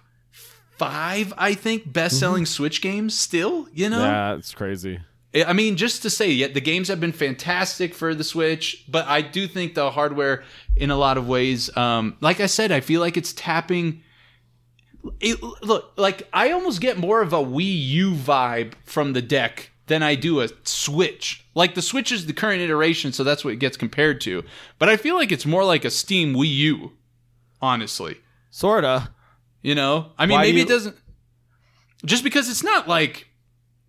five? 0.77 1.33
I 1.37 1.53
think 1.53 1.93
best 1.93 2.19
selling 2.19 2.45
Switch 2.45 2.81
games 2.81 3.17
still. 3.17 3.67
You 3.73 3.89
know, 3.89 4.03
Yeah, 4.03 4.35
it's 4.35 4.53
crazy. 4.53 4.99
I 5.35 5.53
mean, 5.53 5.77
just 5.77 6.03
to 6.03 6.11
say, 6.11 6.29
yeah, 6.29 6.47
the 6.47 6.61
games 6.61 6.89
have 6.89 6.99
been 6.99 7.11
fantastic 7.11 7.95
for 7.95 8.13
the 8.13 8.23
Switch, 8.23 8.85
but 8.87 9.07
I 9.07 9.21
do 9.21 9.47
think 9.47 9.73
the 9.73 9.89
hardware, 9.89 10.43
in 10.75 10.91
a 10.91 10.95
lot 10.95 11.17
of 11.17 11.27
ways, 11.27 11.75
um, 11.75 12.17
like 12.21 12.39
I 12.39 12.45
said, 12.45 12.71
I 12.71 12.81
feel 12.81 13.01
like 13.01 13.17
it's 13.17 13.33
tapping. 13.33 14.03
It, 15.19 15.41
look, 15.41 15.93
like 15.97 16.27
I 16.31 16.51
almost 16.51 16.81
get 16.81 16.99
more 16.99 17.21
of 17.21 17.33
a 17.33 17.37
Wii 17.37 17.87
U 17.87 18.13
vibe 18.13 18.73
from 18.85 19.13
the 19.13 19.23
deck 19.23 19.71
than 19.87 20.03
I 20.03 20.13
do 20.15 20.39
a 20.39 20.49
Switch. 20.65 21.43
Like 21.55 21.73
the 21.73 21.81
Switch 21.81 22.11
is 22.11 22.27
the 22.27 22.33
current 22.33 22.61
iteration, 22.61 23.11
so 23.11 23.23
that's 23.23 23.43
what 23.43 23.53
it 23.53 23.59
gets 23.59 23.75
compared 23.75 24.21
to. 24.21 24.43
But 24.77 24.89
I 24.89 24.97
feel 24.97 25.15
like 25.15 25.31
it's 25.31 25.45
more 25.47 25.65
like 25.65 25.83
a 25.83 25.89
Steam 25.89 26.35
Wii 26.35 26.55
U, 26.55 26.91
honestly. 27.59 28.17
Sorta. 28.51 29.09
You 29.63 29.73
know, 29.75 30.11
I 30.17 30.25
mean, 30.27 30.35
Why 30.35 30.43
do 30.43 30.47
maybe 30.49 30.57
you- 30.59 30.65
it 30.65 30.69
doesn't. 30.69 30.95
Just 32.05 32.23
because 32.23 32.49
it's 32.49 32.63
not 32.63 32.87
like 32.87 33.27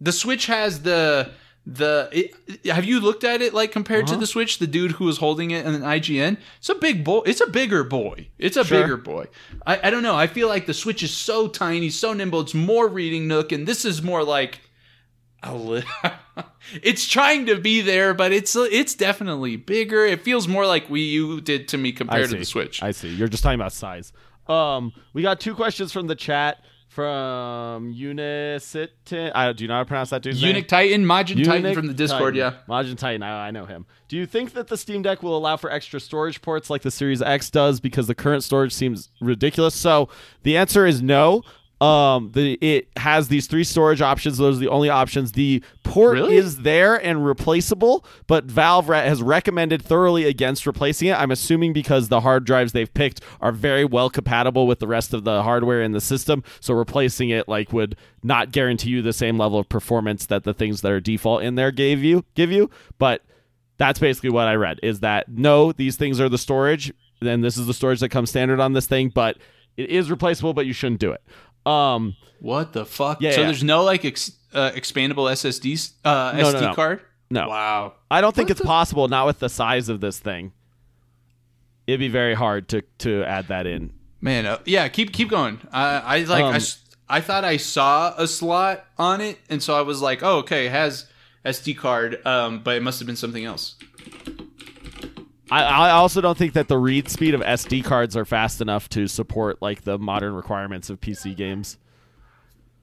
the 0.01 0.13
Switch 0.13 0.47
has 0.47 0.83
the 0.83 1.31
the. 1.67 2.09
It, 2.13 2.67
have 2.71 2.85
you 2.85 3.01
looked 3.01 3.25
at 3.25 3.43
it 3.43 3.53
like 3.53 3.73
compared 3.73 4.05
Uh-huh. 4.05 4.15
to 4.15 4.21
the 4.21 4.27
Switch? 4.27 4.59
The 4.59 4.67
dude 4.69 4.93
who 4.93 5.05
was 5.07 5.19
holding 5.19 5.51
it 5.51 5.67
in 5.67 5.75
an 5.75 5.83
IGN. 5.83 6.37
It's 6.59 6.69
a 6.69 6.75
big 6.77 7.03
boy. 7.05 7.23
It's 7.27 7.41
a 7.41 7.49
bigger 7.49 7.83
boy. 7.83 8.29
It's 8.39 8.57
a 8.57 8.65
Sure. 8.65 8.83
bigger 8.83 8.97
boy. 8.97 9.27
I, 9.67 9.89
I 9.89 9.91
don't 9.91 10.03
know. 10.05 10.15
I 10.15 10.29
feel 10.29 10.47
like 10.47 10.67
the 10.67 10.75
Switch 10.75 11.03
is 11.03 11.13
so 11.13 11.49
tiny, 11.49 11.91
so 11.91 12.13
nimble. 12.13 12.41
It's 12.43 12.55
more 12.55 12.87
reading 12.87 13.27
nook, 13.27 13.51
and 13.51 13.67
this 13.67 13.85
is 13.85 14.01
more 14.03 14.23
like. 14.23 14.61
A 15.47 15.55
li- 15.55 15.83
it's 16.83 17.07
trying 17.07 17.45
to 17.47 17.57
be 17.57 17.83
there, 17.83 18.15
but 18.15 18.33
it's 18.33 18.57
it's 18.57 18.95
definitely 18.95 19.57
bigger. 19.57 20.07
It 20.07 20.23
feels 20.23 20.49
more 20.49 20.67
like 20.67 20.89
Wii 20.89 21.11
U 21.11 21.41
did 21.43 21.69
to 21.69 21.77
me 21.77 21.91
I 21.91 21.93
compared 21.93 22.25
to 22.27 22.31
see. 22.31 22.39
the 22.39 22.45
Switch. 22.47 22.83
I 22.83 22.93
see. 22.93 23.09
You're 23.09 23.29
just 23.29 23.43
talking 23.43 23.61
about 23.61 23.73
size. 23.75 24.13
Um, 24.47 24.93
we 25.13 25.23
got 25.23 25.41
two 25.41 25.55
questions 25.55 25.93
from 25.93 26.07
the 26.07 26.15
chat 26.15 26.63
from 26.89 27.93
Unicitin. 27.93 29.33
I 29.35 29.53
do 29.53 29.65
you 29.65 29.69
know 29.69 29.75
how 29.75 29.81
to 29.81 29.87
pronounce 29.87 30.11
that 30.11 30.23
dude's 30.23 30.41
name? 30.41 30.55
Eunuch 30.55 30.69
Titan, 30.69 31.05
Majin 31.05 31.45
Titan 31.45 31.63
Eunuch 31.63 31.75
from 31.75 31.87
the 31.87 31.95
Discord, 31.95 32.35
Titan. 32.35 32.55
yeah. 32.69 32.73
Majin 32.73 32.97
Titan, 32.97 33.23
I, 33.23 33.49
I 33.49 33.51
know 33.51 33.65
him. 33.65 33.85
Do 34.09 34.17
you 34.17 34.27
think 34.27 34.53
that 34.53 34.69
the 34.69 34.77
Steam 34.77 35.03
Deck 35.03 35.23
will 35.23 35.37
allow 35.37 35.57
for 35.57 35.71
extra 35.71 35.99
storage 35.99 36.41
ports 36.41 36.71
like 36.71 36.83
the 36.83 36.93
Series 36.93 37.21
X 37.21 37.51
does 37.51 37.81
because 37.81 38.07
the 38.07 38.15
current 38.15 38.45
storage 38.45 38.73
seems 38.73 39.09
ridiculous? 39.21 39.75
So 39.75 40.09
the 40.45 40.57
answer 40.57 40.87
is 40.87 41.03
no. 41.03 41.43
Um, 41.85 42.31
the 42.33 42.55
it 42.63 42.89
has 42.97 43.29
these 43.29 43.47
three 43.47 43.65
storage 43.65 44.01
options. 44.01 44.39
Those 44.39 44.57
are 44.57 44.61
the 44.61 44.69
only 44.69 44.89
options. 44.89 45.33
The 45.33 45.63
port 45.83 46.15
Really? 46.15 46.37
is 46.37 46.63
there 46.63 46.97
and 46.97 47.27
replaceable, 47.27 48.07
but 48.27 48.45
Valve 48.45 48.87
has 48.87 49.23
recommended 49.23 49.83
thoroughly 49.83 50.25
against 50.25 50.67
replacing 50.67 51.09
it. 51.09 51.19
I'm 51.19 51.31
assuming 51.31 51.75
because 51.75 52.09
the 52.09 52.21
hard 52.21 52.47
drives 52.47 52.73
they've 52.73 52.93
picked 52.93 53.21
are 53.41 53.53
very 53.53 53.85
well 53.85 54.09
compatible 54.09 54.67
with 54.67 54.79
the 54.79 54.87
rest 54.87 55.13
of 55.13 55.25
the 55.25 55.43
hardware 55.43 55.83
in 55.83 55.93
the 55.93 56.01
system. 56.01 56.43
So 56.61 56.73
replacing 56.73 57.29
it 57.29 57.49
like 57.49 57.73
would 57.73 57.97
not 58.23 58.51
guarantee 58.51 58.91
you 58.91 59.03
the 59.03 59.13
same 59.13 59.37
level 59.37 59.59
of 59.59 59.69
performance 59.69 60.25
that 60.27 60.45
the 60.45 60.55
things 60.55 60.81
that 60.81 60.91
are 60.91 61.01
default 61.01 61.43
in 61.43 61.55
there 61.55 61.71
gave 61.71 62.03
you 62.03 62.25
give 62.35 62.51
you. 62.51 62.71
But 62.99 63.23
that's 63.77 63.99
basically 63.99 64.31
what 64.31 64.47
I 64.47 64.55
read 64.55 64.81
is 64.83 65.01
that 65.01 65.29
no, 65.29 65.73
these 65.73 65.97
things 65.97 66.19
are 66.19 66.31
the 66.31 66.39
storage. 66.39 66.95
Then 67.21 67.43
this 67.43 67.59
is 67.59 67.67
the 67.67 67.75
storage 67.75 68.01
that 68.01 68.09
comes 68.09 68.31
standard 68.31 68.61
on 68.61 68.73
this 68.73 68.87
thing, 68.87 69.11
but 69.15 69.37
it 69.77 69.91
is 69.91 70.11
replaceable, 70.11 70.55
but 70.55 70.67
you 70.67 70.73
shouldn't 70.73 71.01
do 71.01 71.11
it. 71.13 71.23
Um, 71.67 72.17
What 72.41 72.73
the 72.73 72.85
fuck? 72.85 73.21
Yeah, 73.21 73.33
so 73.33 73.41
yeah. 73.41 73.47
there's 73.47 73.65
no 73.65 73.83
like 73.85 74.05
ex- 74.05 74.33
uh, 74.53 74.71
expandable 74.73 75.31
SSD 75.33 75.93
uh, 76.05 76.33
No, 76.37 76.45
SD 76.45 76.53
no, 76.55 76.61
no. 76.69 76.75
card. 76.75 77.01
no, 77.31 77.49
Wow. 77.49 77.95
I 78.11 78.21
don't 78.21 78.35
think 78.35 78.49
What 78.49 78.53
it's 78.53 78.61
the- 78.61 78.67
possible. 78.67 79.09
Not 79.09 79.27
with 79.27 79.39
the 79.39 79.49
size 79.49 79.89
of 79.89 80.01
this 80.01 80.19
thing. 80.19 80.53
It'd 81.87 82.01
be 82.01 82.09
very 82.09 82.35
hard 82.35 82.69
to 82.69 82.83
to 82.99 83.25
add 83.25 83.49
that 83.49 83.67
in. 83.67 83.93
Man, 84.21 84.47
uh, 84.47 84.59
yeah, 84.65 84.89
keep 84.89 85.13
keep 85.13 85.29
going. 85.29 85.61
I 85.73 85.85
I 85.99 86.19
like 86.25 86.45
I, 86.45 86.49
Um, 86.49 86.55
s- 86.57 86.79
I 87.09 87.21
thought 87.21 87.45
I 87.45 87.59
saw 87.59 88.15
a 88.17 88.27
slot 88.27 88.85
on 88.99 89.21
it, 89.21 89.39
and 89.51 89.63
so 89.63 89.77
I 89.77 89.83
was 89.83 90.01
like, 90.01 90.23
oh, 90.23 90.39
okay, 90.39 90.67
it 90.67 90.71
has 90.73 91.07
SD 91.45 91.77
card, 91.77 92.25
um, 92.27 92.61
but 92.61 92.77
it 92.77 92.83
must 92.83 92.99
have 93.01 93.07
been 93.07 93.17
something 93.17 93.45
else. 93.45 93.75
I, 95.63 95.89
I 95.89 95.91
also 95.91 96.21
don't 96.21 96.37
think 96.37 96.55
that 96.55 96.69
the 96.69 96.79
read 96.79 97.09
speed 97.09 97.35
of 97.35 97.41
SD 97.41 97.85
cards 97.85 98.17
are 98.17 98.25
fast 98.25 98.61
enough 98.61 98.89
to 98.91 99.07
support 99.07 99.61
like 99.63 99.83
the 99.83 99.99
modern 99.99 100.35
requirements 100.35 100.91
of 100.91 101.01
PC 101.01 101.37
games. 101.37 101.79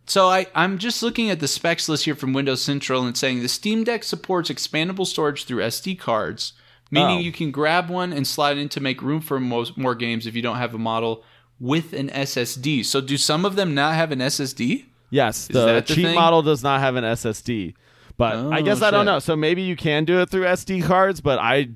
So 0.07 0.27
I, 0.27 0.47
I'm 0.55 0.77
just 0.77 1.03
looking 1.03 1.29
at 1.29 1.39
the 1.39 1.47
specs 1.47 1.87
list 1.87 2.05
here 2.05 2.15
from 2.15 2.33
Windows 2.33 2.61
Central 2.61 3.05
and 3.05 3.15
saying 3.15 3.41
the 3.41 3.47
Steam 3.47 3.83
Deck 3.83 4.03
supports 4.03 4.49
expandable 4.49 5.05
storage 5.05 5.45
through 5.45 5.63
SD 5.63 5.97
cards, 5.99 6.53
meaning 6.89 7.17
Oh. 7.17 7.21
you 7.21 7.31
can 7.31 7.51
grab 7.51 7.89
one 7.89 8.11
and 8.11 8.25
slide 8.27 8.57
in 8.57 8.67
to 8.69 8.79
make 8.81 9.01
room 9.01 9.21
for 9.21 9.39
most, 9.39 9.77
more 9.77 9.95
games 9.95 10.25
if 10.27 10.35
you 10.35 10.41
don't 10.41 10.57
have 10.57 10.73
a 10.73 10.77
model 10.79 11.23
with 11.59 11.93
an 11.93 12.09
SSD. 12.09 12.83
So 12.85 12.99
do 12.99 13.17
some 13.17 13.45
of 13.45 13.55
them 13.55 13.73
not 13.75 13.93
have 13.95 14.11
an 14.11 14.19
SSD? 14.19 14.85
Yes, 15.11 15.47
the, 15.47 15.65
that 15.65 15.87
the 15.87 15.93
cheap 15.95 16.05
thing? 16.05 16.15
model 16.15 16.41
does 16.41 16.63
not 16.63 16.79
have 16.79 16.95
an 16.95 17.03
SSD, 17.03 17.75
but 18.17 18.35
I 18.35 18.59
Oh, 18.59 18.63
guess 18.63 18.81
I 18.81 18.91
don't 18.91 19.05
know. 19.05 19.19
So 19.19 19.35
maybe 19.35 19.61
you 19.61 19.75
can 19.75 20.03
do 20.05 20.21
it 20.21 20.29
through 20.29 20.43
SD 20.45 20.83
cards, 20.83 21.21
but 21.21 21.37
I, 21.37 21.69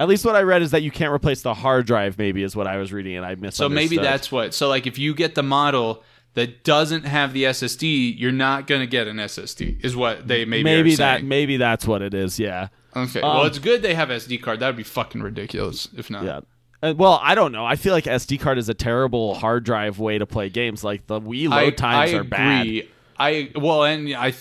at 0.00 0.08
least 0.08 0.24
what 0.24 0.36
I 0.36 0.42
read 0.42 0.62
is 0.62 0.72
that 0.72 0.82
you 0.82 0.90
can't 0.90 1.12
replace 1.12 1.42
the 1.42 1.54
hard 1.54 1.86
drive. 1.86 2.18
Maybe 2.18 2.42
is 2.42 2.56
what 2.56 2.66
I 2.66 2.78
was 2.78 2.92
reading, 2.92 3.16
and 3.16 3.24
I 3.24 3.34
missed. 3.34 3.56
So 3.56 3.68
maybe 3.68 3.96
that's 3.96 4.32
what. 4.32 4.54
So 4.54 4.68
like 4.68 4.86
if 4.86 4.98
you 4.98 5.14
get 5.14 5.34
the 5.34 5.42
model 5.42 6.02
that 6.34 6.64
doesn't 6.64 7.04
have 7.04 7.32
the 7.32 7.44
SSD, 7.44 8.18
you're 8.18 8.32
not 8.32 8.66
going 8.66 8.80
to 8.80 8.86
get 8.86 9.06
an 9.06 9.16
SSD. 9.16 9.84
Is 9.84 9.94
what 9.94 10.26
they 10.26 10.44
maybe 10.44 10.64
maybe 10.64 10.96
that 10.96 11.18
saying. 11.18 11.28
maybe 11.28 11.56
that's 11.56 11.86
what 11.86 12.02
it 12.02 12.14
is. 12.14 12.38
Yeah, 12.38 12.68
Okay. 12.96 13.20
Um, 13.20 13.36
well, 13.36 13.44
it's 13.46 13.58
good 13.58 13.82
they 13.82 13.94
have 13.94 14.08
SD 14.08 14.42
card. 14.42 14.60
That 14.60 14.68
would 14.68 14.76
be 14.76 14.82
fucking 14.82 15.22
ridiculous 15.22 15.88
if 15.96 16.10
not. 16.10 16.24
yeah. 16.24 16.40
Uh, 16.82 16.94
well, 16.96 17.18
I 17.22 17.34
don't 17.34 17.52
know. 17.52 17.64
I 17.64 17.76
feel 17.76 17.94
like 17.94 18.04
SD 18.04 18.40
card 18.40 18.58
is 18.58 18.68
a 18.68 18.74
terrible 18.74 19.34
hard 19.34 19.64
drive 19.64 19.98
way 19.98 20.18
to 20.18 20.26
play 20.26 20.50
games. 20.50 20.84
Like 20.84 21.06
the 21.06 21.20
Wii 21.20 21.48
load 21.48 21.56
I, 21.56 21.70
times 21.70 22.12
I 22.12 22.16
are 22.16 22.24
bad. 22.24 22.88
I 23.18 23.52
well, 23.54 23.84
and 23.84 24.14
I 24.14 24.34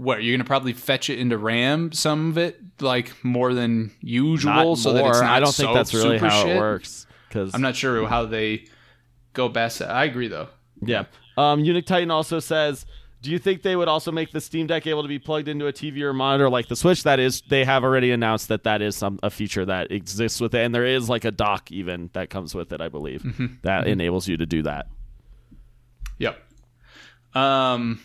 what 0.00 0.22
you're 0.22 0.36
gonna 0.36 0.46
probably 0.46 0.72
fetch 0.72 1.10
it 1.10 1.18
into 1.18 1.36
RAM 1.36 1.92
some 1.92 2.30
of 2.30 2.38
it 2.38 2.58
like 2.80 3.12
more 3.22 3.52
than 3.54 3.90
usual, 4.00 4.52
Not 4.52 4.78
so 4.78 4.92
more. 4.94 5.02
that 5.02 5.08
it's 5.10 5.20
not 5.20 5.30
I 5.30 5.40
don't 5.40 5.54
think 5.54 5.74
that's 5.74 5.92
really 5.94 6.18
how 6.18 6.42
shit. 6.42 6.56
it 6.56 6.58
works. 6.58 7.06
Because 7.28 7.54
I'm 7.54 7.60
not 7.60 7.76
sure 7.76 8.06
how 8.08 8.24
they 8.24 8.64
go 9.34 9.48
best. 9.48 9.82
I 9.82 10.04
agree 10.04 10.28
though. 10.28 10.48
Yeah. 10.82 11.04
Um, 11.36 11.60
Unique 11.64 11.86
Titan 11.86 12.10
also 12.10 12.38
says, 12.40 12.86
do 13.22 13.30
you 13.30 13.38
think 13.38 13.60
they 13.62 13.76
would 13.76 13.86
also 13.88 14.10
make 14.10 14.32
the 14.32 14.40
Steam 14.40 14.66
Deck 14.66 14.86
able 14.86 15.02
to 15.02 15.08
be 15.08 15.18
plugged 15.18 15.46
into 15.48 15.66
a 15.66 15.72
TV 15.72 16.00
or 16.00 16.12
monitor 16.14 16.48
like 16.48 16.68
the 16.68 16.76
Switch? 16.76 17.02
That 17.02 17.20
is, 17.20 17.42
they 17.50 17.64
have 17.66 17.84
already 17.84 18.10
announced 18.12 18.48
that 18.48 18.62
that 18.64 18.80
is 18.80 18.96
some 18.96 19.18
a 19.22 19.28
feature 19.30 19.64
that 19.66 19.92
exists 19.92 20.40
with 20.40 20.54
it, 20.54 20.64
and 20.64 20.74
there 20.74 20.86
is 20.86 21.08
like 21.10 21.24
a 21.26 21.30
dock 21.30 21.70
even 21.70 22.08
that 22.14 22.30
comes 22.30 22.54
with 22.54 22.72
it, 22.72 22.80
I 22.80 22.88
believe, 22.88 23.22
Mm-hmm. 23.22 23.46
that 23.62 23.86
enables 23.86 24.26
you 24.26 24.38
to 24.38 24.46
do 24.46 24.62
that. 24.62 24.86
Yep. 26.18 26.38
Um. 27.34 28.00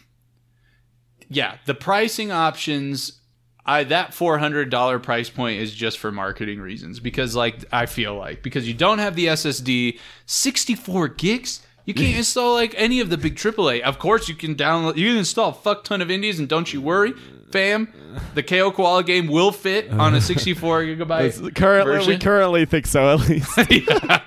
Yeah, 1.29 1.57
the 1.65 1.73
pricing 1.73 2.31
options. 2.31 3.19
I 3.65 3.83
that 3.85 4.13
four 4.13 4.37
hundred 4.37 4.69
dollar 4.69 4.99
price 4.99 5.29
point 5.29 5.59
is 5.59 5.73
just 5.73 5.97
for 5.97 6.11
marketing 6.11 6.59
reasons 6.59 6.99
because, 6.99 7.35
like, 7.35 7.65
I 7.71 7.87
feel 7.87 8.15
like 8.15 8.43
because 8.43 8.67
you 8.67 8.73
don't 8.75 8.99
have 8.99 9.15
the 9.15 9.25
SSD, 9.27 9.99
sixty 10.25 10.75
four 10.75 11.07
gigs. 11.07 11.61
You 11.85 11.93
can't 11.93 12.17
install 12.17 12.53
like 12.53 12.73
any 12.77 12.99
of 12.99 13.11
the 13.11 13.17
big 13.17 13.35
AAA. 13.35 13.81
Of 13.81 13.99
course, 13.99 14.27
you 14.27 14.33
can 14.33 14.55
download. 14.55 14.97
You 14.97 15.09
can 15.09 15.17
install 15.17 15.49
a 15.51 15.53
fuck 15.53 15.83
ton 15.83 16.01
of 16.01 16.09
indies, 16.09 16.39
and 16.39 16.49
don't 16.49 16.71
you 16.73 16.81
worry, 16.81 17.13
fam. 17.51 17.93
The 18.33 18.41
KO 18.41 18.71
Koala 18.71 19.03
game 19.03 19.27
will 19.27 19.51
fit 19.51 19.91
on 19.91 20.15
a 20.15 20.21
sixty 20.21 20.55
four 20.55 20.81
gigabyte. 20.81 21.55
Currently, 21.55 22.07
we 22.07 22.17
currently 22.17 22.65
think 22.65 22.87
so 22.87 23.13
at 23.13 23.19
least. 23.29 23.51
Yeah. 23.69 24.21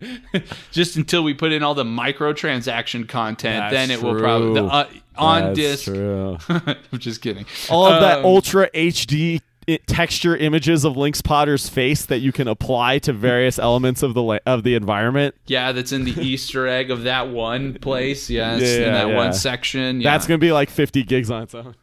Just 0.70 0.96
until 0.96 1.22
we 1.22 1.34
put 1.34 1.52
in 1.52 1.62
all 1.62 1.74
the 1.74 1.84
microtransaction 1.84 3.08
content, 3.08 3.70
That's 3.70 3.72
then 3.72 3.90
it 3.90 4.02
will 4.02 4.18
probably 4.18 4.54
the, 4.60 4.64
uh, 4.66 4.88
on 5.16 5.42
That's 5.54 5.56
disc. 5.58 5.84
true. 5.84 6.38
I'm 6.48 6.98
just 6.98 7.20
kidding. 7.22 7.44
All 7.68 7.86
of 7.86 8.00
that 8.00 8.20
Um, 8.20 8.24
ultra 8.26 8.70
HD 8.70 9.40
texture 9.86 10.36
images 10.36 10.84
of 10.84 10.96
Link's 10.96 11.20
Potter's 11.20 11.68
face 11.68 12.06
that 12.06 12.18
you 12.18 12.32
can 12.32 12.48
apply 12.48 12.98
to 13.00 13.12
various 13.12 13.58
elements 13.60 14.02
of 14.02 14.14
the 14.14 14.22
la- 14.22 14.38
of 14.46 14.62
the 14.64 14.74
environment. 14.74 15.34
yeah, 15.46 15.70
that's 15.72 15.92
in 15.92 16.04
the 16.04 16.12
Easter 16.20 16.66
egg 16.66 16.90
of 16.90 17.02
that 17.04 17.28
one 17.28 17.74
place. 17.74 18.28
Yes, 18.30 18.62
Yeah, 18.62 18.86
in 18.86 18.92
that 18.94 19.08
yeah. 19.08 19.16
one 19.16 19.32
section. 19.32 20.00
Yeah. 20.00 20.10
That's 20.12 20.26
gonna 20.26 20.38
be 20.38 20.50
like 20.52 20.70
50 20.70 21.02
gigs 21.04 21.30
on 21.30 21.42
its 21.42 21.54
own. 21.54 21.74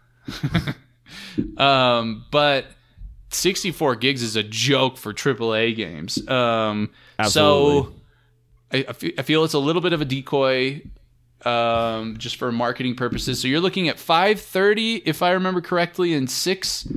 Um, 1.57 2.25
but 2.31 2.65
64 3.29 3.95
gigs 3.97 4.21
is 4.23 4.35
a 4.35 4.43
joke 4.43 4.97
for 4.97 5.13
AAA 5.13 5.75
games. 5.75 6.27
Um, 6.27 6.89
Absolutely. 7.19 7.81
so 7.91 7.93
I, 8.71 8.85
I 8.89 9.21
feel 9.21 9.43
it's 9.43 9.53
a 9.53 9.59
little 9.59 9.81
bit 9.81 9.93
of 9.93 10.01
a 10.01 10.05
decoy, 10.05 10.81
um, 11.45 12.17
just 12.17 12.35
for 12.35 12.51
marketing 12.51 12.95
purposes. 12.95 13.39
So 13.41 13.47
you're 13.47 13.61
looking 13.61 13.87
at 13.89 13.99
530, 13.99 15.03
if 15.05 15.21
I 15.21 15.31
remember 15.31 15.61
correctly, 15.61 16.13
and 16.13 16.29
six, 16.29 16.87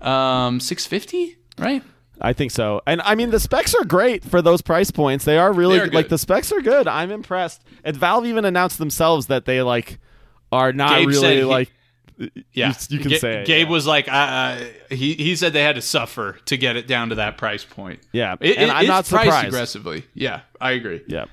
um, 0.00 0.60
650, 0.60 1.36
right? 1.58 1.82
I 2.20 2.32
think 2.32 2.50
so. 2.50 2.80
And 2.86 3.02
I 3.02 3.14
mean, 3.14 3.30
the 3.30 3.40
specs 3.40 3.74
are 3.74 3.84
great 3.84 4.24
for 4.24 4.40
those 4.40 4.62
price 4.62 4.90
points. 4.90 5.24
They 5.24 5.36
are 5.38 5.52
really 5.52 5.78
They 5.78 5.84
are 5.84 5.90
like 5.90 6.08
the 6.08 6.18
specs 6.18 6.50
are 6.50 6.62
good. 6.62 6.88
I'm 6.88 7.10
impressed. 7.10 7.62
And 7.84 7.96
Valve 7.96 8.24
even 8.24 8.44
announced 8.44 8.78
themselves 8.78 9.26
that 9.26 9.44
they 9.44 9.60
like 9.62 9.98
are 10.50 10.72
not 10.72 10.90
Gabe 10.98 11.08
really 11.08 11.36
he- 11.36 11.44
like. 11.44 11.72
Yeah, 12.52 12.68
you, 12.88 12.96
you 12.96 12.98
can 13.00 13.10
Ga- 13.10 13.18
say 13.18 13.40
it, 13.42 13.46
Gabe 13.46 13.66
yeah. 13.66 13.72
was 13.72 13.86
like, 13.86 14.08
uh, 14.08 14.12
uh, 14.12 14.64
he 14.90 15.14
he 15.14 15.36
said 15.36 15.52
they 15.52 15.62
had 15.62 15.76
to 15.76 15.82
suffer 15.82 16.38
to 16.46 16.56
get 16.56 16.76
it 16.76 16.86
down 16.86 17.10
to 17.10 17.16
that 17.16 17.36
price 17.36 17.64
point. 17.64 18.00
Yeah, 18.12 18.36
It, 18.40 18.56
and 18.56 18.70
it- 18.70 18.74
I'm 18.74 18.86
not 18.86 19.06
surprised. 19.06 19.48
aggressively. 19.48 20.04
Yeah, 20.14 20.40
I 20.60 20.70
agree. 20.72 21.02
Yeah, 21.08 21.26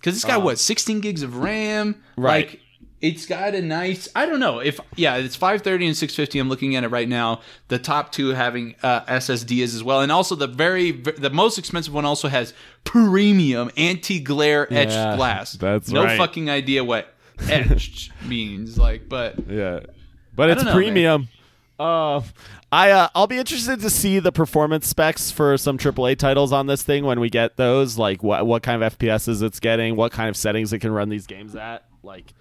Because 0.00 0.16
it's 0.16 0.24
got 0.24 0.42
what 0.42 0.58
16 0.58 1.00
gigs 1.00 1.22
of 1.22 1.36
RAM. 1.36 2.02
Right. 2.16 2.48
Like 2.48 2.60
it's 3.00 3.26
got 3.26 3.54
a 3.54 3.60
nice. 3.60 4.08
I 4.16 4.24
don't 4.24 4.40
know 4.40 4.60
if 4.60 4.80
yeah, 4.96 5.16
it's 5.16 5.36
530 5.36 5.88
and 5.88 5.96
650. 5.96 6.38
I'm 6.38 6.48
looking 6.48 6.74
at 6.74 6.84
it 6.84 6.88
right 6.88 7.08
now. 7.08 7.42
The 7.68 7.78
top 7.78 8.10
two 8.12 8.28
having 8.30 8.74
uh, 8.82 9.02
SSDs 9.04 9.74
as 9.74 9.84
well, 9.84 10.00
and 10.00 10.10
also 10.10 10.34
the 10.34 10.46
very 10.46 10.90
the 10.90 11.28
most 11.30 11.58
expensive 11.58 11.92
one 11.92 12.06
also 12.06 12.28
has 12.28 12.54
premium 12.82 13.70
anti 13.76 14.20
glare 14.20 14.66
etched 14.72 14.92
Yeah, 14.92 15.16
glass. 15.16 15.52
that's 15.52 15.90
no 15.90 16.04
right. 16.04 16.16
fucking 16.16 16.48
idea 16.48 16.82
what 16.82 17.12
etched 17.48 18.10
means. 18.26 18.78
Like, 18.78 19.08
but 19.08 19.34
yeah, 19.48 19.80
but 20.36 20.50
it's 20.50 20.62
don't 20.62 20.72
know, 20.72 20.80
man. 20.80 20.84
premium. 20.84 21.28
Uh, 21.78 22.22
I 22.70 22.90
uh, 22.90 23.08
I'll 23.14 23.26
be 23.26 23.38
interested 23.38 23.80
to 23.80 23.90
see 23.90 24.18
the 24.18 24.32
performance 24.32 24.86
specs 24.86 25.30
for 25.30 25.56
some 25.58 25.76
AAA 25.78 26.18
titles 26.18 26.52
on 26.52 26.66
this 26.66 26.82
thing 26.82 27.04
when 27.04 27.20
we 27.20 27.30
get 27.30 27.56
those. 27.56 27.98
Like 27.98 28.22
what 28.22 28.46
what 28.46 28.62
kind 28.62 28.82
of 28.82 28.98
FPSs 28.98 29.42
it's 29.42 29.60
getting, 29.60 29.96
what 29.96 30.12
kind 30.12 30.28
of 30.28 30.36
settings 30.36 30.72
it 30.72 30.78
can 30.80 30.92
run 30.92 31.08
these 31.08 31.26
games 31.26 31.54
at. 31.56 31.84
Like 32.02 32.32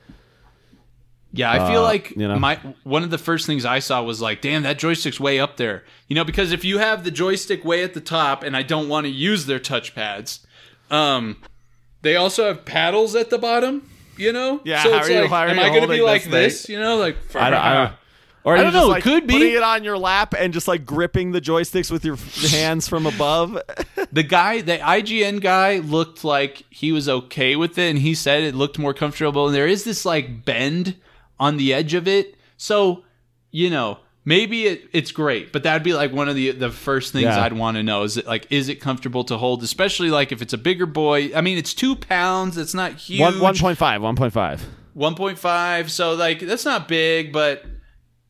Yeah, 1.31 1.51
I 1.51 1.69
feel 1.71 1.79
Uh, 1.81 1.83
like 1.83 2.11
you 2.11 2.27
know. 2.27 2.37
my 2.37 2.59
one 2.83 3.03
of 3.03 3.09
the 3.09 3.17
first 3.17 3.47
things 3.47 3.65
I 3.65 3.79
saw 3.79 4.03
was 4.03 4.21
like, 4.21 4.41
damn, 4.41 4.63
that 4.63 4.77
joystick's 4.77 5.19
way 5.19 5.39
up 5.39 5.57
there. 5.57 5.83
You 6.07 6.15
know, 6.15 6.23
because 6.23 6.51
if 6.51 6.63
you 6.63 6.77
have 6.77 7.03
the 7.03 7.11
joystick 7.11 7.63
way 7.65 7.83
at 7.83 7.93
the 7.95 8.01
top 8.01 8.43
and 8.43 8.55
I 8.55 8.61
don't 8.63 8.87
want 8.89 9.05
to 9.05 9.11
use 9.11 9.45
their 9.47 9.59
touchpads, 9.59 10.45
um, 10.91 11.37
they 12.03 12.15
also 12.15 12.45
have 12.47 12.65
paddles 12.65 13.15
at 13.15 13.29
the 13.31 13.37
bottom. 13.39 13.89
You 14.17 14.31
know, 14.33 14.61
Yeah, 14.63 14.83
So 14.83 14.91
how 14.91 14.97
it's 14.99 15.07
are 15.09 15.11
you- 15.11 15.21
like, 15.21 15.29
how 15.29 15.35
are 15.37 15.47
am 15.47 15.57
you 15.57 15.63
I 15.63 15.69
going 15.69 15.81
to 15.81 15.87
be 15.87 15.97
holding 15.97 16.05
like 16.05 16.23
this 16.25 16.61
this? 16.63 16.69
You 16.69 16.79
know, 16.79 16.97
like 16.97 17.17
I 17.35 17.49
don't, 17.49 17.59
I 17.59 17.73
don't, 17.73 17.93
or 18.43 18.57
I 18.57 18.61
don't 18.63 18.73
know, 18.73 18.91
it 18.93 19.01
could 19.03 19.25
be. 19.25 19.33
putting 19.33 19.53
it 19.53 19.63
on 19.63 19.83
your 19.83 19.97
lap 19.97 20.33
and 20.37 20.53
just 20.53 20.67
like 20.67 20.85
gripping 20.85 21.31
the 21.31 21.39
joysticks 21.41 21.89
with 21.89 22.03
your 22.05 22.15
f- 22.15 22.51
hands 22.51 22.87
from 22.87 23.05
above. 23.05 23.57
the 24.11 24.23
guy, 24.23 24.61
the 24.61 24.77
IGN 24.77 25.39
guy, 25.41 25.77
looked 25.79 26.23
like 26.25 26.63
he 26.69 26.91
was 26.91 27.07
okay 27.07 27.55
with 27.55 27.77
it, 27.77 27.89
and 27.89 27.99
he 27.99 28.13
said 28.13 28.43
it 28.43 28.53
looked 28.53 28.77
more 28.77 28.93
comfortable. 28.93 29.47
And 29.47 29.55
there 29.55 29.67
is 29.67 29.83
this 29.85 30.05
like 30.05 30.43
bend 30.45 30.97
on 31.39 31.57
the 31.57 31.73
edge 31.73 31.93
of 31.93 32.07
it, 32.07 32.35
so 32.57 33.03
you 33.49 33.69
know 33.69 33.99
maybe 34.25 34.65
it, 34.65 34.89
it's 34.93 35.11
great, 35.11 35.51
but 35.51 35.63
that'd 35.63 35.83
be 35.83 35.93
like 35.93 36.11
one 36.11 36.29
of 36.29 36.35
the 36.35 36.51
the 36.51 36.69
first 36.71 37.11
things 37.13 37.23
Yeah. 37.25 37.43
I'd 37.43 37.53
want 37.53 37.77
to 37.77 37.83
know. 37.83 38.03
Is 38.03 38.17
it 38.17 38.25
like 38.25 38.47
is 38.51 38.69
it 38.69 38.75
comfortable 38.75 39.23
to 39.25 39.37
hold, 39.37 39.63
especially 39.63 40.09
like 40.09 40.31
if 40.31 40.41
it's 40.41 40.53
a 40.53 40.57
bigger 40.57 40.85
boy? 40.85 41.31
I 41.35 41.41
mean, 41.41 41.57
it's 41.57 41.73
two 41.73 41.95
pounds. 41.95 42.57
It's 42.57 42.73
not 42.73 42.93
huge. 42.93 43.19
One 43.21 43.39
one 43.39 43.55
point 43.57 43.77
five. 43.77 44.01
One 44.01 44.15
point 44.15 44.33
five. 44.33 44.65
1.5 44.95 45.89
so 45.89 46.13
like 46.13 46.39
that's 46.39 46.65
not 46.65 46.87
big 46.87 47.33
but 47.33 47.63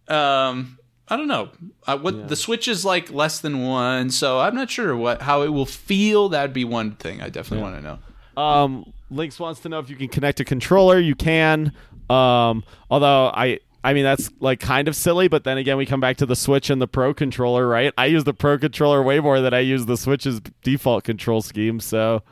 um 0.08 0.78
i 1.10 1.18
don't 1.18 1.28
know 1.28 1.50
uh, 1.88 1.98
what 1.98 2.30
the 2.30 2.38
switch 2.38 2.70
is 2.70 2.86
like 2.86 3.12
less 3.12 3.42
than 3.42 3.64
one 3.64 4.10
so 4.10 4.40
i'm 4.40 4.56
not 4.56 4.70
sure 4.70 4.96
what 4.96 5.22
how 5.22 5.42
it 5.42 5.50
will 5.50 5.66
feel 5.66 6.30
that'd 6.30 6.54
be 6.54 6.64
one 6.64 6.92
thing 6.96 7.22
i 7.22 7.28
definitely 7.28 7.62
want 7.62 7.76
to 7.76 7.82
know 7.82 8.00
Um, 8.42 8.94
Links 9.12 9.40
wants 9.42 9.60
to 9.60 9.70
know 9.70 9.80
if 9.80 9.90
you 9.90 9.96
can 9.98 10.08
connect 10.08 10.40
a 10.40 10.46
controller. 10.46 10.98
You 10.98 11.14
can. 11.16 11.72
Um, 12.10 12.64
although 12.90 13.28
I, 13.28 13.60
I 13.84 13.94
mean 13.94 14.04
that's 14.04 14.32
like 14.40 14.60
kind 14.60 14.88
of 14.88 14.96
silly, 14.96 15.28
but 15.28 15.44
then 15.44 15.58
again 15.58 15.78
we 15.78 15.86
come 15.86 16.00
back 16.00 16.18
to 16.18 16.26
the 16.26 16.36
Switch 16.36 16.70
and 16.70 16.82
the 16.82 16.88
Pro 16.88 17.14
controller, 17.14 17.68
right? 17.68 17.94
I 17.98 18.06
use 18.06 18.24
the 18.24 18.34
Pro 18.34 18.58
controller 18.58 19.04
way 19.04 19.20
more 19.20 19.42
than 19.42 19.54
I 19.54 19.60
use 19.60 19.86
the 19.86 19.98
Switch's 19.98 20.42
default 20.64 21.04
control 21.04 21.42
scheme. 21.42 21.80
So 21.80 22.24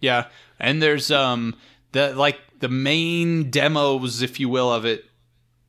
yeah 0.00 0.26
and 0.58 0.82
there's 0.82 1.10
um 1.10 1.54
the 1.92 2.14
like 2.14 2.38
the 2.60 2.68
main 2.68 3.50
demos 3.50 4.22
if 4.22 4.38
you 4.38 4.48
will 4.48 4.72
of 4.72 4.84
it 4.84 5.04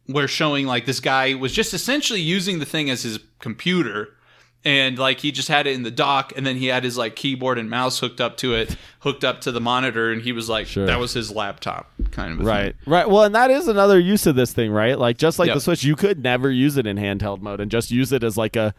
were 0.07 0.27
showing 0.27 0.67
like 0.67 0.85
this 0.85 0.99
guy 0.99 1.33
was 1.33 1.53
just 1.53 1.73
essentially 1.73 2.19
using 2.19 2.59
the 2.59 2.65
thing 2.65 2.89
as 2.89 3.03
his 3.03 3.19
computer 3.39 4.15
and 4.63 4.99
like 4.99 5.19
he 5.19 5.31
just 5.31 5.47
had 5.47 5.65
it 5.67 5.73
in 5.73 5.83
the 5.83 5.89
dock 5.91 6.33
and 6.37 6.45
then 6.45 6.55
he 6.55 6.67
had 6.67 6.83
his 6.83 6.97
like 6.97 7.15
keyboard 7.15 7.57
and 7.57 7.69
mouse 7.69 7.99
hooked 7.99 8.21
up 8.21 8.37
to 8.37 8.53
it 8.53 8.75
hooked 8.99 9.23
up 9.23 9.41
to 9.41 9.51
the 9.51 9.59
monitor 9.61 10.11
and 10.11 10.21
he 10.21 10.31
was 10.31 10.47
like 10.49 10.67
Sure. 10.67 10.85
that 10.85 10.99
was 10.99 11.13
his 11.13 11.31
laptop 11.31 11.91
kind 12.11 12.31
of 12.33 12.37
a 12.39 12.41
thing. 12.41 12.47
right, 12.47 12.75
right. 12.85 13.09
Well, 13.09 13.23
and 13.23 13.33
that 13.33 13.49
is 13.49 13.67
another 13.67 13.99
use 13.99 14.27
of 14.27 14.35
this 14.35 14.53
thing, 14.53 14.71
right? 14.71 14.99
Like 14.99 15.17
just 15.17 15.39
like 15.39 15.47
Yep. 15.47 15.55
the 15.55 15.61
Switch, 15.61 15.83
you 15.83 15.95
could 15.95 16.21
never 16.21 16.51
use 16.51 16.77
it 16.77 16.85
in 16.85 16.97
handheld 16.97 17.41
mode 17.41 17.59
and 17.59 17.71
just 17.71 17.89
use 17.89 18.11
it 18.11 18.23
as 18.23 18.37
like 18.37 18.55
a 18.55 18.73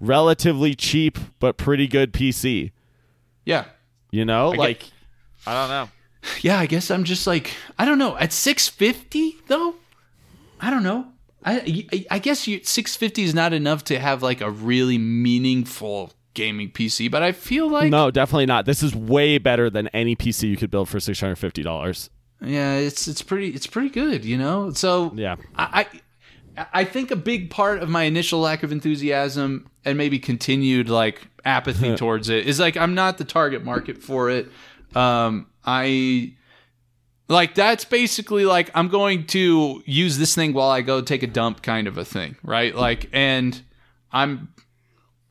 relatively 0.00 0.74
cheap 0.74 1.18
but 1.38 1.56
pretty 1.56 1.86
good 1.86 2.12
PC. 2.12 2.72
yeah 3.44 3.64
You 4.10 4.24
know, 4.24 4.50
get- 4.52 4.58
like 4.58 4.84
I 5.46 5.54
don't 5.54 5.68
know. 5.70 5.88
yeah 6.42 6.58
i 6.58 6.66
guess 6.66 6.90
i'm 6.90 7.04
just 7.04 7.26
like 7.28 7.54
i 7.78 7.84
don't 7.84 7.98
know 7.98 8.16
at 8.18 8.32
650 8.32 9.36
though 9.46 9.76
i 10.60 10.68
don't 10.68 10.82
know 10.82 11.06
i 11.44 11.86
i, 12.10 12.18
guess 12.18 12.46
you 12.46 12.60
650 12.62 13.22
is 13.22 13.34
not 13.34 13.52
enough 13.52 13.84
to 13.84 13.98
have 13.98 14.22
like 14.22 14.40
a 14.40 14.50
really 14.50 14.98
meaningful 14.98 16.12
gaming 16.34 16.70
pc 16.70 17.10
but 17.10 17.22
i 17.22 17.32
feel 17.32 17.68
like 17.68 17.90
No, 17.90 18.10
definitely 18.10 18.46
not. 18.46 18.64
This 18.66 18.82
is 18.82 18.94
way 18.94 19.38
better 19.38 19.70
than 19.70 19.88
any 19.88 20.14
PC 20.14 20.48
you 20.48 20.56
could 20.56 20.70
build 20.70 20.88
for 20.88 21.00
six 21.00 21.20
hundred 21.20 21.36
fifty 21.36 21.62
dollars. 21.62 22.10
yeah 22.40 22.74
it's 22.76 23.08
it's 23.08 23.22
pretty 23.22 23.48
it's 23.48 23.66
pretty 23.66 23.88
good 23.88 24.24
you 24.24 24.36
know 24.38 24.70
so 24.70 25.12
Yeah. 25.14 25.36
I, 25.56 25.86
I 26.56 26.66
I 26.72 26.84
think 26.84 27.10
a 27.12 27.16
big 27.16 27.50
part 27.50 27.82
of 27.82 27.88
my 27.88 28.02
initial 28.04 28.40
lack 28.40 28.62
of 28.64 28.72
enthusiasm 28.72 29.68
and 29.84 29.96
maybe 29.96 30.18
continued 30.18 30.88
like 30.88 31.26
apathy 31.44 31.94
towards 32.02 32.28
it 32.28 32.46
is 32.46 32.58
like 32.58 32.76
I'm 32.76 32.94
not 32.94 33.18
the 33.18 33.24
target 33.24 33.64
market 33.64 34.02
for 34.02 34.28
it. 34.28 34.48
Um, 34.94 35.46
I 35.64 36.34
like 37.28 37.54
that's 37.54 37.84
basically 37.84 38.44
like 38.44 38.70
I'm 38.74 38.88
going 38.88 39.26
to 39.28 39.82
use 39.86 40.18
this 40.18 40.34
thing 40.34 40.52
while 40.54 40.70
I 40.70 40.80
go 40.80 41.00
take 41.00 41.22
a 41.22 41.26
dump 41.26 41.62
kind 41.62 41.86
of 41.86 41.98
a 41.98 42.04
thing, 42.04 42.36
right? 42.42 42.74
Like, 42.74 43.08
and 43.12 43.60
I'm 44.10 44.48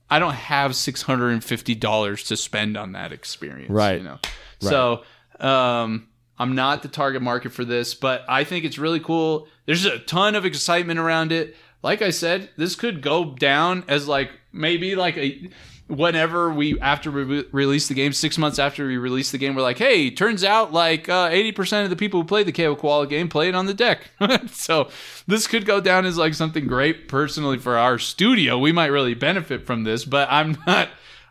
I 0.09 0.19
don't 0.19 0.33
have 0.33 0.75
six 0.75 1.01
hundred 1.01 1.31
and 1.31 1.43
fifty 1.43 1.75
dollars 1.75 2.23
to 2.25 2.37
spend 2.37 2.77
on 2.77 2.93
that 2.93 3.11
experience, 3.11 3.71
Right. 3.71 3.97
You 3.97 4.03
know, 4.03 4.19
so 4.59 5.03
um, 5.39 6.07
I'm 6.39 6.55
not 6.55 6.83
the 6.83 6.87
target 6.87 7.21
market 7.21 7.51
for 7.51 7.65
this, 7.65 7.93
but 7.93 8.23
I 8.29 8.43
think 8.43 8.63
it's 8.63 8.77
really 8.77 8.99
cool. 8.99 9.47
There's 9.65 9.85
a 9.85 9.99
ton 9.99 10.35
of 10.35 10.45
excitement 10.45 10.99
around 10.99 11.31
it. 11.31 11.55
Like 11.83 12.01
I 12.01 12.11
said, 12.11 12.49
this 12.57 12.75
could 12.75 13.01
go 13.01 13.33
down 13.35 13.83
as 13.87 14.07
like 14.07 14.31
maybe 14.51 14.95
like 14.95 15.17
a 15.17 15.49
whenever 15.87 16.51
we 16.51 16.79
after 16.79 17.11
we 17.11 17.23
re- 17.23 17.45
release 17.51 17.87
the 17.87 17.93
game, 17.93 18.13
six 18.13 18.37
months 18.37 18.59
after 18.59 18.85
we 18.85 18.97
release 18.97 19.31
the 19.31 19.37
game, 19.37 19.55
we're 19.55 19.61
like, 19.61 19.77
hey, 19.77 20.09
turns 20.09 20.43
out 20.43 20.73
like 20.73 21.09
uh, 21.09 21.29
eighty 21.31 21.51
percent 21.51 21.83
of 21.83 21.89
the 21.89 21.95
people 21.95 22.21
who 22.21 22.27
play 22.27 22.43
the 22.43 22.51
KO 22.51 22.75
Koala 22.75 23.07
game 23.07 23.29
play 23.29 23.49
it 23.49 23.55
on 23.55 23.65
the 23.65 23.73
deck. 23.73 24.09
so 24.51 24.89
this 25.27 25.47
could 25.47 25.65
go 25.65 25.81
down 25.81 26.05
as 26.05 26.17
like 26.17 26.33
something 26.33 26.67
great 26.67 27.07
personally 27.07 27.57
for 27.57 27.77
our 27.77 27.97
studio. 27.97 28.57
We 28.57 28.71
might 28.71 28.87
really 28.87 29.13
benefit 29.13 29.65
from 29.65 29.83
this, 29.83 30.05
but 30.05 30.27
I'm 30.31 30.57
not. 30.67 30.89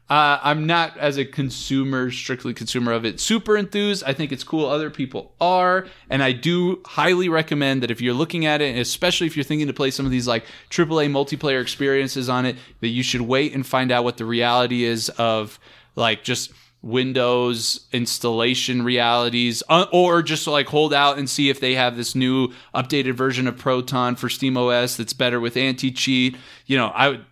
Uh, 0.08 0.38
I'm 0.40 0.66
not 0.66 0.96
as 0.98 1.16
a 1.18 1.24
consumer, 1.24 2.12
strictly 2.12 2.54
consumer 2.54 2.92
of 2.92 3.04
it, 3.04 3.18
super 3.18 3.56
enthused. 3.56 4.04
I 4.06 4.12
think 4.12 4.30
it's 4.30 4.44
cool. 4.44 4.66
Other 4.66 4.88
people 4.88 5.32
are, 5.40 5.88
and 6.08 6.22
I 6.22 6.30
do 6.30 6.80
highly 6.86 7.28
recommend 7.28 7.82
that 7.82 7.90
if 7.90 8.00
you're 8.00 8.14
looking 8.14 8.46
at 8.46 8.60
it, 8.60 8.70
and 8.70 8.78
especially 8.78 9.26
if 9.26 9.36
you're 9.36 9.42
thinking 9.44 9.66
to 9.66 9.72
play 9.72 9.90
some 9.90 10.06
of 10.06 10.12
these 10.12 10.28
like 10.28 10.44
AAA 10.70 11.10
multiplayer 11.10 11.60
experiences 11.60 12.28
on 12.28 12.46
it, 12.46 12.54
that 12.80 12.88
you 12.88 13.02
should 13.02 13.22
wait 13.22 13.52
and 13.52 13.66
find 13.66 13.90
out 13.90 14.04
what 14.04 14.16
the 14.16 14.24
reality 14.24 14.84
is 14.84 15.08
of 15.18 15.58
like 15.96 16.22
just 16.22 16.52
Windows 16.82 17.80
installation 17.92 18.82
realities, 18.82 19.62
uh, 19.68 19.86
or 19.92 20.22
just 20.22 20.46
like 20.46 20.68
hold 20.68 20.94
out 20.94 21.18
and 21.18 21.28
see 21.28 21.50
if 21.50 21.58
they 21.58 21.74
have 21.74 21.96
this 21.96 22.14
new 22.14 22.48
updated 22.74 23.14
version 23.14 23.48
of 23.48 23.58
Proton 23.58 24.14
for 24.14 24.28
SteamOS 24.28 24.96
that's 24.96 25.12
better 25.12 25.40
with 25.40 25.56
anti 25.56 25.90
cheat. 25.90 26.36
You 26.66 26.76
know, 26.76 26.86
I 26.88 27.08
would 27.08 27.24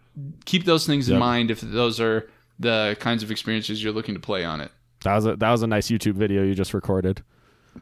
keep 0.44 0.64
those 0.64 0.86
things 0.86 1.08
in 1.08 1.14
Yep. 1.14 1.20
mind 1.20 1.50
if 1.52 1.60
those 1.60 2.00
are 2.00 2.28
the 2.58 2.96
kinds 3.00 3.22
of 3.22 3.30
experiences 3.30 3.82
you're 3.82 3.92
looking 3.92 4.14
to 4.14 4.20
play 4.20 4.44
on 4.44 4.60
it. 4.60 4.70
That 5.02 5.14
was 5.16 5.26
a 5.26 5.36
that 5.36 5.50
was 5.50 5.62
a 5.62 5.66
nice 5.66 5.88
YouTube 5.88 6.14
video 6.14 6.42
you 6.42 6.54
just 6.54 6.72
recorded. 6.74 7.22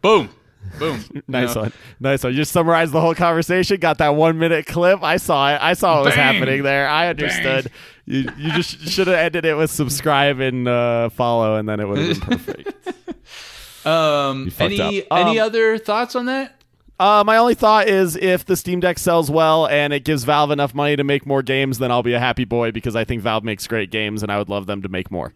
Boom, 0.01 0.31
boom. 0.79 1.01
Nice 1.29 1.51
You 1.51 1.55
know? 1.55 1.61
one, 1.63 1.73
nice 2.01 2.25
one. 2.25 2.33
You 2.33 2.39
just 2.39 2.53
summarized 2.53 2.93
the 2.93 3.01
whole 3.01 3.15
conversation. 3.15 3.79
Got 3.79 3.99
that 3.99 4.15
one 4.17 4.39
minute 4.39 4.67
clip. 4.67 5.03
I 5.03 5.19
saw 5.19 5.55
it. 5.55 5.59
I 5.63 5.75
saw 5.75 5.97
what 5.97 6.07
was 6.07 6.15
happening 6.15 6.63
there. 6.63 6.89
I 6.89 7.09
understood. 7.09 7.71
You 8.07 8.29
you 8.39 8.51
just 8.53 8.81
should 8.89 9.07
have 9.07 9.17
ended 9.17 9.45
it 9.45 9.55
with 9.55 9.71
subscribe 9.71 10.41
and 10.41 10.67
uh, 10.67 11.11
follow, 11.11 11.57
and 11.57 11.69
then 11.69 11.79
it 11.81 11.87
would 11.89 11.99
have 11.99 12.21
been 12.21 12.39
perfect. 12.39 13.87
Um, 13.87 14.51
any 14.59 15.05
any 15.11 15.39
Um, 15.41 15.47
other 15.47 15.79
thoughts 15.79 16.15
on 16.17 16.27
that? 16.27 16.62
Uh, 16.99 17.25
my 17.27 17.37
only 17.37 17.55
thought 17.55 17.89
is 17.89 18.17
if 18.17 18.45
the 18.45 18.57
Steam 18.57 18.81
Deck 18.81 18.99
sells 18.99 19.31
well 19.31 19.67
and 19.67 19.93
it 19.93 20.05
gives 20.05 20.25
Valve 20.25 20.51
enough 20.51 20.75
money 20.75 20.95
to 20.95 21.03
make 21.03 21.27
more 21.27 21.43
games, 21.43 21.79
then 21.79 21.91
I'll 21.91 22.03
be 22.03 22.13
a 22.13 22.21
happy 22.21 22.45
boy 22.45 22.71
because 22.71 22.95
I 22.95 23.05
think 23.05 23.23
Valve 23.23 23.43
makes 23.43 23.67
great 23.67 23.91
games 23.91 24.23
and 24.23 24.31
I 24.31 24.39
would 24.39 24.49
love 24.49 24.67
them 24.67 24.83
to 24.83 24.89
make 24.89 25.11
more. 25.11 25.35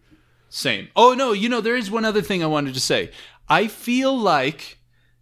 Same. 0.49 0.87
Oh 0.95 1.13
no, 1.13 1.33
you 1.33 1.49
know 1.49 1.59
there 1.59 1.75
is 1.75 1.91
one 1.91 2.05
other 2.05 2.21
thing 2.21 2.41
I 2.41 2.47
wanted 2.47 2.73
to 2.73 2.79
say. 2.79 3.11
I 3.49 3.67
feel 3.67 4.17
like 4.17 4.77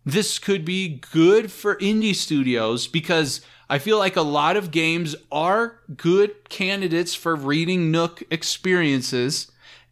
this 0.05 0.37
could 0.37 0.63
be 0.63 0.99
good 1.11 1.51
for 1.51 1.77
indie 1.77 2.13
studios 2.13 2.87
because 2.87 3.41
I 3.69 3.79
feel 3.79 3.97
like 3.97 4.15
a 4.15 4.21
lot 4.21 4.55
of 4.55 4.69
games 4.69 5.15
are 5.31 5.79
good 5.95 6.49
candidates 6.49 7.15
for 7.15 7.35
reading 7.35 7.89
Nook 7.89 8.21
experiences 8.29 9.51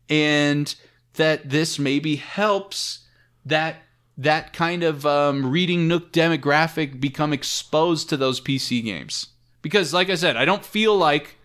and 0.09 0.73
that 1.15 1.49
this 1.49 1.79
maybe 1.79 2.17
helps 2.17 2.99
that 3.45 3.82
that 4.17 4.53
kind 4.53 4.83
of 4.83 5.05
um, 5.05 5.49
reading 5.49 5.87
Nook 5.87 6.11
demographic 6.11 6.99
become 6.99 7.33
exposed 7.33 8.09
to 8.09 8.17
those 8.17 8.39
PC 8.39 8.83
games. 8.83 9.27
Because 9.61 9.93
like 9.93 10.09
I 10.09 10.15
said, 10.15 10.37
I 10.37 10.45
don't 10.45 10.65
feel 10.65 10.95
like 10.95 11.37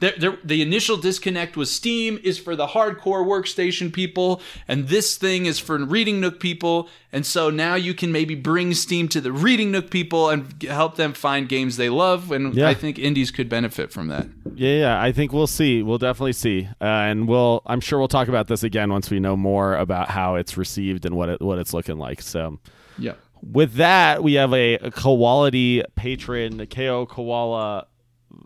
there, 0.00 0.12
there, 0.18 0.38
the 0.44 0.62
initial 0.62 0.96
disconnect 0.96 1.56
was 1.56 1.70
Steam 1.70 2.18
is 2.22 2.38
for 2.38 2.54
the 2.54 2.68
hardcore 2.68 3.26
workstation 3.26 3.92
people, 3.92 4.40
and 4.68 4.88
this 4.88 5.16
thing 5.16 5.46
is 5.46 5.58
for 5.58 5.76
Reading 5.84 6.20
Nook 6.20 6.38
people. 6.40 6.88
And 7.12 7.24
so 7.24 7.48
now 7.50 7.74
you 7.74 7.94
can 7.94 8.12
maybe 8.12 8.34
bring 8.34 8.74
Steam 8.74 9.08
to 9.08 9.20
the 9.20 9.32
Reading 9.32 9.70
Nook 9.72 9.90
people 9.90 10.28
and 10.28 10.62
help 10.62 10.96
them 10.96 11.14
find 11.14 11.48
games 11.48 11.76
they 11.76 11.88
love. 11.88 12.30
And 12.30 12.54
Yeah. 12.54 12.68
I 12.68 12.74
think 12.74 12.98
indies 12.98 13.30
could 13.30 13.48
benefit 13.48 13.90
from 13.92 14.08
that. 14.08 14.28
Yeah, 14.54 14.74
yeah, 14.78 15.02
I 15.02 15.10
think 15.12 15.32
we'll 15.32 15.46
see. 15.46 15.82
We'll 15.82 15.98
definitely 15.98 16.32
see, 16.34 16.68
uh, 16.80 16.84
and 16.84 17.26
we'll. 17.28 17.62
I'm 17.66 17.80
sure 17.80 17.98
we'll 17.98 18.08
talk 18.08 18.28
about 18.28 18.46
this 18.48 18.62
again 18.62 18.90
once 18.90 19.10
we 19.10 19.20
know 19.20 19.36
more 19.36 19.74
about 19.76 20.10
how 20.10 20.34
it's 20.36 20.56
received 20.56 21.06
and 21.06 21.16
what 21.16 21.28
it 21.28 21.40
what 21.40 21.58
it's 21.58 21.72
looking 21.72 21.98
like. 21.98 22.20
So, 22.22 22.58
Yeah. 22.98 23.12
with 23.42 23.74
that, 23.74 24.22
we 24.22 24.34
have 24.34 24.52
a, 24.52 24.74
a 24.74 24.90
quality 24.90 25.82
patron, 25.96 26.66
KO 26.66 27.06
Koala 27.06 27.86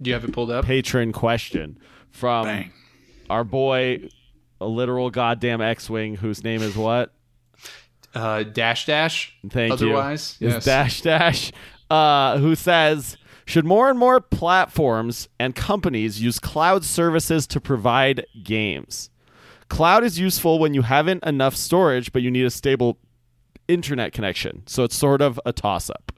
Do 0.01 0.11
you 0.11 0.15
have 0.15 0.25
it 0.25 0.33
pulled 0.33 0.51
up? 0.51 0.65
patron 0.65 1.13
question 1.13 1.79
from 2.11 2.45
Bang. 2.47 2.73
our 3.31 3.45
boy, 3.45 4.09
a 4.61 4.67
literal 4.67 5.11
goddamn 5.11 5.61
X-wing, 5.61 6.17
whose 6.17 6.43
name 6.45 6.63
is 6.63 6.77
what? 6.77 7.13
Uh, 8.15 8.43
dash 8.43 8.87
dash. 8.87 9.35
Thank 9.49 9.73
Otherwise, 9.73 10.37
you. 10.39 10.49
Is 10.49 10.55
yes. 10.55 10.65
Dash 10.65 11.01
Dash, 11.03 11.53
uh, 11.91 12.39
who 12.39 12.55
says, 12.55 13.17
should 13.47 13.65
more 13.65 13.89
and 13.89 13.99
more 13.99 14.21
platforms 14.21 15.29
and 15.41 15.55
companies 15.55 16.21
use 16.23 16.39
cloud 16.39 16.85
services 16.85 17.47
to 17.49 17.61
provide 17.61 18.27
games? 18.43 19.09
Cloud 19.69 20.05
is 20.05 20.19
useful 20.19 20.59
when 20.59 20.75
you 20.75 20.83
haven't 20.83 21.25
enough 21.25 21.57
storage, 21.57 22.13
but 22.13 22.21
you 22.21 22.31
need 22.31 22.45
a 22.45 22.51
stable 22.51 22.99
internet 23.69 24.13
connection. 24.13 24.63
So 24.67 24.85
it's 24.85 24.95
sort 24.97 25.23
of 25.23 25.41
a 25.47 25.53
toss 25.53 25.89
up. 25.89 26.13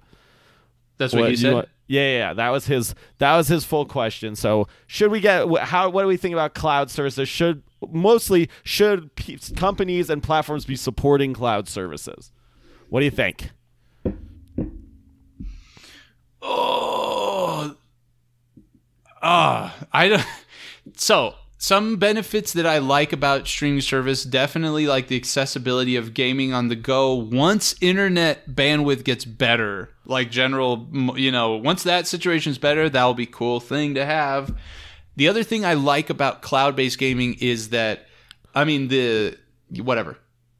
That's 0.98 1.14
what, 1.14 1.30
he 1.30 1.36
said. 1.36 1.54
want- 1.54 1.68
yeah, 1.68 1.73
yeah, 1.86 2.16
yeah, 2.18 2.32
that 2.34 2.48
was 2.50 2.66
his. 2.66 2.94
That 3.18 3.36
was 3.36 3.48
his 3.48 3.64
full 3.64 3.84
question. 3.84 4.36
So, 4.36 4.68
should 4.86 5.10
we 5.10 5.20
get 5.20 5.46
how? 5.60 5.90
What 5.90 6.02
do 6.02 6.08
we 6.08 6.16
think 6.16 6.32
about 6.32 6.54
cloud 6.54 6.90
services? 6.90 7.28
Should 7.28 7.62
mostly 7.90 8.48
should 8.62 9.14
p- 9.16 9.38
companies 9.56 10.08
and 10.08 10.22
platforms 10.22 10.64
be 10.64 10.76
supporting 10.76 11.34
cloud 11.34 11.68
services? 11.68 12.32
What 12.88 13.00
do 13.00 13.04
you 13.04 13.10
think? 13.10 13.50
Oh, 16.42 17.76
uh, 19.22 19.70
I. 19.92 20.24
So 20.96 21.34
some 21.64 21.96
benefits 21.96 22.52
that 22.52 22.66
I 22.66 22.76
like 22.76 23.10
about 23.14 23.48
streaming 23.48 23.80
service 23.80 24.22
definitely 24.22 24.86
like 24.86 25.08
the 25.08 25.16
accessibility 25.16 25.96
of 25.96 26.12
gaming 26.12 26.52
on 26.52 26.68
the 26.68 26.76
go. 26.76 27.14
Once 27.14 27.74
internet 27.80 28.50
bandwidth 28.50 29.02
gets 29.02 29.24
better, 29.24 29.88
like 30.04 30.30
general, 30.30 30.86
you 31.16 31.32
know, 31.32 31.56
once 31.56 31.82
that 31.84 32.06
situation's 32.06 32.58
better, 32.58 32.90
that'll 32.90 33.14
be 33.14 33.24
cool 33.24 33.60
thing 33.60 33.94
to 33.94 34.04
have. 34.04 34.54
The 35.16 35.26
other 35.26 35.42
thing 35.42 35.64
I 35.64 35.72
like 35.72 36.10
about 36.10 36.42
cloud-based 36.42 36.98
gaming 36.98 37.38
is 37.40 37.70
that, 37.70 38.08
I 38.54 38.64
mean, 38.64 38.88
the 38.88 39.38
whatever 39.78 40.18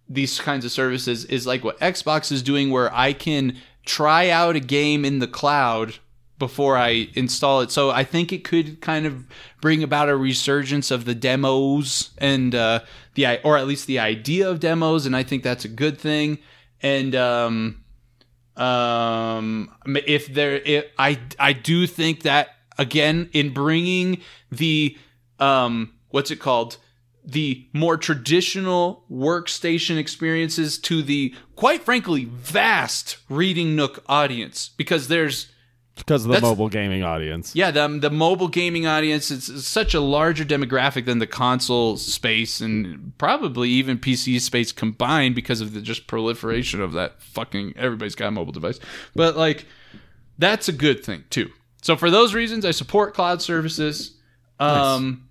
these 0.09 0.41
kinds 0.41 0.65
of 0.65 0.73
services 0.73 1.27
is 1.27 1.47
like 1.47 1.65
what 1.65 1.79
Xbox 1.81 2.33
is 2.33 2.43
doing, 2.43 2.71
where 2.71 2.91
I 2.95 3.13
can 3.13 3.59
try 3.85 4.31
out 4.31 4.57
a 4.57 4.61
game 4.61 5.05
in 5.05 5.19
the 5.19 5.29
cloud 5.29 5.99
before 6.39 6.77
I 6.77 7.09
install 7.15 7.61
it. 7.61 7.71
So 7.71 7.91
I 7.91 8.05
think 8.05 8.33
it 8.33 8.45
could 8.45 8.81
kind 8.81 9.07
of 9.07 9.25
bring 9.61 9.83
about 9.83 10.09
a 10.09 10.17
resurgence 10.17 10.91
of 10.91 11.05
the 11.05 11.15
demos 11.15 12.11
and 12.19 12.55
uh, 12.55 12.81
the 13.15 13.41
or 13.45 13.57
at 13.57 13.67
least 13.67 13.87
the 13.87 13.99
idea 13.99 14.49
of 14.49 14.61
demos, 14.61 15.07
and 15.07 15.17
I 15.17 15.23
think 15.23 15.43
that's 15.43 15.65
a 15.65 15.69
good 15.69 15.99
thing. 15.99 16.39
And 16.83 17.15
um, 17.15 17.85
um, 18.57 19.75
if 19.87 20.33
there, 20.33 20.57
if, 20.57 20.87
I 20.99 21.21
I 21.39 21.53
do 21.53 21.87
think 21.87 22.23
that 22.23 22.49
again 22.79 23.31
in 23.33 23.53
bringing 23.53 24.21
the 24.51 24.97
um, 25.39 25.95
what's 26.11 26.31
it 26.31 26.41
called 26.41 26.79
the 27.25 27.67
more 27.73 27.97
traditional 27.97 29.05
workstation 29.11 29.97
experiences 29.97 30.77
to 30.79 31.03
the 31.03 31.35
quite 31.57 31.83
frankly 31.83 32.27
vast 32.27 33.17
reading 33.31 33.75
nook 33.75 34.05
audience 34.09 34.69
because 34.77 35.09
there's 35.09 35.51
because 35.97 36.23
of 36.25 36.29
the 36.29 36.35
That's- 36.35 36.51
mobile 36.51 36.69
gaming 36.69 37.03
audience. 37.05 37.55
yeah 37.55 37.71
the, 37.71 37.87
the 38.01 38.11
mobile 38.11 38.49
gaming 38.49 38.87
audience 38.87 39.31
is 39.31 39.67
such 39.67 39.95
a 39.95 40.01
larger 40.01 40.45
demographic 40.45 41.05
than 41.05 41.19
the 41.21 41.27
console 41.27 41.97
space 41.97 42.61
and 42.61 43.13
probably 43.19 43.69
even 43.71 43.99
pc 43.99 44.41
space 44.41 44.73
combined 44.73 45.35
because 45.35 45.61
of 45.61 45.73
the 45.73 45.81
just 45.81 46.07
proliferation 46.07 46.81
of 46.81 46.93
that 46.93 47.23
fucking 47.23 47.73
everybody's 47.77 48.15
got 48.17 48.29
a 48.29 48.31
mobile 48.33 48.53
device. 48.53 48.81
But 49.15 49.37
like 49.37 49.67
that's 50.39 50.69
a 50.69 50.73
good 50.73 51.05
thing 51.05 51.23
too. 51.31 51.51
So 51.83 51.97
for 51.97 52.11
those 52.11 52.35
reasons 52.35 52.65
i 52.65 52.71
support 52.73 53.15
cloud 53.15 53.41
services. 53.41 54.17
Um 54.59 55.29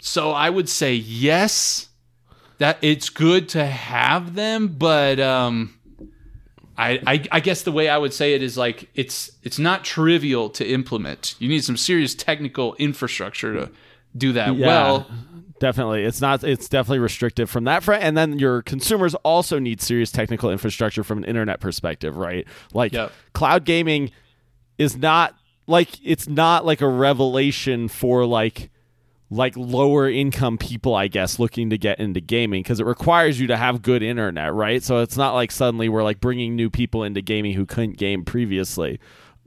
so 0.00 0.32
i 0.32 0.50
would 0.50 0.68
say 0.68 0.94
yes 0.94 1.88
that 2.58 2.76
it's 2.82 3.08
good 3.08 3.48
to 3.50 3.64
have 3.64 4.34
them 4.34 4.68
but 4.68 5.18
um 5.18 5.74
I, 6.76 7.00
I, 7.06 7.24
I 7.32 7.40
guess 7.40 7.62
the 7.62 7.72
way 7.72 7.88
I 7.88 7.96
would 7.98 8.12
say 8.12 8.34
it 8.34 8.42
is 8.42 8.56
like 8.58 8.88
it's 8.94 9.30
it's 9.42 9.58
not 9.58 9.84
trivial 9.84 10.50
to 10.50 10.66
implement. 10.66 11.34
You 11.38 11.48
need 11.48 11.62
some 11.64 11.76
serious 11.76 12.14
technical 12.14 12.74
infrastructure 12.76 13.54
to 13.54 13.70
do 14.16 14.32
that 14.32 14.56
Yeah, 14.56 14.66
well. 14.66 15.06
definitely. 15.60 16.04
It's 16.04 16.20
not. 16.20 16.42
It's 16.44 16.68
definitely 16.68 16.98
restrictive 16.98 17.48
from 17.48 17.64
that 17.64 17.82
front. 17.84 18.02
And 18.02 18.16
then 18.16 18.38
your 18.38 18.62
consumers 18.62 19.14
also 19.16 19.58
need 19.58 19.80
serious 19.80 20.10
technical 20.10 20.50
infrastructure 20.50 21.04
from 21.04 21.18
an 21.18 21.24
internet 21.24 21.60
perspective, 21.60 22.16
right? 22.16 22.46
Like 22.72 22.92
Yep. 22.92 23.12
cloud 23.34 23.64
gaming 23.64 24.10
is 24.78 24.96
not 24.96 25.34
like 25.66 25.90
it's 26.02 26.28
not 26.28 26.66
like 26.66 26.80
a 26.80 26.88
revelation 26.88 27.88
for 27.88 28.26
like 28.26 28.70
like 29.30 29.56
lower 29.56 30.08
income 30.08 30.58
people 30.58 30.94
i 30.94 31.08
guess 31.08 31.38
looking 31.38 31.70
to 31.70 31.78
get 31.78 31.98
into 31.98 32.20
gaming 32.20 32.62
because 32.62 32.78
it 32.78 32.86
requires 32.86 33.40
you 33.40 33.46
to 33.46 33.56
have 33.56 33.80
good 33.82 34.02
internet 34.02 34.52
right 34.52 34.82
so 34.82 34.98
it's 34.98 35.16
not 35.16 35.32
like 35.34 35.50
suddenly 35.50 35.88
we're 35.88 36.02
like 36.04 36.20
bringing 36.20 36.54
new 36.54 36.68
people 36.70 37.02
into 37.02 37.20
gaming 37.22 37.52
who 37.54 37.64
couldn't 37.66 37.96
game 37.96 38.24
previously 38.24 39.00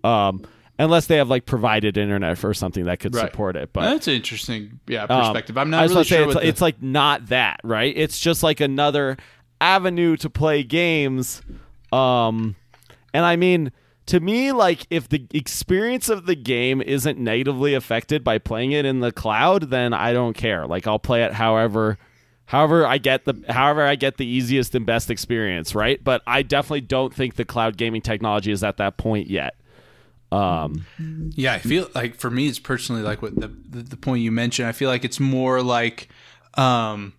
um 0.03 0.41
unless 0.79 1.05
they 1.07 1.17
have 1.17 1.29
like 1.29 1.45
provided 1.45 1.95
internet 1.97 2.43
or 2.43 2.53
something 2.53 2.85
that 2.85 2.99
could 2.99 3.13
Right. 3.15 3.29
support 3.31 3.55
it 3.55 3.71
but 3.71 3.81
That's 3.81 4.07
an 4.07 4.13
interesting 4.15 4.79
yeah 4.87 5.03
um, 5.03 5.21
perspective. 5.21 5.57
I'm 5.57 5.67
I 5.73 5.77
not 5.77 5.83
was 5.83 5.91
really 5.91 6.03
sure 6.05 6.23
it's, 6.25 6.33
the- 6.33 6.47
it's 6.47 6.61
like 6.61 6.81
not 6.81 7.27
that, 7.27 7.59
right? 7.63 7.93
It's 7.95 8.19
just 8.19 8.43
like 8.43 8.59
another 8.59 9.17
avenue 9.61 10.15
to 10.17 10.29
play 10.29 10.63
games. 10.63 11.41
Um, 11.91 12.55
and 13.13 13.25
I 13.25 13.35
mean, 13.37 13.71
to 14.07 14.19
me, 14.19 14.51
like 14.51 14.87
if 14.89 15.07
the 15.09 15.27
experience 15.31 16.09
of 16.09 16.25
the 16.25 16.35
game 16.35 16.81
isn't 16.81 17.19
negatively 17.19 17.73
affected 17.73 18.23
by 18.23 18.37
playing 18.37 18.71
it 18.71 18.85
in 18.85 19.01
the 19.01 19.11
cloud, 19.11 19.69
then 19.69 19.93
I 19.93 20.13
don't 20.13 20.33
care. 20.33 20.65
Like 20.65 20.87
I'll 20.87 20.99
play 20.99 21.23
it 21.23 21.33
however. 21.33 21.97
However, 22.45 22.85
I 22.87 22.97
get 22.97 23.25
the 23.25 23.43
however 23.49 23.83
I 23.83 23.95
get 23.95 24.15
the 24.15 24.25
easiest 24.25 24.73
and 24.73 24.85
best 24.85 25.11
experience, 25.11 25.75
right? 25.75 26.01
But 26.01 26.21
I 26.25 26.41
definitely 26.41 26.81
don't 26.81 27.13
think 27.13 27.35
the 27.35 27.43
cloud 27.43 27.75
gaming 27.75 28.01
technology 28.01 28.51
is 28.51 28.63
at 28.63 28.77
that 28.77 28.95
point 28.95 29.29
yet. 29.29 29.55
Um, 30.31 30.85
Yeah, 31.35 31.53
I 31.53 31.59
feel 31.59 31.89
like 31.93 32.15
for 32.15 32.29
me, 32.29 32.47
it's 32.47 32.59
personally 32.59 33.01
like 33.01 33.21
what 33.21 33.35
the, 33.35 33.47
the 33.47 33.97
point 33.97 34.21
you 34.21 34.31
mentioned. 34.31 34.69
I 34.69 34.71
feel 34.71 34.89
like 34.89 35.03
it's 35.03 35.19
more 35.19 35.61
like 35.61 36.07
um, 36.53 37.13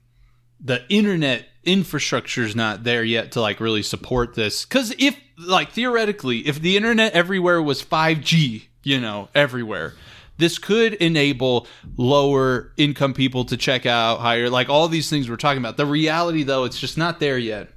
the 0.60 0.82
internet 0.88 1.46
infrastructure 1.64 2.42
is 2.42 2.56
not 2.56 2.84
there 2.84 3.04
yet 3.04 3.32
to 3.32 3.40
like 3.40 3.60
really 3.60 3.82
support 3.82 4.34
this. 4.34 4.64
Because 4.64 4.94
if 4.98 5.18
like 5.38 5.70
theoretically, 5.70 6.46
if 6.46 6.60
the 6.60 6.76
internet 6.76 7.12
everywhere 7.12 7.62
was 7.62 7.80
five 7.82 8.20
G, 8.20 8.68
you 8.82 9.00
know, 9.00 9.28
everywhere. 9.34 9.94
This 10.38 10.56
could 10.56 10.94
enable 10.94 11.66
lower 11.96 12.72
income 12.76 13.12
people 13.12 13.44
to 13.46 13.56
check 13.56 13.86
out 13.86 14.20
higher, 14.20 14.48
like 14.48 14.68
all 14.68 14.86
these 14.86 15.10
things 15.10 15.28
we're 15.28 15.34
talking 15.34 15.58
about. 15.58 15.76
The 15.76 15.84
reality, 15.84 16.44
though, 16.44 16.62
it's 16.62 16.78
just 16.78 16.96
not 16.96 17.18
there 17.18 17.38
yet. 17.38 17.70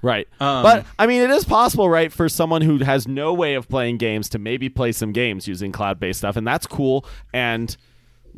Right. 0.00 0.28
Um, 0.38 0.62
but 0.62 0.86
I 0.96 1.08
mean, 1.08 1.22
it 1.22 1.30
is 1.30 1.44
possible, 1.44 1.90
right, 1.90 2.12
for 2.12 2.28
someone 2.28 2.62
who 2.62 2.78
has 2.78 3.08
no 3.08 3.34
way 3.34 3.54
of 3.54 3.68
playing 3.68 3.98
games 3.98 4.28
to 4.28 4.38
maybe 4.38 4.68
play 4.68 4.92
some 4.92 5.10
games 5.10 5.48
using 5.48 5.72
cloud 5.72 5.98
based 5.98 6.20
stuff. 6.20 6.36
And 6.36 6.46
that's 6.46 6.68
cool. 6.68 7.04
And 7.32 7.76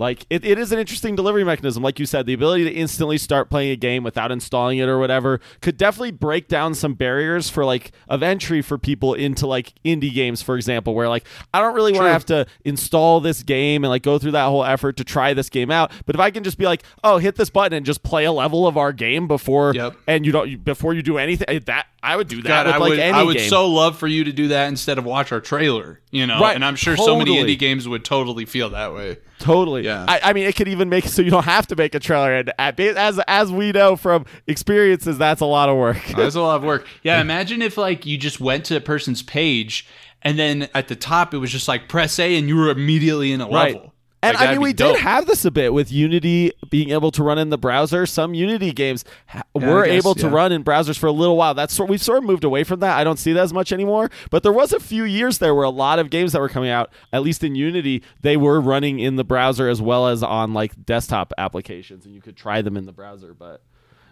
like, 0.00 0.26
it, 0.30 0.44
it 0.44 0.58
is 0.58 0.72
an 0.72 0.78
interesting 0.78 1.14
delivery 1.14 1.44
mechanism. 1.44 1.82
Like 1.82 1.98
you 1.98 2.06
said, 2.06 2.26
the 2.26 2.32
ability 2.32 2.64
to 2.64 2.70
instantly 2.72 3.18
start 3.18 3.50
playing 3.50 3.70
a 3.70 3.76
game 3.76 4.02
without 4.02 4.32
installing 4.32 4.78
it 4.78 4.88
or 4.88 4.98
whatever 4.98 5.40
could 5.60 5.76
definitely 5.76 6.10
break 6.12 6.48
down 6.48 6.74
some 6.74 6.94
barriers 6.94 7.48
for 7.50 7.64
like 7.64 7.92
of 8.08 8.22
entry 8.22 8.62
for 8.62 8.78
people 8.78 9.14
into 9.14 9.46
like 9.46 9.72
indie 9.84 10.12
games, 10.12 10.42
for 10.42 10.56
example, 10.56 10.94
where 10.94 11.08
like, 11.08 11.24
I 11.54 11.60
don't 11.60 11.74
really 11.74 11.92
want 11.92 12.06
to 12.06 12.12
have 12.12 12.26
to 12.26 12.46
install 12.64 13.20
this 13.20 13.42
game 13.42 13.84
and 13.84 13.90
like 13.90 14.02
go 14.02 14.18
through 14.18 14.32
that 14.32 14.46
whole 14.46 14.64
effort 14.64 14.96
to 14.96 15.04
try 15.04 15.34
this 15.34 15.48
game 15.48 15.70
out. 15.70 15.92
But 16.06 16.16
if 16.16 16.20
I 16.20 16.30
can 16.30 16.42
just 16.42 16.58
be 16.58 16.64
like, 16.64 16.82
oh, 17.04 17.18
hit 17.18 17.36
this 17.36 17.50
button 17.50 17.76
and 17.76 17.84
just 17.86 18.02
play 18.02 18.24
a 18.24 18.32
level 18.32 18.66
of 18.66 18.76
our 18.76 18.92
game 18.92 19.28
before 19.28 19.74
Yep. 19.74 19.96
and 20.06 20.24
you 20.26 20.32
don't 20.32 20.48
you, 20.48 20.58
before 20.58 20.94
you 20.94 21.02
do 21.02 21.18
anything 21.18 21.60
that 21.66 21.86
I 22.02 22.16
would 22.16 22.28
do 22.28 22.40
that 22.42 22.48
God, 22.48 22.66
I 22.66 22.78
like 22.78 22.90
would, 22.90 22.98
I 23.00 23.22
would 23.22 23.36
game. 23.36 23.50
so 23.50 23.68
love 23.68 23.98
for 23.98 24.06
you 24.06 24.24
to 24.24 24.32
do 24.32 24.48
that 24.48 24.68
instead 24.68 24.96
of 24.96 25.04
watch 25.04 25.32
our 25.32 25.40
trailer, 25.40 26.00
you 26.10 26.26
know. 26.26 26.40
Right, 26.40 26.54
And 26.54 26.64
I'm 26.64 26.76
sure 26.76 26.96
so 26.96 27.18
many 27.18 27.36
indie 27.36 27.58
games 27.58 27.86
would 27.86 28.04
totally 28.06 28.46
feel 28.46 28.70
that 28.70 28.94
way. 28.94 29.18
totally. 29.38 29.84
Yeah. 29.84 30.06
I, 30.08 30.20
I 30.22 30.32
mean, 30.32 30.46
it 30.46 30.56
could 30.56 30.68
even 30.68 30.88
make 30.88 31.04
it 31.04 31.10
so 31.10 31.20
you 31.20 31.30
don't 31.30 31.44
have 31.44 31.66
to 31.66 31.76
make 31.76 31.94
a 31.94 32.00
trailer. 32.00 32.34
And 32.34 32.52
as 32.58 33.20
as 33.28 33.52
we 33.52 33.72
know 33.72 33.96
from 33.96 34.24
experiences, 34.46 35.18
that's 35.18 35.40
a 35.42 35.46
lot 35.46 35.68
of 35.68 35.76
work. 35.76 35.98
That's 36.16 36.34
a 36.36 36.40
lot 36.40 36.56
of 36.56 36.62
work. 36.64 36.86
Yeah, 37.02 37.20
imagine 37.20 37.60
if 37.62 37.76
like 37.76 38.06
you 38.06 38.16
just 38.18 38.40
went 38.40 38.64
to 38.66 38.76
a 38.76 38.80
person's 38.80 39.22
page 39.22 39.86
and 40.22 40.38
then 40.38 40.68
at 40.74 40.88
the 40.88 40.96
top 40.96 41.32
it 41.34 41.38
was 41.38 41.50
just 41.50 41.68
like 41.68 41.88
press 41.88 42.18
A 42.18 42.36
and 42.36 42.48
you 42.48 42.56
were 42.56 42.70
immediately 42.70 43.32
in 43.32 43.40
a 43.40 43.48
Right. 43.48 43.74
level. 43.74 43.94
And 44.22 44.36
I 44.36 44.52
mean, 44.52 44.60
we 44.60 44.74
dope. 44.74 44.96
did 44.96 45.02
have 45.02 45.26
this 45.26 45.46
a 45.46 45.50
bit 45.50 45.72
with 45.72 45.90
Unity 45.90 46.52
being 46.68 46.90
able 46.90 47.10
to 47.12 47.22
run 47.22 47.38
in 47.38 47.48
the 47.48 47.56
browser. 47.56 48.04
Some 48.04 48.34
Unity 48.34 48.70
games 48.72 49.02
ha- 49.26 49.44
were 49.54 49.86
guess, 49.86 49.94
able 49.94 50.14
to 50.16 50.26
yeah. 50.26 50.32
run 50.34 50.52
in 50.52 50.62
browsers 50.62 50.98
for 50.98 51.06
a 51.06 51.12
little 51.12 51.38
while. 51.38 51.54
That's 51.54 51.72
sort 51.72 51.88
we've 51.88 52.02
sort 52.02 52.18
of 52.18 52.24
moved 52.24 52.44
away 52.44 52.62
from 52.64 52.80
that. 52.80 52.98
I 52.98 53.04
don't 53.04 53.18
see 53.18 53.32
that 53.32 53.40
as 53.40 53.54
much 53.54 53.72
anymore. 53.72 54.10
But 54.30 54.42
there 54.42 54.52
was 54.52 54.74
a 54.74 54.80
few 54.80 55.04
years 55.04 55.38
there 55.38 55.54
where 55.54 55.64
a 55.64 55.70
lot 55.70 55.98
of 55.98 56.10
games 56.10 56.32
that 56.32 56.40
were 56.40 56.50
coming 56.50 56.68
out, 56.68 56.92
at 57.14 57.22
least 57.22 57.42
in 57.42 57.54
Unity, 57.54 58.02
they 58.20 58.36
were 58.36 58.60
running 58.60 58.98
in 59.00 59.16
the 59.16 59.24
browser 59.24 59.68
as 59.70 59.80
well 59.80 60.06
as 60.08 60.22
on 60.22 60.52
like 60.52 60.84
desktop 60.84 61.32
applications, 61.38 62.04
and 62.04 62.14
you 62.14 62.20
could 62.20 62.36
try 62.36 62.60
them 62.60 62.76
in 62.76 62.84
the 62.84 62.92
browser. 62.92 63.32
But 63.32 63.62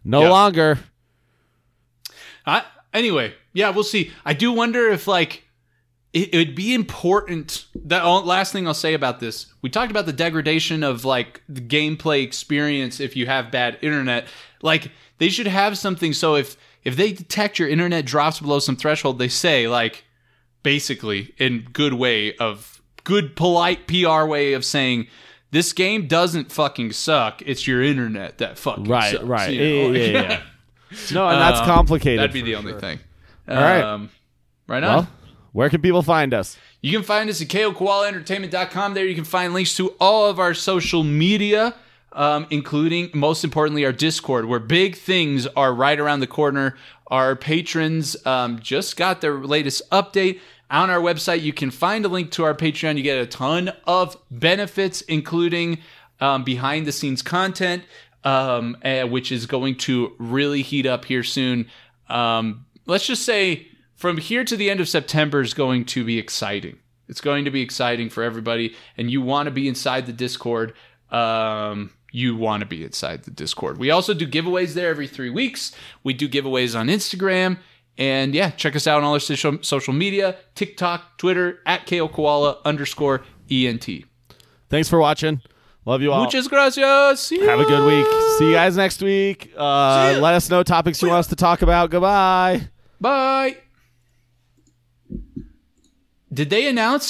no 0.05 0.23
Yeah. 0.23 0.31
longer. 0.31 0.79
I, 2.47 2.65
anyway, 2.95 3.35
yeah, 3.53 3.71
we'll 3.71 3.85
see. 3.85 4.11
I 4.25 4.33
do 4.33 4.53
wonder 4.53 4.89
if 4.89 5.07
like 5.07 5.45
it, 6.13 6.35
would 6.35 6.55
be 6.55 6.75
important. 6.75 7.67
The 7.75 8.03
last 8.03 8.53
thing 8.53 8.67
I'll 8.67 8.75
say 8.75 8.95
about 8.95 9.21
this, 9.21 9.47
we 9.63 9.71
talked 9.71 9.91
about 9.91 10.07
the 10.07 10.13
degradation 10.13 10.83
of 10.83 11.05
like 11.05 11.43
the 11.49 11.61
gameplay 11.61 12.23
experience 12.23 12.99
if 13.01 13.15
you 13.17 13.27
have 13.27 13.51
bad 13.51 13.79
internet. 13.83 14.27
Like 14.63 14.91
they 15.19 15.29
should 15.29 15.47
have 15.47 15.77
something 15.79 16.13
so 16.13 16.35
if 16.35 16.57
if 16.85 16.97
they 16.97 17.13
detect 17.13 17.59
your 17.59 17.69
internet 17.69 18.05
drops 18.07 18.41
below 18.41 18.59
some 18.59 18.77
threshold, 18.77 19.19
they 19.19 19.29
say 19.29 19.69
like 19.69 20.05
basically 20.63 21.35
in 21.39 21.69
good 21.73 21.95
way 21.95 22.35
of 22.37 22.81
good 23.05 23.37
polite 23.37 23.87
PR 23.87 24.25
way 24.25 24.53
of 24.55 24.65
saying. 24.65 25.07
This 25.51 25.73
game 25.73 26.07
doesn't 26.07 26.53
fucking 26.53 26.93
suck. 26.93 27.41
It's 27.47 27.67
your 27.67 27.83
internet 27.83 28.37
that 28.37 28.59
fucking 28.59 28.85
Right, 28.85 29.13
sucks. 29.13 29.25
right. 29.25 29.51
you 29.51 29.61
know? 29.61 29.91
yeah, 29.99 30.05
yeah, 30.05 30.23
yeah. 30.23 30.43
No, 31.15 31.27
and 31.27 31.41
that's 31.41 31.61
Um, 31.61 31.65
complicated. 31.67 32.19
That'd 32.21 32.35
be 32.35 32.43
the 32.43 32.55
only 32.57 32.73
sure. 32.73 32.81
thing. 32.81 32.99
All 33.49 33.57
right. 33.57 33.81
Um, 33.83 34.11
right 34.67 34.85
on. 34.85 34.95
Well, 34.95 35.09
where 35.53 35.69
can 35.71 35.81
people 35.81 36.03
find 36.03 36.35
us? 36.35 36.57
you 36.81 36.93
can 36.93 37.03
find 37.03 37.29
us 37.29 37.43
at 37.43 37.49
kokoalaentertainment.com. 37.49 38.95
There 38.95 39.05
you 39.05 39.15
can 39.15 39.25
find 39.25 39.53
links 39.53 39.77
to 39.77 39.89
all 40.01 40.27
of 40.27 40.39
our 40.39 40.55
social 40.55 41.03
media, 41.03 41.75
um, 42.13 42.47
including, 42.51 43.11
most 43.15 43.45
importantly, 43.45 43.85
our 43.85 43.93
Discord, 43.93 44.45
where 44.45 44.61
big 44.61 44.97
things 44.97 45.47
are 45.49 45.75
right 45.75 45.99
around 45.99 46.21
the 46.21 46.27
corner. 46.27 46.77
Our 47.09 47.35
patrons 47.35 48.17
um, 48.27 48.61
just 48.61 48.97
got 48.97 49.21
their 49.21 49.35
latest 49.39 49.89
update. 49.91 50.41
on 50.71 50.91
our 50.91 51.01
website. 51.01 51.43
You 51.43 51.53
can 51.53 51.71
find 51.71 52.05
a 52.05 52.09
link 52.09 52.31
to 52.33 52.45
our 52.45 52.55
Patreon. 52.55 52.97
You 52.97 53.03
get 53.03 53.19
a 53.19 53.27
ton 53.27 53.73
of 53.87 54.17
benefits, 54.31 55.01
including 55.03 55.79
um, 56.21 56.45
behind 56.45 56.87
the 56.87 56.93
scenes 56.93 57.23
content, 57.23 57.85
eh, 58.25 59.03
which 59.05 59.33
is 59.33 59.47
going 59.47 59.77
to 59.77 60.13
really 60.19 60.63
heat 60.63 60.85
up 60.87 61.07
here 61.07 61.23
soon. 61.25 61.69
Um, 62.09 62.67
let's 62.87 63.07
just 63.07 63.25
say 63.25 63.69
from 63.99 64.17
here 64.17 64.45
to 64.45 64.57
the 64.57 64.71
end 64.71 64.81
of 64.81 64.89
September 64.89 65.41
is 65.41 65.53
going 65.53 65.85
to 65.87 66.05
be 66.05 66.19
exciting. 66.19 66.79
It's 67.09 67.21
going 67.21 67.45
to 67.45 67.51
be 67.51 67.63
exciting 67.63 68.11
for 68.11 68.23
everybody, 68.23 68.75
and 68.97 69.11
you 69.11 69.21
want 69.21 69.47
to 69.47 69.51
be 69.51 69.67
inside 69.67 70.07
the 70.07 70.13
Discord. 70.13 70.73
Um, 71.11 71.91
you 72.13 72.37
want 72.37 72.61
to 72.61 72.67
be 72.67 72.85
inside 72.85 73.25
the 73.25 73.31
Discord. 73.31 73.79
We 73.79 73.91
also 73.91 74.15
do 74.15 74.27
giveaways 74.27 74.75
there 74.75 74.89
every 74.89 75.09
three 75.09 75.31
weeks. 75.31 75.73
We 76.05 76.15
do 76.15 76.29
giveaways 76.29 76.79
on 76.79 76.87
Instagram. 76.87 77.59
And 77.99 78.35
yeah, 78.35 78.51
check 78.51 78.77
us 78.77 78.87
out 78.87 78.99
on 78.99 79.05
all 79.05 79.15
our 79.15 79.19
social, 79.19 79.59
social 79.63 79.93
media 79.93 80.37
TikTok, 80.55 81.19
Twitter, 81.19 81.59
at 81.67 81.87
KO 81.87 82.07
Koala 82.09 82.59
underscore 82.65 83.25
ENT. 83.51 83.89
Thanks 84.71 84.89
for 84.89 85.01
watching. 85.01 85.43
Love 85.85 86.03
you 86.03 86.13
all. 86.13 86.23
Muchas 86.23 86.47
gracias. 86.47 87.21
See 87.21 87.41
Have 87.41 87.61
a 87.61 87.65
good 87.65 87.85
week. 87.85 88.07
See 88.39 88.47
you 88.47 88.53
guys 88.53 88.77
next 88.77 89.03
week. 89.03 89.53
Uh, 89.57 90.19
let 90.21 90.35
us 90.35 90.49
know 90.49 90.63
topics 90.63 91.03
you 91.03 91.09
want 91.09 91.21
us 91.21 91.29
to 91.29 91.37
talk 91.37 91.63
about. 91.63 91.91
Goodbye. 91.91 92.69
Bye. 93.01 93.57
Did 96.33 96.51
they 96.51 96.69
announce 96.69 97.07